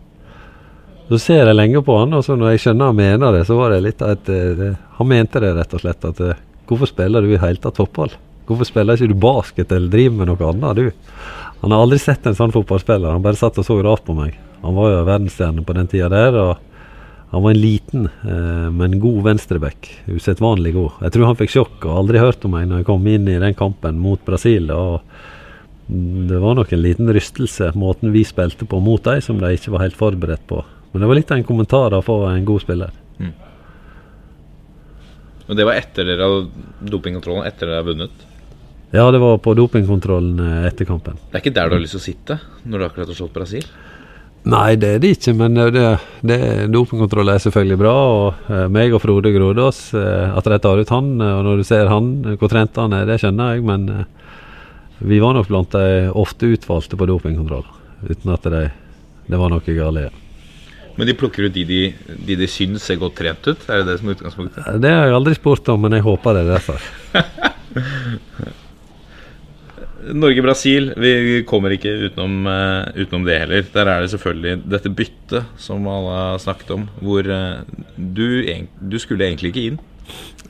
[1.10, 3.58] Så ser jeg lenge på han, og så når jeg skjønner han mener det, så
[3.60, 6.06] var det litt av et Han mente det rett og slett.
[6.06, 6.22] at
[6.66, 8.16] Hvorfor spiller du i hele tatt fotball?
[8.48, 11.20] Hvorfor spiller ikke du basket eller driver med noe annet, du?
[11.64, 13.14] Han har aldri sett en sånn fotballspiller.
[13.16, 14.36] Han bare satt og så rart på meg.
[14.66, 16.36] Han var jo verdensstjerne på den tida der.
[16.36, 16.58] og
[17.32, 19.88] Han var en liten, eh, men god venstreback.
[20.08, 20.92] Usedvanlig god.
[21.02, 23.40] Jeg tror han fikk sjokk og aldri hørt om meg når jeg kom inn i
[23.40, 24.70] den kampen mot Brasil.
[24.72, 25.02] og
[25.88, 29.72] Det var nok en liten rystelse, måten vi spilte på mot dem, som de ikke
[29.72, 30.64] var helt forberedt på.
[30.92, 32.92] Men det var litt av en kommentar å få en god spiller.
[33.20, 33.34] Mm.
[35.48, 38.33] Og det var etter dere hadde dopingkontrollen, etter dere har vunnet?
[38.94, 41.18] Ja, det var på dopingkontrollen eh, etter kampen.
[41.32, 42.36] Det er ikke der du har lyst til å sitte
[42.70, 43.66] når du akkurat har slått Brasil?
[44.54, 45.86] Nei, det er det ikke, men det,
[46.22, 46.38] det,
[46.70, 47.94] dopingkontroll er selvfølgelig bra.
[48.12, 51.66] Og eh, meg og Frode Grodås, eh, at de tar ut han, og når du
[51.66, 53.66] ser han, hvor trent han er, det skjønner jeg.
[53.66, 54.34] Men eh,
[55.02, 57.66] vi var nok blant de ofte utvalgte på dopingkontroll,
[58.06, 58.66] uten at det,
[59.26, 60.06] det var noe galt.
[60.06, 60.12] Ja.
[61.00, 61.86] Men de plukker ut de de,
[62.28, 63.64] de de syns ser godt trent ut?
[63.66, 64.68] Er det det som er utgangspunktet?
[64.84, 66.92] Det har jeg aldri spurt om, men jeg håper det er derfor.
[70.12, 73.66] Norge-Brasil, vi kommer ikke utenom, uh, utenom, det heller.
[73.74, 77.64] Der er det selvfølgelig dette byttet som alle har snakket om, hvor uh,
[77.96, 78.44] du,
[78.80, 79.80] du, skulle egentlig ikke inn.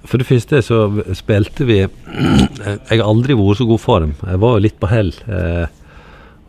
[0.09, 0.80] For det første så
[1.15, 4.17] spilte vi Jeg har aldri vært så god form.
[4.25, 5.13] Jeg var jo litt på hell.
[5.30, 5.65] Uh,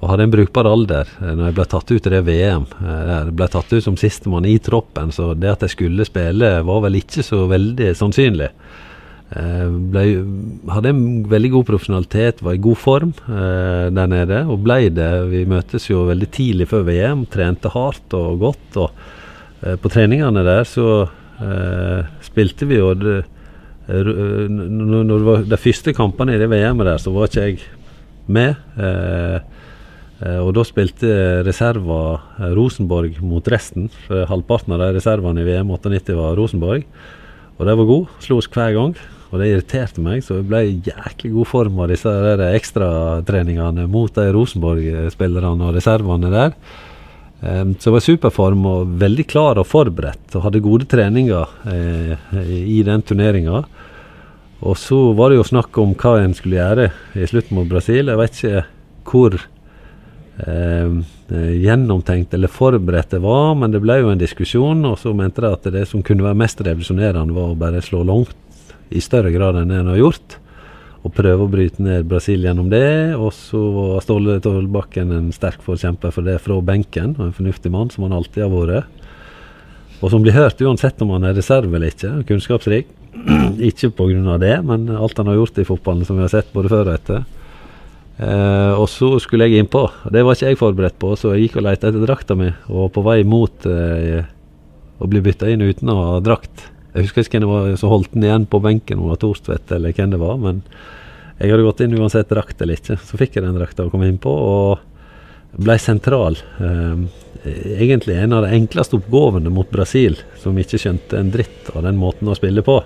[0.00, 2.64] og hadde en brukbar alder når jeg ble tatt ut i det VM.
[2.84, 6.82] Jeg ble tatt ut som sistemann i troppen, så det at jeg skulle spille, var
[6.84, 8.50] vel ikke så veldig sannsynlig.
[9.32, 10.02] Eh, ble,
[10.68, 14.42] hadde en veldig god profesjonalitet, var i god form eh, der nede.
[14.50, 15.10] Og ble det.
[15.32, 18.80] Vi møtes jo veldig tidlig før VM, trente hardt og godt.
[18.84, 20.88] Og eh, på treningene der så
[21.40, 23.16] eh, spilte vi jo det,
[23.88, 24.12] eh,
[24.52, 27.60] når det var de første kampene i det VM-et der, så var ikke jeg
[28.28, 28.60] med.
[28.78, 29.50] Eh,
[30.24, 31.08] og da spilte
[31.44, 31.98] reserva
[32.54, 33.90] Rosenborg mot resten.
[34.08, 36.86] Halvparten av de reservene i VM 98 var Rosenborg.
[37.58, 38.22] Og de var gode.
[38.24, 38.96] Slo oss hver gang.
[39.34, 42.10] Og det irriterte meg, så jeg ble i jæklig god form av disse
[42.54, 46.54] ekstratreningene mot de Rosenborg-spillerne og reservene der.
[47.44, 51.50] Um, så jeg var i superform og veldig klar og forberedt og hadde gode treninger
[51.68, 52.14] eh,
[52.46, 53.64] i den turneringa.
[54.64, 56.86] Og så var det jo snakk om hva en skulle gjøre
[57.18, 58.08] i slutten mot Brasil.
[58.08, 58.62] Jeg vet ikke
[59.10, 59.36] hvor
[60.46, 60.94] eh,
[61.30, 64.84] gjennomtenkt eller forberedt det var, men det ble jo en diskusjon.
[64.88, 68.02] Og så mente de at det som kunne være mest revolusjonerende, var å bare slå
[68.06, 68.36] langt
[68.94, 70.38] i større grad enn en har gjort.
[71.04, 73.14] Og prøve å bryte ned Brasil gjennom det.
[73.16, 77.72] Og så var Ståle Tollbakken en sterk forkjemper for det fra benken, og en fornuftig
[77.72, 79.00] mann, som han alltid har vært.
[80.00, 82.12] Og som blir hørt uansett om han er reserve eller ikke.
[82.28, 82.90] Kunnskapsrik.
[83.68, 84.38] ikke pga.
[84.42, 86.96] det, men alt han har gjort i fotballen, som vi har sett både før og
[86.96, 87.24] etter.
[88.16, 89.82] Eh, og så skulle jeg innpå.
[90.12, 92.52] Det var ikke jeg forberedt på, så jeg gikk og lette etter drakta mi.
[92.70, 94.22] Og på vei mot eh,
[95.02, 96.68] å bli bytta inn uten å ha drakt.
[96.94, 99.22] Jeg husker ikke hvem det var som holdt den igjen på benken, om det var
[99.24, 100.38] Thorstvedt eller hvem det var.
[100.38, 100.62] Men
[101.40, 103.00] jeg hadde gått inn uansett drakt eller ikke.
[103.02, 106.38] Så fikk jeg den drakta å komme inn på, og ble sentral.
[106.62, 107.04] Eh,
[107.82, 111.98] egentlig en av de enkleste oppgavene mot Brasil, som ikke skjønte en dritt av den
[111.98, 112.78] måten å spille på.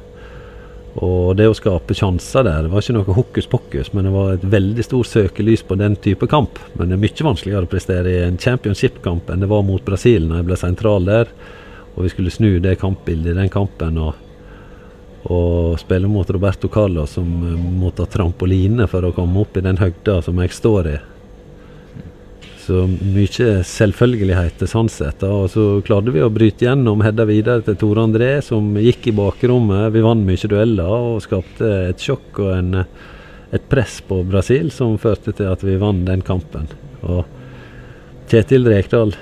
[0.98, 4.32] Og det å skape sjanser der, det var ikke noe hokus pokus, men det var
[4.34, 6.58] et veldig stort søkelys på den type kamp.
[6.74, 10.26] Men det er mye vanskeligere å prestere i en championship-kamp enn det var mot Brasil,
[10.26, 11.30] når jeg ble sentral der.
[11.94, 14.18] Og vi skulle snu det kampbildet i den kampen og,
[15.30, 17.30] og spille mot Roberto Carlos, som
[17.78, 20.98] måtte ha trampoline for å komme opp i den høgda som jeg står i.
[22.68, 25.22] Så mye selvfølgeligheter sånn sett.
[25.24, 29.14] Og så klarte vi å bryte gjennom, hedda videre til Tore André, som gikk i
[29.16, 29.86] bakrommet.
[29.94, 32.82] Vi vant mye dueller og skapte et sjokk og en,
[33.56, 36.68] et press på Brasil som førte til at vi vant den kampen.
[37.08, 37.24] Og
[38.28, 39.16] Kjetil Rekdal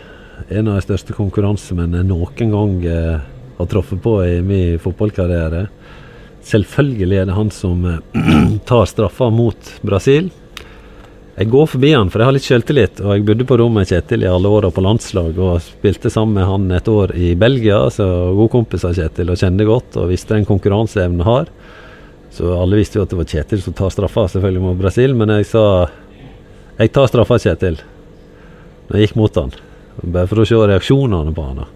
[0.48, 3.20] en av de største konkurransemennene noen gang eh,
[3.56, 5.66] har truffet på i min fotballkarriere.
[6.46, 8.02] Selvfølgelig er det han som eh,
[8.68, 10.30] tar straffa mot Brasil.
[11.36, 13.00] Jeg går forbi han, for jeg har litt selvtillit.
[13.04, 16.38] Og jeg bodde på rommet med Kjetil i alle åra på landslag, og spilte sammen
[16.38, 17.82] med han et år i Belgia.
[17.92, 18.06] Så
[18.38, 21.50] god kompis av Kjetil og kjente godt, og visste den konkurranseevnen har.
[22.32, 25.12] Så alle visste jo at det var Kjetil som tar straffa, selvfølgelig mot Brasil.
[25.16, 25.66] Men jeg sa
[26.80, 27.76] jeg tar straffa, Kjetil.
[28.88, 29.52] Når jeg gikk mot han.
[30.04, 31.66] Bare for å se reaksjonene på han.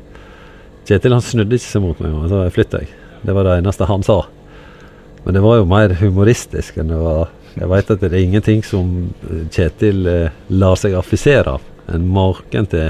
[0.88, 2.94] Kjetil han snudde ikke seg mot meg, og så flytta jeg.
[3.28, 4.22] Det var det eneste han sa.
[5.26, 7.28] Men det var jo mer humoristisk enn det var
[7.60, 8.92] Jeg veit at det er ingenting som
[9.52, 11.66] Kjetil eh, lar seg affisere av.
[11.92, 12.88] En maken til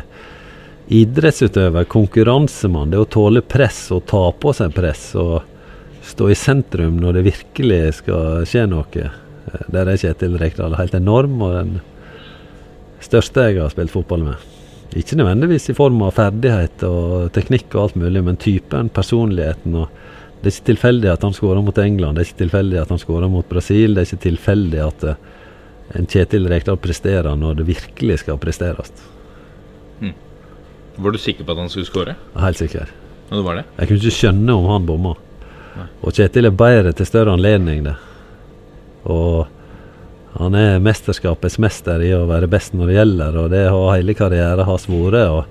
[0.91, 2.93] idrettsutøver, konkurransemann.
[2.93, 5.41] Det å tåle press og ta på seg press og
[6.07, 8.87] stå i sentrum når det virkelig skal skje noe.
[9.51, 11.75] Eh, Der er Kjetil Rekdal helt enorm, og den
[13.03, 14.49] største jeg har spilt fotball med.
[14.95, 19.75] Ikke nødvendigvis i form av ferdighet og teknikk og alt mulig, men typen, personligheten.
[19.83, 19.89] og
[20.41, 23.01] Det er ikke tilfeldig at han skåra mot England, det er ikke tilfeldig at han
[23.03, 23.95] skåra mot Brasil.
[23.95, 25.23] Det er ikke tilfeldig at eh,
[26.01, 28.93] en Kjetil Rekdal presterer når det virkelig skal presteres.
[31.01, 32.15] Var du sikker på at han skulle skåre?
[32.37, 32.91] Helt sikker.
[33.31, 33.65] Ja, det var det.
[33.79, 35.15] Jeg kunne ikke skjønne om han bomma.
[36.05, 37.95] Og Kjetil er bedre til større anledning, det.
[39.09, 39.47] Og
[40.37, 44.17] han er mesterskapets mester i å være best når det gjelder, og det har hele
[44.19, 45.49] karrieren hans vært.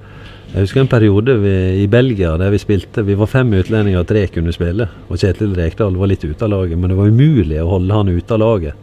[0.49, 3.03] Jeg husker en periode vi, i Belgia der vi spilte.
[3.05, 4.88] Vi var fem utlendinger, og tre kunne spille.
[5.07, 8.09] Og Kjetil Rekdal var litt ute av laget, men det var umulig å holde han
[8.09, 8.73] ute av laget.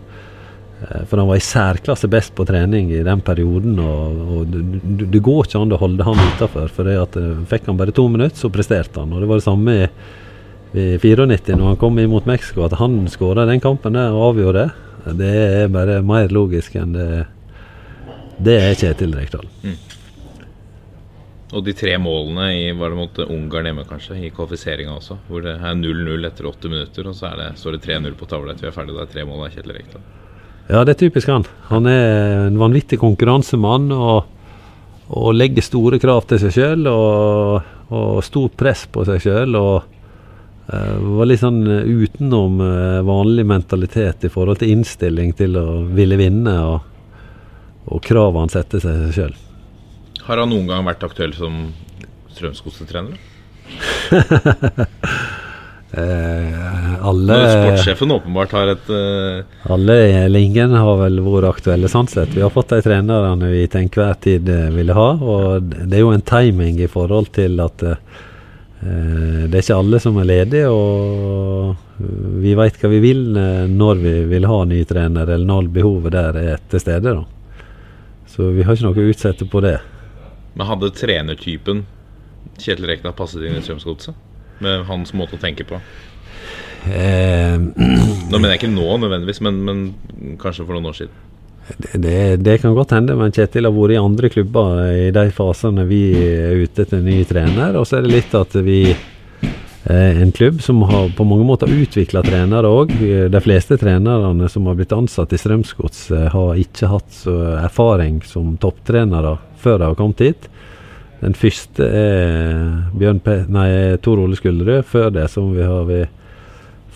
[0.86, 4.54] Eh, For han var i særklasse best på trening i den perioden, og, og
[5.10, 6.70] det går ikke an å holde han utafor.
[6.70, 9.10] For det at, eh, fikk han bare to minutter, så presterte han.
[9.16, 9.88] Og det var det samme i,
[10.78, 12.62] i 94, når han kom imot Mexico.
[12.68, 14.68] At han skåra den kampen der og avgjorde,
[15.18, 15.34] det
[15.64, 17.10] er bare mer logisk enn det
[18.42, 19.46] Det er Kjetil Rekdal.
[21.54, 25.18] Og de tre målene i, var det mot Ungarn hjemme, kanskje, i kvalifiseringa også.
[25.28, 28.54] Hvor det er 0-0 etter 80 minutter, og så det, står det 3-0 på tavla
[28.54, 28.96] etter vi er ferdig.
[28.96, 30.08] Det er tre mål av Kjetil Rekdal.
[30.66, 31.46] Ja, det er typisk han.
[31.68, 34.26] Han er en vanvittig konkurransemann og,
[35.14, 39.54] og legger store krav til seg sjøl og, og stort press på seg sjøl.
[39.54, 45.68] Og uh, var litt sånn utenom uh, vanlig mentalitet i forhold til innstilling til å
[45.94, 46.94] ville vinne og,
[47.86, 49.42] og kravene han setter seg sjøl.
[50.26, 51.68] Har han noen gang vært aktuell som
[52.34, 53.18] Strømsgodset-trener?
[55.96, 59.94] Eh, alle Når sportssjefen åpenbart har et eh, Alle
[60.26, 62.34] eller ingen har vel vært aktuelle sånn sett.
[62.34, 65.06] Vi har fått de trenerne vi til enhver tid eh, ville ha.
[65.14, 67.96] Og det er jo en timing i forhold til at eh,
[68.82, 70.74] det er ikke alle som er ledige.
[70.74, 72.02] Og
[72.42, 76.18] vi veit hva vi vil eh, når vi vil ha ny trener, eller når behovet
[76.18, 77.14] der er til stede.
[77.14, 77.62] Da.
[78.36, 79.78] Så vi har ikke noe å utsette på det.
[80.56, 81.84] Men hadde trenertypen
[82.56, 84.16] Kjetil Rekna passet inn i Strømsgodset?
[84.64, 85.80] Med hans måte å tenke på?
[86.88, 87.56] Eh,
[88.30, 91.22] Nå mener jeg ikke nå nødvendigvis, men, men kanskje for noen år siden.
[91.66, 95.26] Det, det, det kan godt hende, men Kjetil har vært i andre klubber i de
[95.34, 97.76] fasene vi er ute etter ny trener.
[97.76, 98.80] Og så er det litt at vi
[99.86, 102.94] er en klubb som har på mange måter utvikla trenere òg.
[103.30, 108.22] De fleste trenerne som har blitt ansatt i Strømsgods, eh, har ikke hatt så erfaring
[108.26, 110.48] som topptrenere før de har kommet hit.
[111.22, 113.70] Den første er Bjørn P nei,
[114.04, 114.84] Tor Ole Skulderud.
[114.86, 116.04] Før det som vi har vi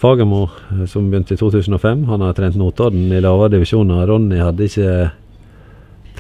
[0.01, 2.05] Fagermo, eh, som begynte i 2005.
[2.09, 4.07] Han har trent Notodden i lavere divisjoner.
[4.09, 4.93] Ronny hadde ikke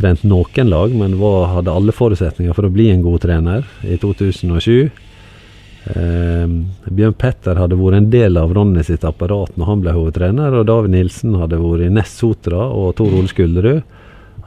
[0.01, 3.97] trent noen lag, men var, hadde alle forutsetninger for å bli en god trener i
[4.01, 4.91] 2007.
[5.91, 6.53] Eh,
[6.93, 10.69] Bjørn Petter hadde vært en del av Ronny sitt apparat når han ble hovedtrener, og
[10.69, 13.81] David Nilsen hadde vært i Ness Sotra, og Tor Ole Skulderud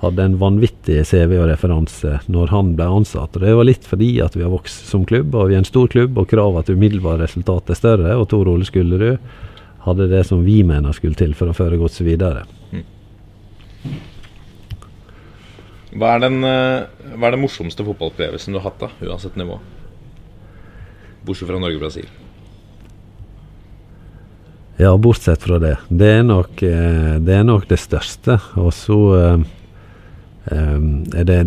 [0.03, 3.37] hadde en vanvittig CV og referanse når han ble ansatt.
[3.37, 5.69] Og Det var litt fordi at vi har vokst som klubb, og vi er en
[5.69, 8.17] stor klubb, og kravet til umiddelbare resultat er større.
[8.19, 9.21] Og Tor Ole Skullerud
[9.87, 12.43] hadde det som vi mener skulle til for å føre godset videre.
[15.93, 19.59] Hva er, den, eh, hva er den morsomste fotballopplevelsen du har hatt, da, uansett nivå?
[21.23, 22.07] Bortsett fra Norge og Brasil.
[24.81, 25.75] Ja, bortsett fra det.
[25.93, 28.39] Det er nok, eh, det, er nok det største.
[28.57, 28.97] Og så
[30.51, 31.37] eh, eh, er det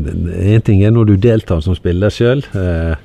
[0.56, 2.44] En ting er når du deltar som spiller sjøl.
[2.54, 2.96] Eh,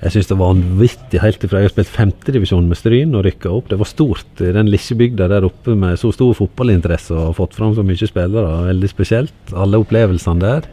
[0.00, 3.50] jeg syns det var vanvittig helt ifra jeg har spilt femtedivisjon med Stryn og rykka
[3.52, 3.68] opp.
[3.68, 7.58] Det var stort i den lille bygda der oppe med så stor fotballinteresse og fått
[7.58, 8.54] fram så mye spillere.
[8.70, 9.52] Veldig spesielt.
[9.52, 10.70] Alle opplevelsene der.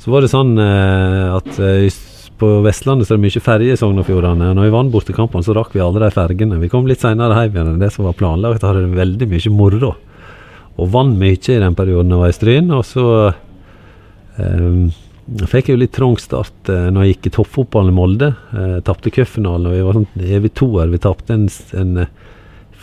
[0.00, 2.00] Så var det sånn eh, at eh,
[2.40, 4.50] på Vestlandet så er det mye ferje i Sogn og Fjordane.
[4.56, 6.58] Når vi vant bortekampene, så rakk vi alle de fergene.
[6.64, 8.64] Vi kom litt seinere hjem igjen enn det som var planlagt.
[8.64, 9.92] Hadde det veldig mye moro.
[10.80, 12.72] Og vant mye i den perioden jeg var i Stryn.
[12.74, 13.06] Og så
[14.38, 14.90] um,
[15.50, 18.30] fikk jo litt trang start uh, når jeg gikk i toppfotballen i Molde.
[18.52, 20.92] Uh, Tapte cupfinalen, og vi var sånn evig toer.
[20.92, 21.48] Vi tapte en,
[21.80, 22.06] en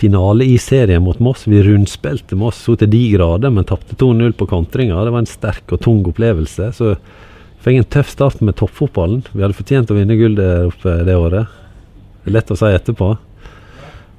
[0.02, 1.48] finale i serien mot Moss.
[1.48, 5.04] Vi rundspilte Moss så til de grader, men tapte 2-0 på kontringa.
[5.06, 6.72] Det var en sterk og tung opplevelse.
[6.78, 6.96] Så
[7.62, 9.26] fikk en tøff start med toppfotballen.
[9.32, 11.60] Vi hadde fortjent å vinne gull der oppe det året.
[12.24, 13.12] Det er lett å si etterpå.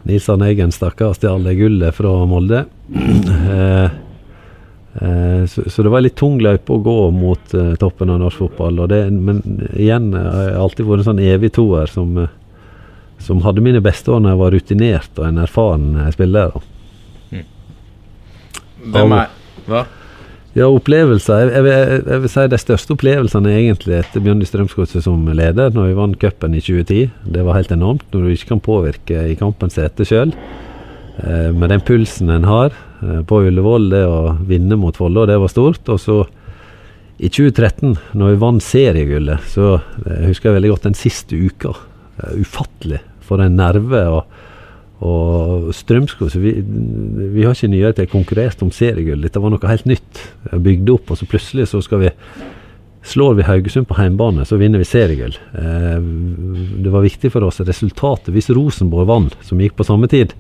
[0.06, 2.64] Nils Arne Eggen stakkar stjal det gullet fra Molde.
[2.94, 3.98] eh, eh,
[4.92, 8.82] så, så, det var litt tung løype å gå mot eh, toppen av norsk fotball.
[8.90, 9.40] Det, men
[9.72, 12.34] igjen jeg har alltid vært en sånn evig toer som, eh,
[13.22, 16.60] som hadde mine beste år når jeg var rutinert og en erfaren eh, spiller.
[17.32, 17.48] Mm.
[18.92, 19.34] Hvem er
[19.70, 19.82] Hva?
[20.52, 21.48] Ja, opplevelser.
[21.48, 25.88] Jeg, jeg, jeg, vil si de største opplevelsene egentlig etter Bjørn Strømsgodset som leder, når
[25.88, 27.06] vi vant cupen i 2010.
[27.32, 30.34] Det var helt enormt når du ikke kan påvirke i kampens hete sjøl.
[31.24, 32.91] Eh, med den pulsen en har eh,
[33.28, 35.88] på Ullevål, det å vinne mot Follo, det var stort.
[35.92, 36.20] Og så
[37.22, 39.76] i 2013, når vi vant seriegullet, så
[40.06, 41.74] jeg husker jeg veldig godt den siste uka.
[42.18, 44.06] Eh, ufattelig for en nerve.
[44.08, 44.40] og
[45.02, 49.24] og Strømskog vi, vi, har ikke nyere til konkurrert om seriegull.
[49.24, 50.20] Dette var noe helt nytt.
[50.62, 52.12] Bygd opp, og så plutselig så skal vi
[53.02, 55.34] Slår vi Haugesund på heimbane, så vinner vi seriegull.
[55.58, 55.96] Eh,
[56.84, 58.30] det var viktig for oss resultatet.
[58.30, 60.36] Hvis Rosenborg vant, som gikk på samme tid,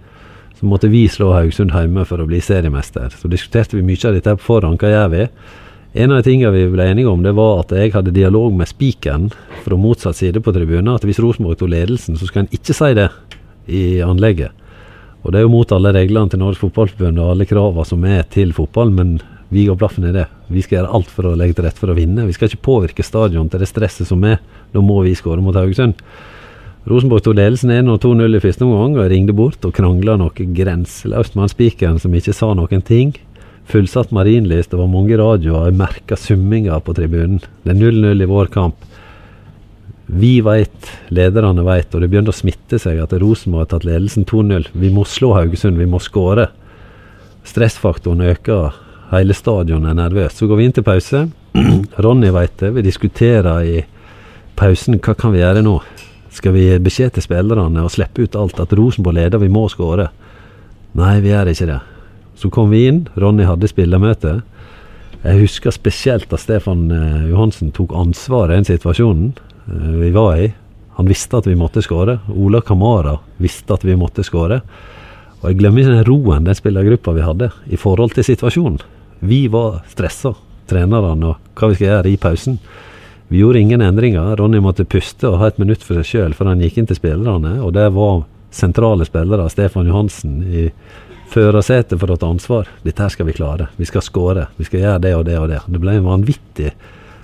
[0.62, 3.10] så måtte vi slå Haugesund hjemme for å bli seriemester.
[3.18, 4.78] Så diskuterte vi mye av dette på forhånd.
[4.78, 5.24] Hva gjør vi?
[5.98, 8.70] En av de tingene vi ble enige om, det var at jeg hadde dialog med
[8.70, 9.24] spikeren
[9.64, 10.92] fra motsatt side på tribunen.
[10.94, 13.08] At hvis Rosenborg tok ledelsen, så skulle han ikke si det
[13.74, 14.54] i anlegget.
[15.26, 18.22] Og Det er jo mot alle reglene til Norges Fotballforbund og alle kravene som er
[18.30, 19.16] til fotball, men
[19.50, 20.28] vi går blaffen i det.
[20.46, 22.28] Vi skal gjøre alt for å legge til rette for å vinne.
[22.30, 24.38] Vi skal ikke påvirke stadion til det stresset som er.
[24.70, 25.98] Da må vi skåre mot Haugesund.
[26.90, 30.46] Rosenborg tok ledelsen 1 og 2-0 i første omgang, og ringte bort og krangla noe
[30.56, 33.12] grenseløst med han spikeren som ikke sa noen ting.
[33.70, 37.38] Fullsatt marinlys, det var mange radioer, jeg merka summinga på tribunen.
[37.62, 38.88] Det er 0-0 i vår kamp.
[40.12, 44.26] Vi veit, lederne veit, og det begynte å smitte seg at Rosenborg har tatt ledelsen
[44.28, 44.72] 2-0.
[44.74, 46.50] Vi må slå Haugesund, vi må skåre.
[47.46, 48.74] Stressfaktoren øker,
[49.14, 50.42] hele stadionet er nervøst.
[50.42, 51.28] Så går vi inn til pause.
[52.04, 53.84] Ronny veit det, vi diskuterer i
[54.58, 55.78] pausen hva kan vi gjøre nå.
[56.32, 60.08] Skal vi beskjed til spillerne og slippe ut alt at Rosenborg leder, vi må skåre?
[60.96, 61.80] Nei, vi gjør ikke det.
[62.40, 64.38] Så kom vi inn, Ronny hadde spillermøte.
[65.22, 69.34] Jeg husker spesielt at Stefan eh, Johansen tok ansvar i den situasjonen.
[69.68, 70.48] Eh, vi var i.
[70.96, 72.18] Han visste at vi måtte skåre.
[72.32, 74.62] Ola Kamara visste at vi måtte skåre.
[75.42, 78.80] Og jeg glemmer ikke den roen den spillergruppa vi hadde i forhold til situasjonen.
[79.22, 80.34] Vi var stressa,
[80.70, 82.58] trenerne, og hva vi skal gjøre i pausen.
[83.32, 84.36] Vi gjorde ingen endringer.
[84.36, 86.98] Ronny måtte puste og ha et minutt for seg sjøl før han gikk inn til
[86.98, 87.54] spillerne.
[87.64, 90.66] Og det var sentrale spillere, Stefan Johansen, i
[91.32, 92.68] førersetet for å ta ansvar.
[92.84, 93.70] Dette her skal vi klare.
[93.78, 94.50] Vi skal skåre.
[94.58, 95.62] Vi skal gjøre det og det og det.
[95.64, 96.74] Det ble en vanvittig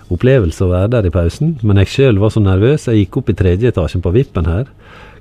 [0.09, 2.89] opplevelse å være der i pausen, men jeg sjøl var så nervøs.
[2.89, 4.72] Jeg gikk opp i tredje etasjen på vippen her.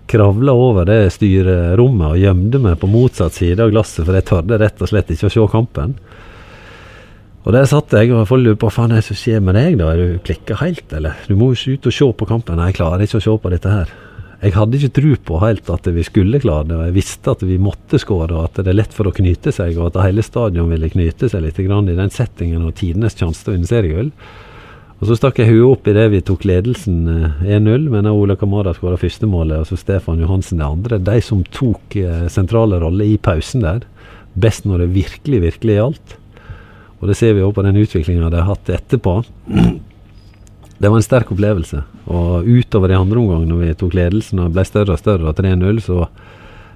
[0.08, 4.64] Kravla over det styrerommet og gjemte meg på motsatt side av glasset, for jeg tørde
[4.64, 6.00] rett og slett ikke å se kampen.
[7.48, 9.56] Og Der satt jeg og folk lurte på hva faen er det som skjer med
[9.56, 9.94] deg, da?
[9.94, 11.16] Er du klikka helt, eller?
[11.32, 12.58] Du må jo ut og se på kampen.
[12.60, 13.94] Nei, jeg klarer ikke å se på dette her.
[14.42, 17.56] Jeg hadde ikke tro på helt at vi skulle klare det, jeg visste at vi
[17.58, 20.68] måtte skåre, og at det er lett for å knyte seg, og at hele stadion
[20.70, 24.12] ville knyte seg litt i den settingen og tidenes sjanse til å vinne seriegull.
[25.00, 27.08] Og Så stakk jeg huet opp i det vi tok ledelsen
[27.48, 31.00] 1-0, eh, men Ola Kamara skåra første målet, og så Stefan Johansen det andre.
[31.00, 33.88] De som tok eh, sentrale roller i pausen der.
[34.36, 36.18] Best når det virkelig, virkelig gjaldt.
[36.98, 39.20] Og det ser vi òg på den utviklinga de har hatt etterpå.
[40.78, 41.84] Det var en sterk opplevelse.
[42.14, 45.38] Og utover i andre omgang, når vi tok ledelsen og ble større og større, og
[45.38, 46.06] 3-0, så,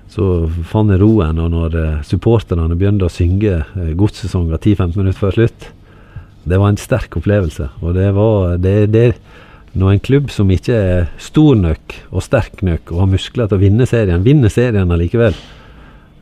[0.09, 0.29] så
[0.69, 1.41] fant jeg roen.
[1.41, 3.61] Og når eh, supporterne begynte å synge
[3.97, 5.69] godssesonger 10-15 minutter før slutt,
[6.49, 7.69] det var en sterk opplevelse.
[7.81, 9.13] Og det var det, det
[9.73, 13.55] Når en klubb som ikke er stor nok og sterk nok og har muskler til
[13.55, 15.60] å vinne serien, vinner serien allikevel eh,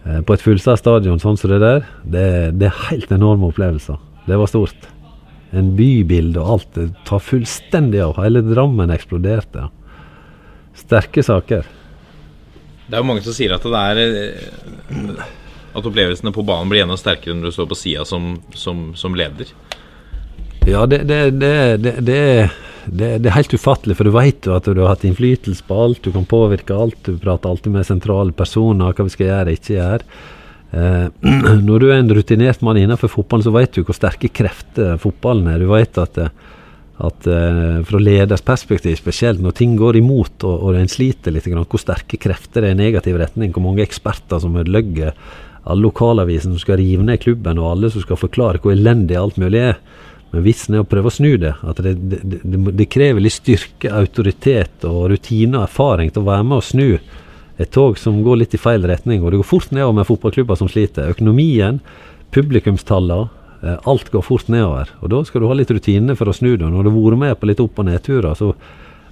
[0.04, 2.28] på et fullsatt stadion sånn som det der, det,
[2.60, 4.00] det er helt enorme opplevelser.
[4.30, 4.88] Det var stort.
[5.52, 6.70] En bybilde og alt.
[6.76, 8.16] Det tar fullstendig av.
[8.22, 9.68] Hele Drammen eksploderte.
[10.78, 11.68] Sterke saker.
[12.90, 15.26] Det er jo mange som sier at det er eh,
[15.78, 19.18] At opplevelsene på banen blir enda sterkere når du står på sida som, som, som
[19.18, 19.52] leder.
[20.68, 22.50] Ja, det, det, det,
[22.86, 26.04] det, er helt ufattelig, for du vet jo at du har hatt innflytelse på alt.
[26.04, 27.00] Du kan påvirke alt.
[27.06, 30.22] Du prater alltid med sentrale personer, hva vi skal gjøre, og ikke gjøre.
[30.70, 31.08] Eh,
[31.68, 35.52] når du er en rutinert mann innenfor fotballen, så vet du hvor sterke krefter fotballen
[35.54, 35.62] er.
[35.64, 36.22] Du vet at,
[37.10, 41.50] at eh, fra leders perspektiv spesielt, når ting går imot og, og en sliter litt,
[41.50, 45.16] hvor sterke krefter det er i negativ retning, hvor mange eksperter som ødelegger
[45.70, 49.38] alle lokalavisene som skal rive ned klubben, og alle som skal forklare hvor elendig alt
[49.42, 49.82] mulig er.
[50.32, 51.56] Men vitsen er å prøve å snu det.
[51.66, 56.30] At det, det, det, det krever litt styrke, autoritet og rutine og erfaring til å
[56.30, 56.90] være med og snu
[57.60, 59.24] et tog som går litt i feil retning.
[59.24, 61.10] Og det går fort nedover med fotballklubber som sliter.
[61.16, 61.82] Økonomien,
[62.36, 63.30] publikumstallene,
[63.64, 64.94] eh, alt går fort nedover.
[65.02, 66.70] Og da skal du ha litt rutine for å snu det.
[66.70, 68.54] Når du har vært med på litt opp- og nedturer, så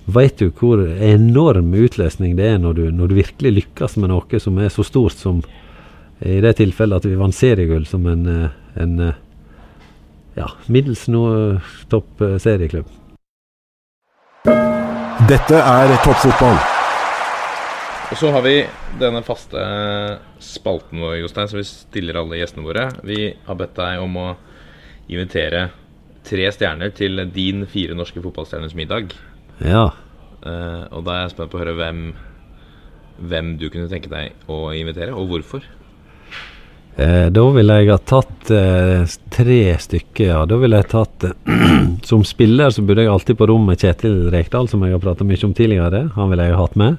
[0.07, 4.39] veit du hvor enorm utløsning det er når du, når du virkelig lykkes med noe
[4.39, 5.41] som er så stort som
[6.23, 9.18] i det tilfellet at vi vant seriegull som en, eh, en eh,
[10.38, 11.57] ja, middels noe
[11.91, 12.89] topp eh, serieklubb.
[15.27, 16.59] Dette er toppfotball.
[18.07, 18.61] Og så har vi
[19.01, 19.59] denne faste
[20.39, 22.85] spalten vår, Jostein, som vi stiller alle gjestene våre.
[23.03, 24.27] Vi har bedt deg om å
[25.11, 25.65] invitere
[26.27, 29.11] tre stjerner til din fire norske fotballstjerners middag.
[29.59, 29.89] Ja.
[30.45, 32.01] Uh, og da er jeg spent på å høre hvem,
[33.27, 35.68] hvem du kunne tenke deg å invitere, og hvorfor.
[36.98, 40.32] Eh, da ville jeg ha tatt eh, tre stykker.
[40.32, 40.45] Ja.
[40.49, 41.68] Da ville jeg tatt eh,
[42.10, 45.30] Som spiller så bodde jeg alltid på rom med Kjetil Rekdal, som jeg har pratet
[45.30, 46.07] mye om tidligere.
[46.15, 46.98] Han ville jeg ha hatt med.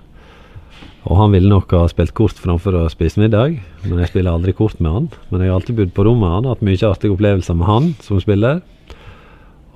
[1.09, 3.57] Og han ville nok ha spilt kort framfor å spise middag,
[3.87, 5.07] men jeg spiller aldri kort med han.
[5.31, 7.89] Men jeg har alltid bodd på rommet med han, hatt mye artige opplevelser med han
[8.05, 8.61] som spiller.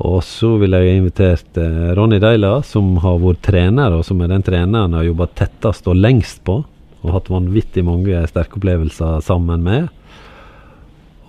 [0.03, 4.31] Og så ville jeg invitert eh, Ronny Deila, som har vært trener, og som er
[4.31, 6.61] den treneren jeg har jobba tettest og lengst på.
[7.03, 9.91] Og hatt vanvittig mange sterke opplevelser sammen med.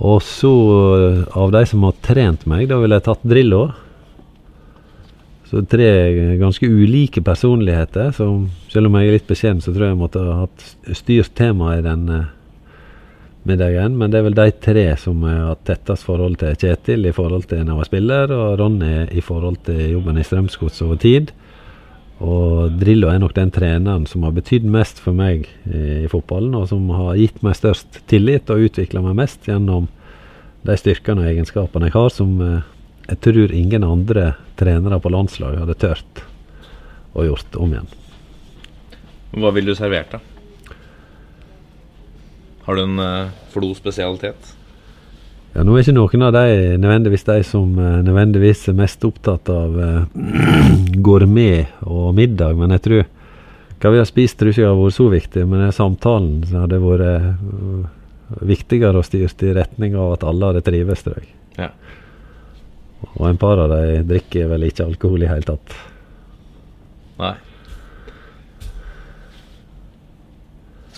[0.03, 0.51] Og så,
[0.99, 3.63] eh, av de som har trent meg, da ville jeg tatt Drillo.
[5.47, 8.11] Så tre ganske ulike personligheter.
[8.11, 10.47] som Selv om jeg er litt beskjeden, så tror jeg jeg måtte ha
[10.93, 12.25] styrt temaet i den eh,
[13.45, 13.97] middagen.
[13.97, 16.55] Men det er vel de tre som jeg har tettest forhold til.
[16.55, 20.23] Kjetil i forhold til når jeg var spiller, og Ronny i forhold til jobben i
[20.23, 21.31] Strømsgods over tid.
[22.21, 26.53] Og Drillo er nok den treneren som har betydd mest for meg i, i fotballen,
[26.55, 29.89] og som har gitt meg størst tillit og utvikla meg mest gjennom
[30.63, 32.69] de styrkene og egenskapene jeg har, som eh,
[33.09, 34.29] jeg tror ingen andre
[34.59, 36.23] trenere på landslaget hadde tørt
[37.13, 37.89] å gjort om igjen.
[39.33, 40.21] Hva ville du servert, da?
[42.63, 44.53] Har du en uh, Flo-spesialitet?
[45.53, 49.51] Ja, Nå er ikke noen av de nødvendigvis de som eh, nødvendigvis er mest opptatt
[49.53, 50.21] av eh,
[51.05, 53.03] gourmet og middag, men jeg tror
[53.83, 56.81] hva vi har spist, tror ikke har vært så viktig, men det samtalen som hadde
[56.81, 57.29] vært eh,
[58.49, 61.29] viktigere og styrt i retning av at alle hadde trives, tror jeg.
[61.59, 61.69] Ja.
[63.13, 65.75] Og en par av de drikker vel ikke alkohol i hele tatt.
[67.21, 67.35] Nei.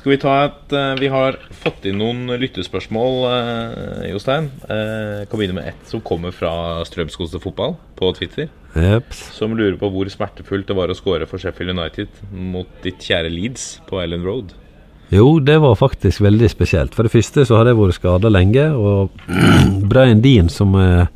[0.05, 1.33] Skal vi ta et eh, Vi har
[1.63, 4.51] fått inn noen lyttespørsmål, eh, Jostein.
[4.69, 6.51] Jeg kan begynne med ett som kommer fra
[6.85, 8.51] Strømsgodset fotball på Twitter.
[8.77, 9.15] Yep.
[9.33, 13.31] Som lurer på hvor smertefullt det var å score for Sheffield United mot ditt kjære
[13.33, 14.53] Leeds på Ellen Road.
[15.09, 16.93] Jo, det var faktisk veldig spesielt.
[16.93, 19.25] For det første så hadde jeg vært skada lenge, og
[19.89, 21.09] Brian Dean, som eh,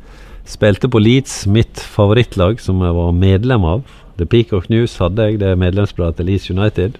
[0.50, 3.86] spilte på Leeds, mitt favorittlag, som jeg var medlem av
[4.18, 6.98] The Peacock News hadde jeg, det medlemsbladet til Leeds United.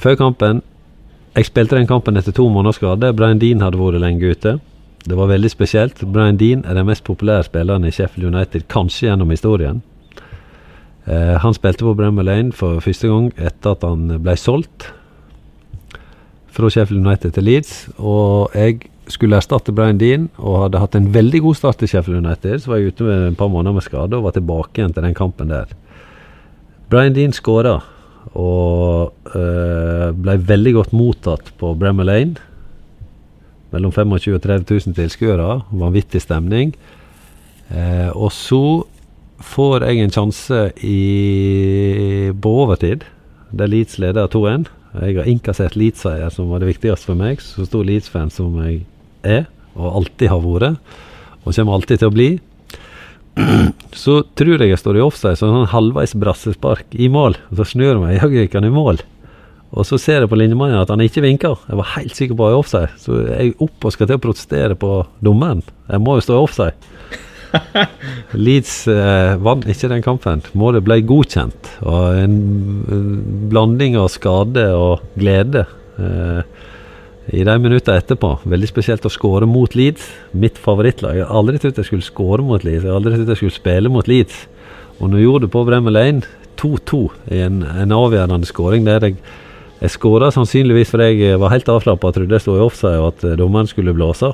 [0.00, 0.64] Før kampen
[1.36, 3.12] Jeg spilte den kampen etter to måneders skade.
[3.14, 4.56] Brian Dean hadde vært lenge ute.
[5.06, 6.00] Det var veldig spesielt.
[6.12, 9.78] Brian Dean er den mest populære spilleren i Sheffield United, kanskje gjennom historien.
[11.06, 14.90] Eh, han spilte på Bremmer Lane for første gang etter at han ble solgt
[16.50, 17.76] fra Sheffield United til Leeds.
[17.96, 22.26] Og jeg skulle erstatte Brian Dean og hadde hatt en veldig god start i Sheffield
[22.26, 22.58] United.
[22.58, 25.06] Så var jeg ute med et par måneder med skade og var tilbake igjen til
[25.06, 25.70] den kampen der.
[26.90, 27.78] Brian Dean skåra
[28.38, 32.38] og øh, ble veldig godt mottatt på Bremmer Lane.
[33.70, 35.60] Mellom 25 og 30 000 tilskuere.
[35.70, 36.74] Vanvittig stemning.
[37.70, 38.84] Eh, og så
[39.40, 43.06] får jeg en sjanse i, på overtid,
[43.56, 44.68] der Leeds leder 2-1.
[45.00, 47.42] Jeg har innkassert Leeds-seier, som var det viktigste for meg.
[47.42, 48.82] Så stor Leeds-fan som jeg
[49.22, 49.46] er,
[49.78, 50.80] og alltid har vært,
[51.44, 52.30] og kommer alltid til å bli.
[54.02, 57.38] Så tror jeg jeg står i offside, sånn halvveis brassespark i mål.
[57.50, 59.02] Og så snur jeg meg, jaggu gikk han i mål.
[59.70, 61.60] Og så ser jeg på linjemannen at han ikke vinker.
[61.70, 62.94] Jeg var helt sikker på å være offside.
[62.98, 65.62] Så jeg er opp og skal til å protestere på dommeren.
[65.86, 66.74] Jeg må jo stå i offside.
[68.46, 70.42] Leeds eh, vant ikke den kampen.
[70.58, 71.70] Målet ble godkjent.
[71.86, 72.34] Og en,
[72.90, 73.06] en
[73.52, 75.64] blanding av skade og glede
[76.02, 76.42] eh,
[77.32, 78.32] i de minuttene etterpå.
[78.50, 80.08] Veldig spesielt å skåre mot Leeds.
[80.32, 81.18] Mitt favorittlag.
[81.18, 82.84] Jeg har aldri trodd jeg skulle skåre mot Leeds.
[82.84, 84.42] Jeg har aldri trodd jeg skulle spille mot Leeds.
[85.00, 86.26] Og nå gjorde det på Bremer Lane,
[86.60, 89.22] 2-2 i en, en avgjørende skåring der jeg
[89.80, 93.14] jeg skåra sannsynligvis fordi jeg var helt avslappa og trodde jeg sto i offside og
[93.14, 94.28] at dommeren skulle blåse.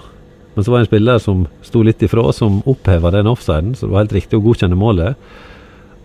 [0.57, 3.87] Men så var det en spiller som sto litt ifra, som oppheva den offsiden, så
[3.87, 5.21] det var helt riktig å godkjenne målet.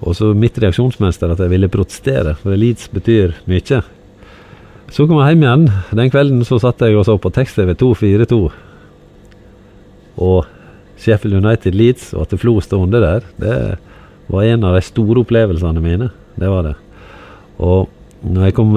[0.01, 3.81] Og så mitt reaksjonsmønster at jeg ville protestere, for Leeds betyr mye.
[4.91, 5.61] Så kom jeg hjem igjen.
[5.95, 8.39] Den kvelden så satt jeg og så på tekst-TV 2-4-2.
[10.19, 10.49] Og
[10.99, 13.55] Sheffield United Leeds, og at Flo sto under der, det
[14.31, 16.09] var en av de store opplevelsene mine.
[16.35, 16.75] Det var det.
[17.63, 17.87] Og
[18.27, 18.75] når jeg kom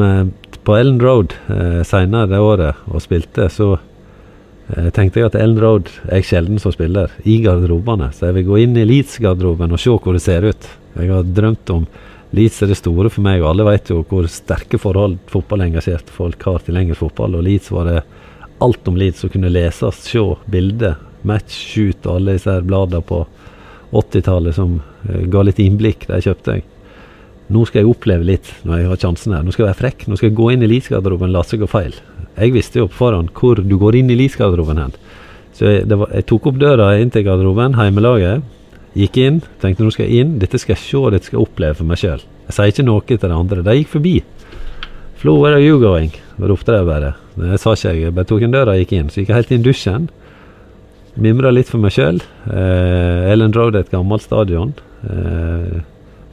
[0.65, 5.61] på Ellen Road eh, seinere det året og spilte, så eh, tenkte jeg at Ellen
[5.61, 8.13] Road er sjelden som spiller i garderobene.
[8.15, 10.71] Så jeg vil gå inn i Leeds-garderoben og se hvor det ser ut.
[10.95, 11.89] Jeg har drømt om
[12.35, 16.43] Leeds er det store for meg, og alle vet jo hvor sterke forhold fotballengasjerte folk
[16.49, 17.39] har til engelsk fotball.
[17.39, 17.99] Og Leeds var det
[18.65, 23.23] alt om Leeds som kunne leses, se bilder, match, shoot og alle disse bladene på
[23.95, 26.09] 80-tallet som eh, ga litt innblikk.
[26.11, 26.67] De kjøpte jeg.
[27.55, 29.45] Nå skal jeg oppleve litt når jeg har sjansen her.
[29.45, 30.07] Nå skal jeg være frekk.
[30.09, 31.97] Nå skal jeg gå inn i Leeds-garderoben og la seg gå feil.
[32.35, 34.97] Jeg visste jo på forhånd hvor du går inn i Leeds-garderoben hen.
[35.55, 38.43] Så jeg, var, jeg, tok opp døra inn til garderoben, heimelaget.
[38.95, 40.37] Gikk inn, tenkte nå skal jeg inn.
[40.39, 42.23] Dette skal jeg se, dette skal jeg oppleve for meg sjøl.
[42.47, 43.65] Jeg sier ikke noe til de andre.
[43.67, 44.15] De gikk forbi.
[45.19, 46.13] Flo, where are you going?
[46.39, 47.15] ropte jeg bare.
[47.39, 48.03] Det sa ikke jeg.
[48.05, 49.11] Jeg bare tok en døra og gikk inn.
[49.11, 50.07] Så gikk jeg helt inn i dusjen.
[51.15, 52.21] Mimra litt for meg sjøl.
[52.51, 54.75] Eh, Ellen Road er et gammelt stadion.
[55.07, 55.83] Eh,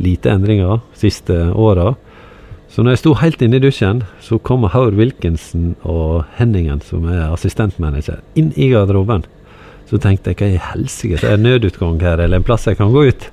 [0.02, 1.94] lite endringer siste åra.
[2.72, 7.04] Så når jeg sto helt inne i dusjen, så kommer Haur Wilkinson og Henningen, som
[7.12, 9.26] er assistentmanager, inn i garderoben.
[9.92, 12.94] Så tenkte jeg hva i helsike, er en nødutgang her, eller en plass jeg kan
[12.94, 13.26] gå ut?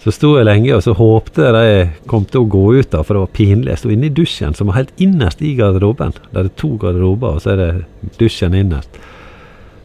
[0.00, 1.68] Så sto jeg lenge og så håpte de
[2.08, 3.70] kom til å gå ut, da, for det var pinlig.
[3.72, 6.12] Jeg sto inne i dusjen, som var helt innerst i garderoben.
[6.32, 9.00] Der det er to garderober, og så er det dusjen innerst.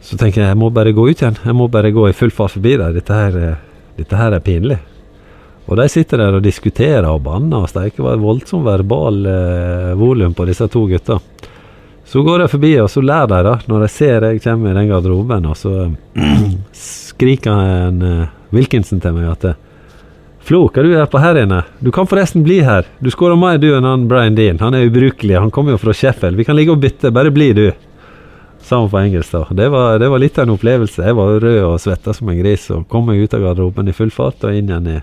[0.03, 1.39] Så tenker jeg jeg må bare gå ut igjen.
[1.43, 2.95] Jeg må bare gå i full fart forbi der.
[2.95, 3.59] Dette her,
[3.99, 4.79] dette her er pinlig.
[5.69, 7.99] Og de sitter der og diskuterer og banner og steiker.
[7.99, 11.19] Det var et voldsomt verbal eh, volum på disse to gutta.
[12.09, 14.77] Så går jeg forbi, og så ler de, da, når de ser jeg kommer i
[14.79, 15.91] den garderoben, og så
[16.73, 19.51] skriker en uh, Wilkinson til meg at
[20.49, 21.59] Flo, hva du gjør på her inne?
[21.77, 22.87] Du kan forresten bli her.
[23.03, 24.57] Du skårer mer du enn han Brian Dean.
[24.63, 25.35] Han er ubrukelig.
[25.37, 26.39] Han kommer jo fra Sheffield.
[26.39, 27.11] Vi kan ligge og bytte.
[27.13, 27.67] Bare bli du.
[28.65, 29.43] Sa på engelsk, da.
[29.59, 31.03] Det var, det var, litt av en opplevelse.
[31.05, 33.95] Jeg var rød og svetta som en gris, og kom meg ut av garderoben i
[33.99, 34.97] full fart og inn igjen i,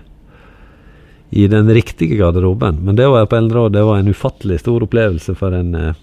[1.43, 2.81] i den riktige garderoben.
[2.83, 5.95] Men det å være på Ellenråd, det var en ufattelig stor opplevelse for en, eh,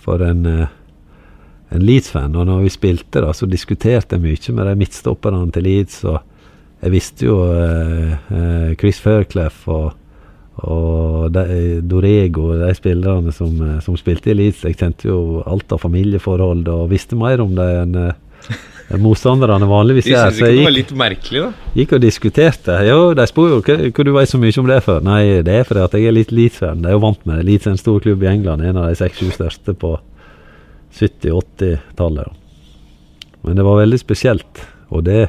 [0.00, 0.66] for en, eh,
[1.70, 2.36] en Leeds-fan.
[2.36, 6.04] Og når vi spilte, da, så diskuterte jeg mye med de midtstopperne til Leeds.
[6.04, 6.20] og
[6.80, 9.92] jeg visste jo eh, Chris Fairclough og,
[10.64, 14.64] og de, Dorego, de spillerne som, eh, som spilte i Leeds.
[14.64, 18.00] Jeg kjente jo alt av familieforhold og visste mer om det enn
[18.98, 20.32] motstanderne vanligvis er.
[20.32, 21.70] De syntes ikke det var litt merkelig, da?
[21.78, 22.78] Gikk og diskuterte.
[22.88, 25.04] Jo, de spør jo hva, hva du vet så mye om det for.
[25.06, 26.82] Nei, det er fordi at jeg er litt Leeds-fan.
[26.82, 27.46] De er jo vant med det.
[27.46, 29.94] Leeds er en stor klubb i England, en av de seks-sju største på
[30.98, 32.40] 70-80-tallet.
[33.46, 34.64] Men det var veldig spesielt.
[34.90, 35.28] Og det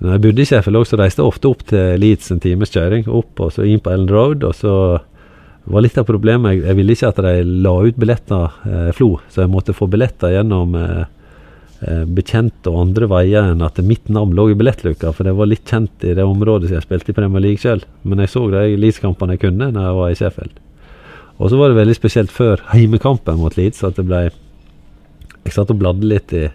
[0.00, 3.06] når jeg bodde i Sheffield så reiste jeg ofte opp til Leeds en times kjøring.
[3.12, 4.44] Opp og så inn på Ellen Road.
[4.48, 4.74] Og så
[5.70, 7.32] var litt av problemet Jeg, jeg ville ikke at de
[7.66, 11.04] la ut billetter eh, Flo, så jeg måtte få billetter gjennom eh,
[11.80, 15.64] bekjente og andre veier enn at mitt navn lå i billettluka, for det var litt
[15.64, 17.80] kjent i det området som jeg spilte i Premier League sjøl.
[18.04, 20.58] Men jeg så de Leeds-kampene jeg kunne når jeg var i Sheffield.
[21.40, 24.26] Og så var det veldig spesielt før heimekampen mot Leeds at det ble
[25.40, 26.50] Jeg satt og bladde litt i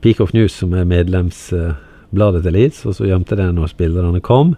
[0.00, 1.48] Peak of News, som er medlems...
[1.52, 1.74] Eh,
[2.08, 4.54] til Leeds, og så gjemte jeg det når spillerne kom.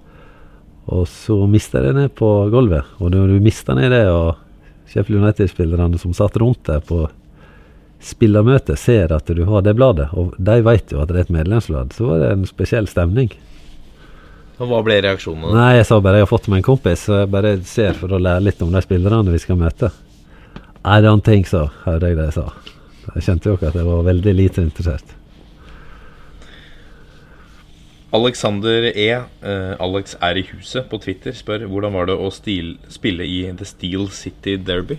[0.87, 2.85] Og så mista jeg det ned på gulvet.
[3.01, 4.37] Og når du mister ned det, og
[4.87, 7.09] Sheffield United-spillerne som satt rundt deg på
[8.01, 11.37] spillermøte, ser at du har det bladet, og de vet jo at det er et
[11.37, 13.33] medlemsblad, så var det en spesiell stemning.
[14.61, 15.55] Og Hva ble reaksjonene?
[15.57, 18.13] Nei, Jeg sa bare jeg har fått meg en kompis, så jeg bare ser for
[18.13, 19.93] å lære litt om de spillerne vi skal møte.
[20.85, 22.51] I don't think so, hørte jeg det jeg sa.
[23.15, 25.17] Jeg kjente jo ikke at jeg var veldig lite interessert.
[28.13, 29.11] Alexander E.
[29.45, 33.45] Uh, Alex er i huset på Twitter spør hvordan var det å stil, spille i
[33.55, 34.99] The Steel City Derby?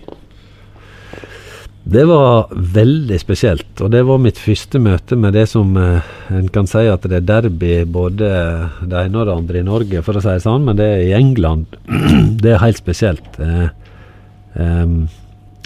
[1.84, 6.46] Det var veldig spesielt, og det var mitt første møte med det som eh, en
[6.54, 8.28] kan si at det er derby både
[8.86, 11.02] det ene og det andre i Norge, for å si det sånn, men det er
[11.08, 11.74] i England.
[12.42, 13.26] det er helt spesielt.
[13.42, 13.66] Eh,
[14.62, 14.94] eh,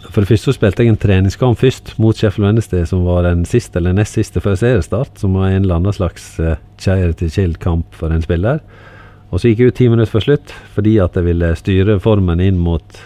[0.06, 3.44] for det første så spilte jeg en treningskamp først mot Sheffield Wednesday, som var den
[3.48, 5.18] siste eller nest siste før seriestart.
[5.20, 8.62] Som var en eller annen slags eh, charity-chill-kamp for en spiller.
[9.28, 12.40] Og så gikk jeg ut ti minutter før slutt fordi at jeg ville styre formen
[12.40, 13.00] inn mot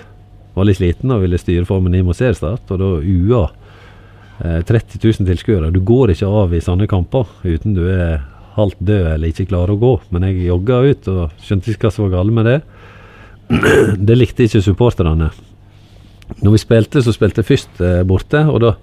[0.60, 3.44] Var litt sliten og ville styre formen inn mot seriestart, og da UA
[4.44, 5.72] eh, 30 000 tilskuere.
[5.72, 8.20] Du går ikke av i sånne kamper uten du er
[8.58, 9.92] halvt død eller ikke klarer å gå.
[10.12, 12.58] Men jeg jogga ut og skjønte ikke hva som var galt med det.
[14.10, 15.30] det likte ikke supporterne.
[16.40, 18.74] Når vi spilte, så spilte jeg først eh, borte, og da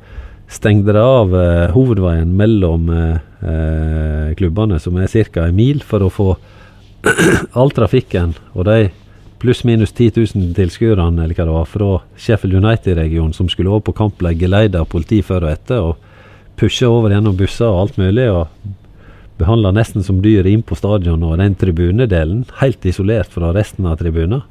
[0.52, 3.18] stengte det av eh, hovedveien mellom eh,
[3.48, 5.48] eh klubbene, som er ca.
[5.48, 6.30] en mil, for å få
[7.60, 8.90] all trafikken og de
[9.42, 13.96] pluss-minus 10 000 tilskuerne eller hva det var, fra Sheffield United-regionen som skulle over på
[14.00, 18.00] kamp, ble geleida av politi før og etter, og pusha over gjennom busser og alt
[18.02, 18.28] mulig.
[18.32, 18.48] og
[19.38, 24.00] Behandla nesten som dyr inn på stadion og den tribunedelen, helt isolert fra resten av
[24.02, 24.42] tribunen.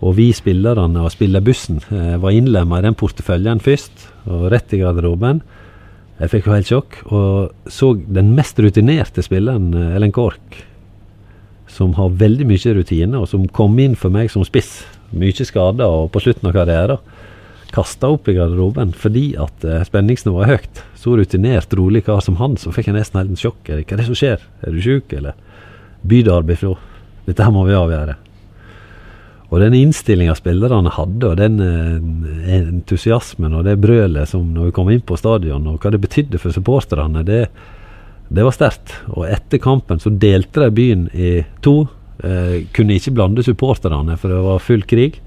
[0.00, 4.80] Og vi spillerne og spillerbussen eh, var innlemma i den porteføljen først, og rett i
[4.80, 5.42] garderoben.
[6.20, 10.64] Jeg fikk jo helt sjokk, og så den mest rutinerte spilleren, eh, Ellen Kork,
[11.70, 14.82] som har veldig mye rutine, og som kom inn for meg som spiss.
[15.16, 17.02] Mye skader og på slutten av karrieren.
[17.70, 20.80] Kasta opp i garderoben fordi at eh, spenningsnivået er høyt.
[20.98, 23.62] Så rutinert, rolig kar som han, så fikk jeg nesten helt en sjokk.
[23.68, 24.42] Hva er det som skjer?
[24.66, 25.38] Er du sjuk, eller?
[26.02, 26.74] Bydarby fra.
[27.28, 28.16] Dette her må vi avgjøre.
[29.50, 34.74] Og den innstillinga spillerne hadde, og den eh, entusiasmen og det brølet som når vi
[34.78, 37.44] kom inn på stadion, og hva det betydde for supporterne, det,
[38.30, 38.94] det var sterkt.
[39.12, 41.32] Og etter kampen så delte de byen i
[41.64, 41.82] to.
[42.22, 45.18] Eh, kunne ikke blande supporterne, for det var full krig.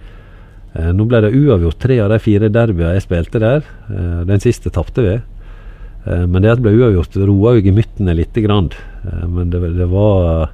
[0.73, 3.67] Eh, nå ble det uavgjort tre av de fire derbyene jeg spilte der.
[3.91, 5.15] Eh, den siste tapte vi.
[5.19, 8.71] Eh, men det at det ble uavgjort, roa jo gemyttene lite grann.
[9.03, 10.51] Eh, men det, det var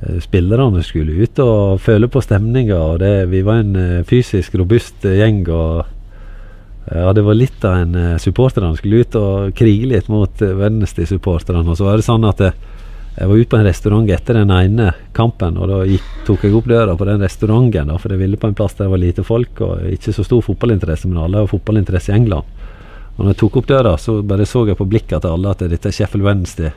[0.00, 2.78] Eh, spillerne skulle ut og føle på stemninga.
[3.28, 5.48] Vi var en fysisk robust gjeng.
[5.48, 5.84] og
[6.86, 10.54] ja, Det var litt av en uh, Han skulle ut og krige litt mot uh,
[10.58, 11.68] Wednesday-supporterne.
[11.68, 12.54] Og så var det sånn at jeg,
[13.16, 15.58] jeg var ute på en restaurant etter den ene kampen.
[15.60, 18.50] Og da gikk, tok jeg opp døra på den restauranten, da, for jeg ville på
[18.50, 21.50] en plass der det var lite folk og ikke så stor fotballinteresse, men alle har
[21.50, 22.58] fotballinteresse i England.
[23.16, 25.66] Og når jeg tok opp døra, så bare så jeg på blikket til alle at
[25.68, 26.72] dette er Sheffield Wednesday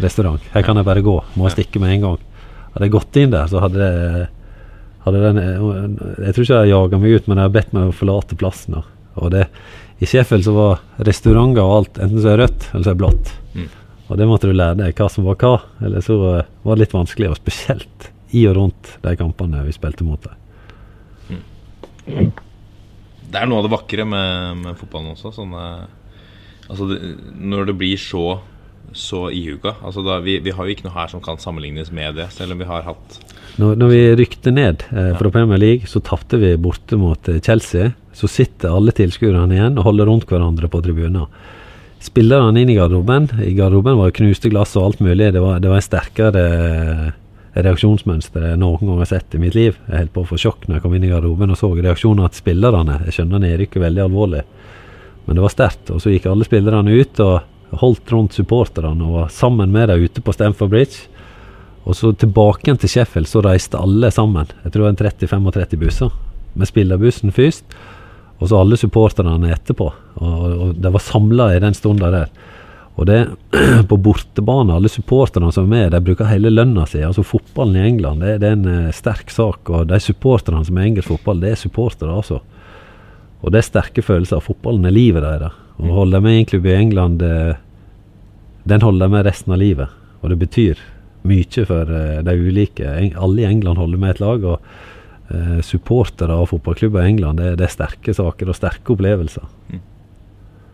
[0.00, 0.40] restaurant.
[0.54, 1.18] Her kan jeg bare gå.
[1.36, 2.22] Må jeg stikke med en gang.
[2.72, 4.28] Hadde jeg gått inn der, så hadde det
[5.02, 5.38] hadde den,
[6.22, 8.78] Jeg tror ikke jeg jaga meg ut, men jeg har bedt meg å forlate plassen.
[9.20, 9.46] Og det,
[10.02, 13.32] I Sheffield så var restauranter og alt enten så er rødt eller så er blått.
[13.54, 13.68] Mm.
[14.08, 15.54] Og det måtte du lære deg hva som var hva.
[15.84, 20.06] Eller så var det litt vanskelig, og spesielt i og rundt de kampene vi spilte
[20.06, 20.38] mot dem.
[21.32, 22.32] Mm.
[23.32, 25.32] Det er noe av det vakre med, med fotballen også.
[25.36, 25.66] Sånne,
[26.68, 26.98] altså det,
[27.40, 28.26] når det blir så
[28.92, 29.74] så ihuga.
[29.82, 32.52] Altså da, vi, vi, har jo ikke noe her som kan sammenlignes med det, selv
[32.54, 33.18] om vi har hatt
[33.60, 35.32] Når, når vi rykte ned eh, fra.
[35.32, 37.92] Premier League, så tapte vi borte mot eh, Chelsea.
[38.16, 41.26] Så sitter alle tilskuerne igjen og holder rundt hverandre på tribunen.
[42.02, 43.28] Spillerne inn i garderoben.
[43.40, 45.30] I garderoben var det knuste glass og alt mulig.
[45.32, 47.04] Det var, det var en sterkere eh,
[47.62, 49.78] reaksjonsmønster jeg noen gang har sett i mitt liv.
[49.86, 52.32] Jeg holdt på å få sjokk når jeg kom inn i garderoben og så reaksjonene
[52.32, 52.98] til spillerne.
[53.06, 54.42] Jeg skjønner nedrykket veldig alvorlig,
[55.28, 55.94] men det var sterkt.
[55.94, 57.22] Og så gikk alle spillerne ut.
[57.22, 57.40] og
[57.80, 61.08] holdt rundt supporterne og var sammen med dem ute på Stamford Bridge.
[61.82, 64.50] Og så tilbake igjen til Sheffield, så reiste alle sammen.
[64.62, 66.12] Jeg tror det var en 30-35 busser.
[66.54, 67.64] Med spillerbussen først,
[68.42, 69.86] og så alle supporterne etterpå.
[70.18, 72.32] Og, og de var samla i den stunda der.
[72.98, 73.18] Og det
[73.88, 77.00] på bortebane, alle supporterne som er med, de bruker hele lønna si.
[77.06, 79.70] Altså Fotballen i England det, det er en uh, sterk sak.
[79.70, 82.40] Og de supporterne som er engelsk fotball, det er supportere, altså.
[83.42, 84.42] Og det er sterke følelser.
[84.42, 85.60] Fotballen er livet deres.
[85.82, 87.54] Å holde med i en klubb i England, uh,
[88.68, 90.00] den holder de med resten av livet.
[90.20, 90.82] Og det betyr
[91.30, 92.98] mye for uh, de ulike.
[93.14, 94.44] Alle i England holder med et lag.
[94.44, 94.90] og
[95.64, 99.46] Supportere av fotballklubber i England, det, det, er sterke saker og sterke opplevelser.
[99.72, 99.82] Mm.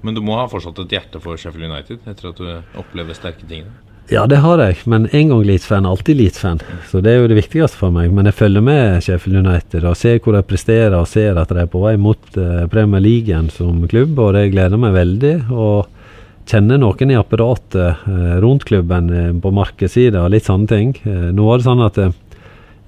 [0.07, 3.47] Men du må ha fortsatt et hjerte for Sheffield United etter at du opplever sterke
[3.51, 3.67] ting?
[4.09, 6.63] Ja, det har jeg, men en gang Leeds-fan, alltid Leeds-fan.
[6.89, 8.09] Så det er jo det viktigste for meg.
[8.17, 11.61] Men jeg følger med Sheffield United og ser hvor de presterer, og ser at de
[11.61, 15.35] er på vei mot uh, Premier League som klubb, og det gleder meg veldig.
[15.53, 19.13] Og kjenner noen i apparatet uh, rundt klubben
[19.45, 20.97] på markedssida og litt sånne ting.
[21.05, 22.01] nå var det sånn at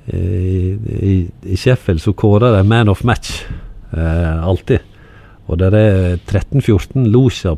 [0.06, 3.44] i, i, Sheffield så kårer de man of match,
[3.92, 4.86] alltid.
[5.50, 7.56] Og det er 13-14 losjer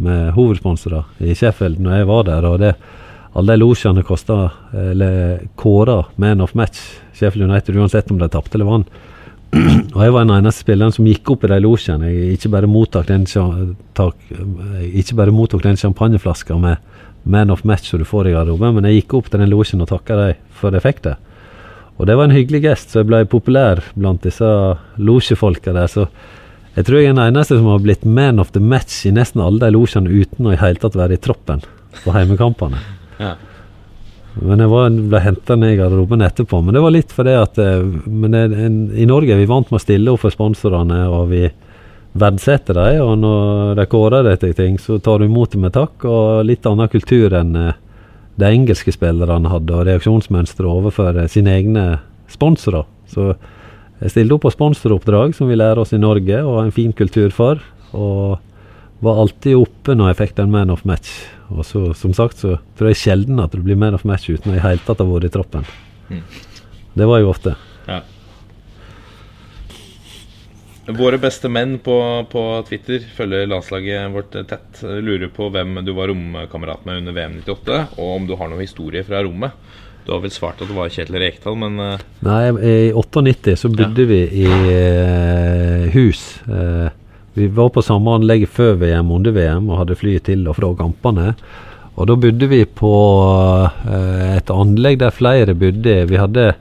[0.00, 2.44] med hovedsponsorer i Sheffield når jeg var der.
[2.44, 2.74] og det
[3.36, 4.36] alle de losjene kosta
[5.60, 6.80] kåra man of match
[7.12, 8.88] Sheffield United, uansett om de tapte eller vant.
[9.94, 12.08] og jeg var den eneste spilleren som gikk opp i de losjene.
[12.10, 16.80] Jeg ikke bare mottok den, ikke bare mottok den champagneflaska med
[17.26, 19.82] man of match som du får i garderoben, men jeg gikk opp til den losjen
[19.84, 21.16] og takka dem for jeg fikk det.
[21.96, 24.48] Og det var en hyggelig gest, så jeg ble populær blant disse
[25.00, 25.88] losjefolka der.
[25.88, 26.08] så
[26.76, 29.40] jeg tror jeg er den eneste som har blitt man of the match i nesten
[29.40, 31.64] alle de losjene uten å i hele tatt være i troppen
[32.04, 32.82] på heimekampene.
[33.16, 33.30] Ja.
[34.44, 36.58] Men jeg var, ble henta ned i garderoben etterpå.
[36.60, 39.70] Men det var litt fordi at eh, men det, en, I Norge er vi vant
[39.72, 41.46] med å stille opp for sponsorene, og vi
[42.20, 43.00] verdsetter dem.
[43.06, 46.04] Og når de kårer deg til ting, så tar du imot dem med takk.
[46.04, 47.80] Og litt annen kultur enn eh,
[48.36, 51.86] de engelske spillerne hadde, og reaksjonsmønsteret overfor eh, sine egne
[52.32, 52.84] sponsorer.
[53.10, 53.34] Så
[54.00, 56.92] jeg stilte opp på sponsoroppdrag, som vi lærer oss i Norge, og har en fin
[56.96, 57.62] kultur for.
[57.96, 58.36] Og
[59.04, 61.12] var alltid oppe når jeg fikk den man of match.
[61.52, 64.52] Og så, som sagt, så tror jeg sjelden at det blir man of match uten
[64.52, 65.68] å i hele tatt ha vært i troppen.
[66.10, 66.22] Mm.
[66.96, 67.54] Det var jo ofte.
[67.86, 68.00] Ja.
[70.86, 71.96] Våre beste menn på,
[72.30, 74.82] på, Twitter følger landslaget vårt tett.
[74.82, 78.62] Lurer på hvem du var romkamerat med under VM 98, og om du har noen
[78.62, 79.56] historie fra rommet.
[80.06, 83.70] Du har vel svart at det var Kjetil Rekdal, men eh, Nei, i 98 så
[83.74, 86.22] bodde vi i eh, hus.
[86.46, 86.92] Eh,
[87.34, 90.70] vi var på samme anlegg før VM under VM og hadde flyet til og fra
[90.78, 91.34] kampene.
[91.96, 92.92] Og da bodde vi på
[93.90, 95.98] eh, et anlegg der flere bodde.
[96.06, 96.52] Vi hadde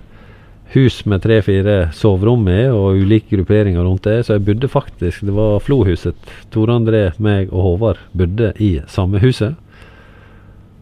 [0.75, 4.25] hus med tre-fire soverom i og ulike grupperinger rundt det.
[4.25, 6.15] Så jeg bodde faktisk Det var Flohuset.
[6.53, 9.55] Tore André, meg og Håvard bodde i samme huset.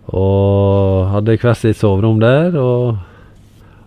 [0.10, 2.58] Og hadde hvert sitt soverom der.
[2.60, 2.98] Og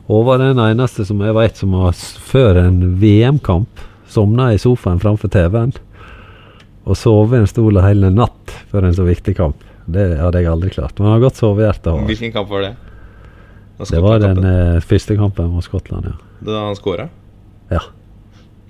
[0.07, 1.99] Håvard er den eneste som jeg vet som har
[2.31, 5.75] før en VM-kamp sovna i sofaen framfor TV-en.
[6.87, 9.63] Og sovet i en stol hele natt før en så viktig kamp.
[9.91, 10.99] Det hadde jeg aldri klart.
[10.99, 11.95] Men han har godt sovehjerte.
[12.07, 12.75] Hvilken kamp var det?
[13.79, 16.17] Det var den eh, første kampen mot Skottland, ja.
[16.41, 17.09] Det Da han skåra?
[17.71, 17.83] ja.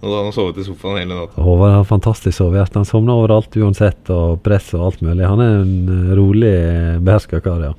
[0.04, 1.40] Og da han sovet i sofaen hele natta?
[1.40, 2.76] Håvard har fantastisk sovehjerte.
[2.78, 5.24] Han sovner overalt uansett, og press og alt mulig.
[5.24, 7.72] Han er en eh, rolig, eh, beherska kar, ja.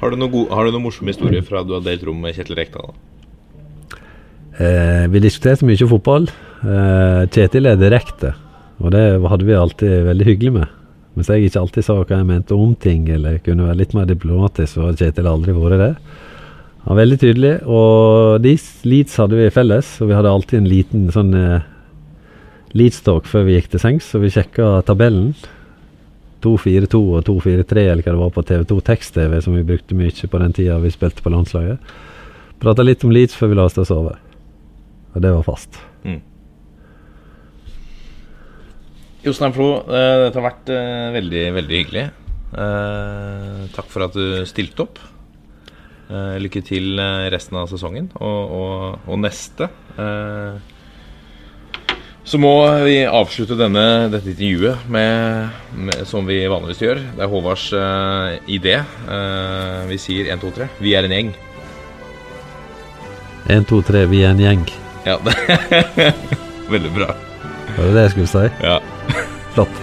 [0.00, 2.92] Har du noen noe morsom historie fra du har delt rom med Kjetil Rekdal?
[2.92, 3.10] da?
[4.60, 6.28] Eh, vi diskuterte mye fotball.
[6.62, 8.34] Eh, Kjetil er direkte,
[8.80, 10.79] og det hadde vi alltid veldig hyggelig med.
[11.16, 14.06] Mens jeg ikke alltid sa hva jeg mente om ting, eller kunne være litt mer
[14.08, 15.94] diplomatisk, så har Kjetil aldri vært det.
[16.80, 18.54] Han var veldig tydelig, og de
[18.88, 21.66] Leeds hadde vi felles, og vi hadde alltid en liten sånn eh,
[22.78, 25.34] Leeds-talk før vi gikk til sengs, så vi sjekka tabellen.
[26.40, 30.40] 2-4-2 og 2-4-3 eller hva det var på TV2 Tekst-TV, som vi brukte mye på
[30.40, 31.92] den tida vi spilte på landslaget.
[32.60, 34.16] Prata litt om Leeds før vi la oss til å sove.
[35.12, 35.89] Og det var fast.
[39.20, 42.04] Jostein Flo, eh, dette har vært eh, veldig, veldig hyggelig.
[42.56, 45.00] Eh, takk for at du stilte opp.
[46.10, 46.98] Lykke til
[47.30, 49.68] resten av sesongen og, og, og neste.
[52.26, 52.50] Så må
[52.82, 55.54] vi avslutte denne, dette intervjuet med,
[55.86, 57.04] med, som vi vanligvis gjør.
[57.14, 58.76] Det er Håvards uh, idé.
[59.06, 60.70] Uh, vi sier 1, 2, 3.
[60.82, 61.32] Vi er en gjeng.
[63.46, 64.70] 1, 2, 3, vi er en gjeng.
[65.06, 65.38] Ja, det
[66.74, 67.14] Veldig bra.
[67.76, 68.46] Var det det jeg skulle si?
[68.62, 68.78] Ja.
[69.54, 69.82] Flott.